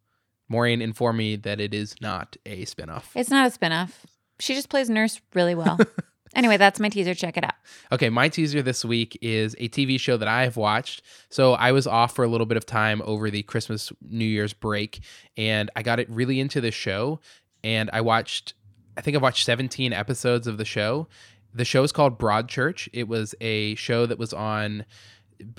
Maureen 0.49 0.81
informed 0.81 1.19
me 1.19 1.35
that 1.35 1.61
it 1.61 1.73
is 1.73 1.95
not 2.01 2.35
a 2.45 2.65
spin-off. 2.65 3.11
It's 3.15 3.29
not 3.29 3.47
a 3.47 3.57
spinoff. 3.57 3.91
She 4.39 4.55
just 4.55 4.69
plays 4.69 4.89
nurse 4.89 5.21
really 5.33 5.53
well. 5.53 5.77
anyway, 6.35 6.57
that's 6.57 6.79
my 6.79 6.89
teaser. 6.89 7.13
Check 7.13 7.37
it 7.37 7.43
out. 7.43 7.55
Okay, 7.91 8.09
my 8.09 8.29
teaser 8.29 8.61
this 8.61 8.83
week 8.85 9.17
is 9.21 9.55
a 9.59 9.69
TV 9.69 9.99
show 9.99 10.17
that 10.17 10.27
I 10.27 10.43
have 10.43 10.57
watched. 10.57 11.01
So 11.29 11.53
I 11.53 11.71
was 11.71 11.87
off 11.87 12.15
for 12.15 12.23
a 12.23 12.27
little 12.27 12.45
bit 12.45 12.57
of 12.57 12.65
time 12.65 13.01
over 13.05 13.29
the 13.29 13.43
Christmas 13.43 13.91
New 14.01 14.25
Year's 14.25 14.53
break, 14.53 15.01
and 15.37 15.69
I 15.75 15.83
got 15.83 15.99
it 15.99 16.09
really 16.09 16.39
into 16.39 16.61
this 16.61 16.75
show. 16.75 17.19
And 17.63 17.89
I 17.91 18.01
watched, 18.01 18.53
I 18.97 19.01
think 19.01 19.15
I 19.15 19.19
watched 19.19 19.45
17 19.45 19.93
episodes 19.93 20.47
of 20.47 20.57
the 20.57 20.65
show. 20.65 21.07
The 21.53 21.65
show 21.65 21.83
is 21.83 21.91
called 21.91 22.19
Broadchurch. 22.19 22.89
It 22.93 23.07
was 23.07 23.35
a 23.41 23.75
show 23.75 24.05
that 24.05 24.19
was 24.19 24.33
on. 24.33 24.85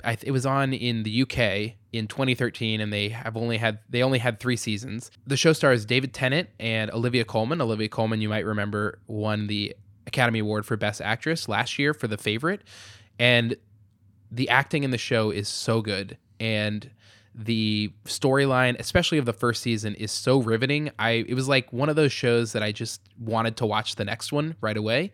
Th- 0.03 0.19
it 0.23 0.31
was 0.31 0.45
on 0.45 0.73
in 0.73 1.03
the 1.03 1.23
UK 1.23 1.75
in 1.91 2.07
2013, 2.07 2.79
and 2.79 2.93
they 2.93 3.09
have 3.09 3.35
only 3.35 3.57
had 3.57 3.79
they 3.89 4.03
only 4.03 4.19
had 4.19 4.39
three 4.39 4.55
seasons. 4.55 5.11
The 5.27 5.35
show 5.35 5.53
stars 5.53 5.85
David 5.85 6.13
Tennant 6.13 6.49
and 6.59 6.91
Olivia 6.91 7.25
Colman. 7.25 7.61
Olivia 7.61 7.89
Colman, 7.89 8.21
you 8.21 8.29
might 8.29 8.45
remember, 8.45 8.99
won 9.07 9.47
the 9.47 9.75
Academy 10.07 10.39
Award 10.39 10.65
for 10.65 10.77
Best 10.77 11.01
Actress 11.01 11.47
last 11.47 11.77
year 11.79 11.93
for 11.93 12.07
The 12.07 12.17
Favorite, 12.17 12.61
and 13.19 13.55
the 14.31 14.49
acting 14.49 14.83
in 14.83 14.91
the 14.91 14.97
show 14.97 15.29
is 15.31 15.47
so 15.47 15.81
good, 15.81 16.17
and 16.39 16.89
the 17.33 17.91
storyline, 18.05 18.77
especially 18.79 19.17
of 19.17 19.25
the 19.25 19.33
first 19.33 19.61
season, 19.61 19.95
is 19.95 20.11
so 20.11 20.41
riveting. 20.41 20.91
I 20.99 21.25
it 21.27 21.33
was 21.33 21.47
like 21.47 21.71
one 21.71 21.89
of 21.89 21.95
those 21.95 22.11
shows 22.11 22.53
that 22.53 22.63
I 22.63 22.71
just 22.71 23.01
wanted 23.19 23.57
to 23.57 23.65
watch 23.65 23.95
the 23.95 24.05
next 24.05 24.31
one 24.31 24.55
right 24.61 24.75
away. 24.77 25.11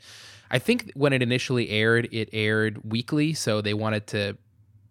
I 0.49 0.59
think 0.59 0.91
when 0.95 1.13
it 1.13 1.21
initially 1.21 1.69
aired, 1.69 2.07
it 2.11 2.29
aired 2.33 2.81
weekly, 2.83 3.33
so 3.33 3.61
they 3.61 3.73
wanted 3.73 4.07
to 4.07 4.37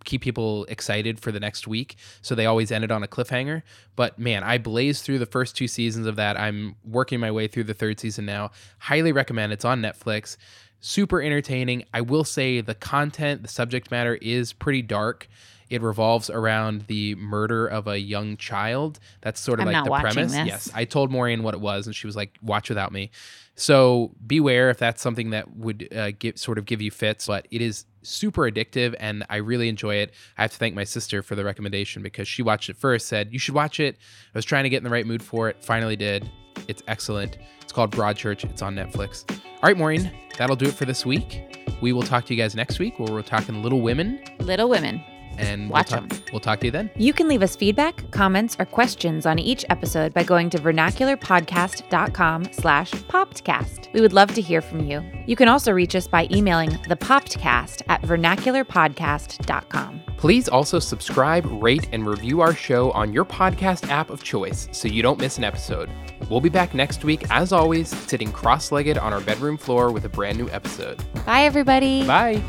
keep 0.06 0.22
people 0.22 0.64
excited 0.70 1.20
for 1.20 1.30
the 1.30 1.40
next 1.40 1.66
week. 1.68 1.96
So 2.22 2.34
they 2.34 2.46
always 2.46 2.72
ended 2.72 2.90
on 2.90 3.02
a 3.02 3.06
cliffhanger. 3.06 3.62
But 3.94 4.18
man, 4.18 4.42
I 4.42 4.56
blazed 4.56 5.04
through 5.04 5.18
the 5.18 5.26
first 5.26 5.54
two 5.54 5.68
seasons 5.68 6.06
of 6.06 6.16
that. 6.16 6.38
I'm 6.40 6.76
working 6.84 7.20
my 7.20 7.30
way 7.30 7.46
through 7.48 7.64
the 7.64 7.74
third 7.74 8.00
season 8.00 8.24
now. 8.24 8.52
Highly 8.78 9.12
recommend. 9.12 9.52
It's 9.52 9.64
on 9.64 9.82
Netflix. 9.82 10.38
Super 10.80 11.20
entertaining. 11.20 11.84
I 11.92 12.00
will 12.00 12.24
say 12.24 12.60
the 12.62 12.74
content, 12.74 13.42
the 13.42 13.48
subject 13.48 13.90
matter 13.90 14.14
is 14.14 14.54
pretty 14.54 14.82
dark. 14.82 15.28
It 15.68 15.82
revolves 15.82 16.30
around 16.30 16.82
the 16.86 17.16
murder 17.16 17.66
of 17.66 17.88
a 17.88 17.98
young 17.98 18.36
child. 18.36 19.00
That's 19.20 19.40
sort 19.40 19.58
of 19.58 19.66
I'm 19.66 19.72
like 19.72 19.84
the 19.84 19.90
premise. 19.90 20.32
this. 20.32 20.46
Yes, 20.46 20.70
I 20.74 20.84
told 20.84 21.10
Maureen 21.10 21.42
what 21.42 21.54
it 21.54 21.60
was, 21.60 21.86
and 21.86 21.96
she 21.96 22.06
was 22.06 22.14
like, 22.14 22.38
"Watch 22.40 22.68
without 22.68 22.92
me." 22.92 23.10
So 23.56 24.12
beware 24.24 24.70
if 24.70 24.78
that's 24.78 25.02
something 25.02 25.30
that 25.30 25.56
would 25.56 25.92
uh, 25.92 26.12
give 26.16 26.38
sort 26.38 26.58
of 26.58 26.66
give 26.66 26.80
you 26.80 26.92
fits. 26.92 27.26
But 27.26 27.48
it 27.50 27.62
is 27.62 27.84
super 28.06 28.42
addictive, 28.42 28.94
and 28.98 29.24
I 29.28 29.36
really 29.36 29.68
enjoy 29.68 29.96
it. 29.96 30.12
I 30.38 30.42
have 30.42 30.52
to 30.52 30.56
thank 30.58 30.74
my 30.74 30.84
sister 30.84 31.22
for 31.22 31.34
the 31.34 31.44
recommendation 31.44 32.02
because 32.02 32.28
she 32.28 32.42
watched 32.42 32.70
it 32.70 32.76
first, 32.76 33.06
said 33.06 33.32
you 33.32 33.38
should 33.38 33.54
watch 33.54 33.80
it. 33.80 33.96
I 34.34 34.38
was 34.38 34.44
trying 34.44 34.64
to 34.64 34.70
get 34.70 34.78
in 34.78 34.84
the 34.84 34.90
right 34.90 35.06
mood 35.06 35.22
for 35.22 35.48
it. 35.48 35.62
Finally 35.62 35.96
did. 35.96 36.30
It's 36.68 36.82
excellent. 36.88 37.38
It's 37.60 37.72
called 37.72 37.90
Broadchurch. 37.90 38.44
It's 38.44 38.62
on 38.62 38.74
Netflix. 38.74 39.28
All 39.30 39.62
right, 39.62 39.76
Maureen, 39.76 40.10
that'll 40.38 40.56
do 40.56 40.66
it 40.66 40.74
for 40.74 40.84
this 40.84 41.04
week. 41.04 41.42
We 41.80 41.92
will 41.92 42.02
talk 42.02 42.24
to 42.26 42.34
you 42.34 42.42
guys 42.42 42.54
next 42.54 42.78
week 42.78 42.98
where 42.98 43.12
we're 43.12 43.22
talking 43.22 43.62
Little 43.62 43.80
Women, 43.80 44.22
Little 44.38 44.68
Women. 44.68 45.02
And 45.38 45.70
Watch 45.70 45.92
we'll, 45.92 46.00
talk, 46.00 46.20
we'll 46.32 46.40
talk 46.40 46.60
to 46.60 46.66
you 46.66 46.72
then. 46.72 46.90
You 46.96 47.12
can 47.12 47.28
leave 47.28 47.42
us 47.42 47.56
feedback, 47.56 48.10
comments, 48.10 48.56
or 48.58 48.64
questions 48.64 49.26
on 49.26 49.38
each 49.38 49.64
episode 49.68 50.14
by 50.14 50.22
going 50.22 50.50
to 50.50 50.58
vernacularpodcast.com 50.58 52.52
slash 52.52 52.90
popcast. 52.92 53.92
We 53.92 54.00
would 54.00 54.12
love 54.12 54.34
to 54.34 54.40
hear 54.40 54.60
from 54.60 54.80
you. 54.80 55.02
You 55.26 55.36
can 55.36 55.48
also 55.48 55.72
reach 55.72 55.94
us 55.94 56.06
by 56.06 56.28
emailing 56.30 56.70
thepoppedcast 56.70 57.82
at 57.88 58.02
vernacularpodcast.com. 58.02 60.02
Please 60.16 60.48
also 60.48 60.78
subscribe, 60.78 61.46
rate, 61.62 61.88
and 61.92 62.06
review 62.06 62.40
our 62.40 62.54
show 62.54 62.90
on 62.92 63.12
your 63.12 63.24
podcast 63.24 63.88
app 63.90 64.10
of 64.10 64.22
choice 64.22 64.68
so 64.72 64.88
you 64.88 65.02
don't 65.02 65.20
miss 65.20 65.38
an 65.38 65.44
episode. 65.44 65.90
We'll 66.30 66.40
be 66.40 66.48
back 66.48 66.74
next 66.74 67.04
week, 67.04 67.30
as 67.30 67.52
always, 67.52 67.88
sitting 67.88 68.32
cross 68.32 68.72
legged 68.72 68.98
on 68.98 69.12
our 69.12 69.20
bedroom 69.20 69.56
floor 69.56 69.92
with 69.92 70.04
a 70.04 70.08
brand 70.08 70.38
new 70.38 70.48
episode. 70.50 71.02
Bye, 71.24 71.42
everybody. 71.42 72.06
Bye. 72.06 72.42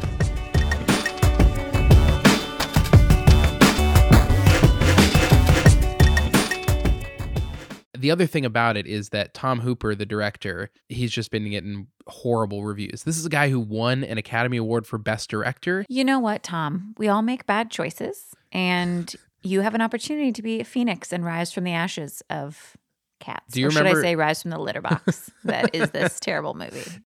The 8.08 8.12
other 8.12 8.26
thing 8.26 8.46
about 8.46 8.78
it 8.78 8.88
is 8.88 9.10
that 9.10 9.34
Tom 9.34 9.60
Hooper, 9.60 9.94
the 9.94 10.06
director, 10.06 10.70
he's 10.88 11.12
just 11.12 11.30
been 11.30 11.50
getting 11.50 11.88
horrible 12.08 12.64
reviews. 12.64 13.04
This 13.04 13.18
is 13.18 13.26
a 13.26 13.30
guy 13.30 13.50
who 13.50 13.60
won 13.60 14.06
an 14.06 14.18
Academy 14.18 14.56
Award 14.56 14.88
for 14.88 14.98
Best 14.98 15.30
Director. 15.30 15.86
You 15.90 16.06
know 16.06 16.18
what, 16.18 16.42
Tom? 16.42 16.96
We 16.98 17.10
all 17.10 17.22
make 17.22 17.46
bad 17.46 17.70
choices, 17.70 18.34
and 18.54 19.14
you 19.44 19.60
have 19.60 19.76
an 19.76 19.82
opportunity 19.82 20.32
to 20.32 20.42
be 20.42 20.62
a 20.62 20.64
phoenix 20.64 21.12
and 21.12 21.26
rise 21.26 21.52
from 21.52 21.66
the 21.66 21.74
ashes 21.74 22.24
of 22.30 22.78
cats. 23.20 23.54
Do 23.54 23.60
you 23.60 23.68
or 23.68 23.72
should 23.72 23.86
I 23.86 23.96
say 23.96 24.16
rise 24.16 24.42
from 24.42 24.52
the 24.52 24.58
litter 24.58 24.82
box 24.82 25.30
that 25.44 25.76
is 25.76 25.92
this 25.92 26.18
terrible 26.22 26.54
movie? 26.54 26.90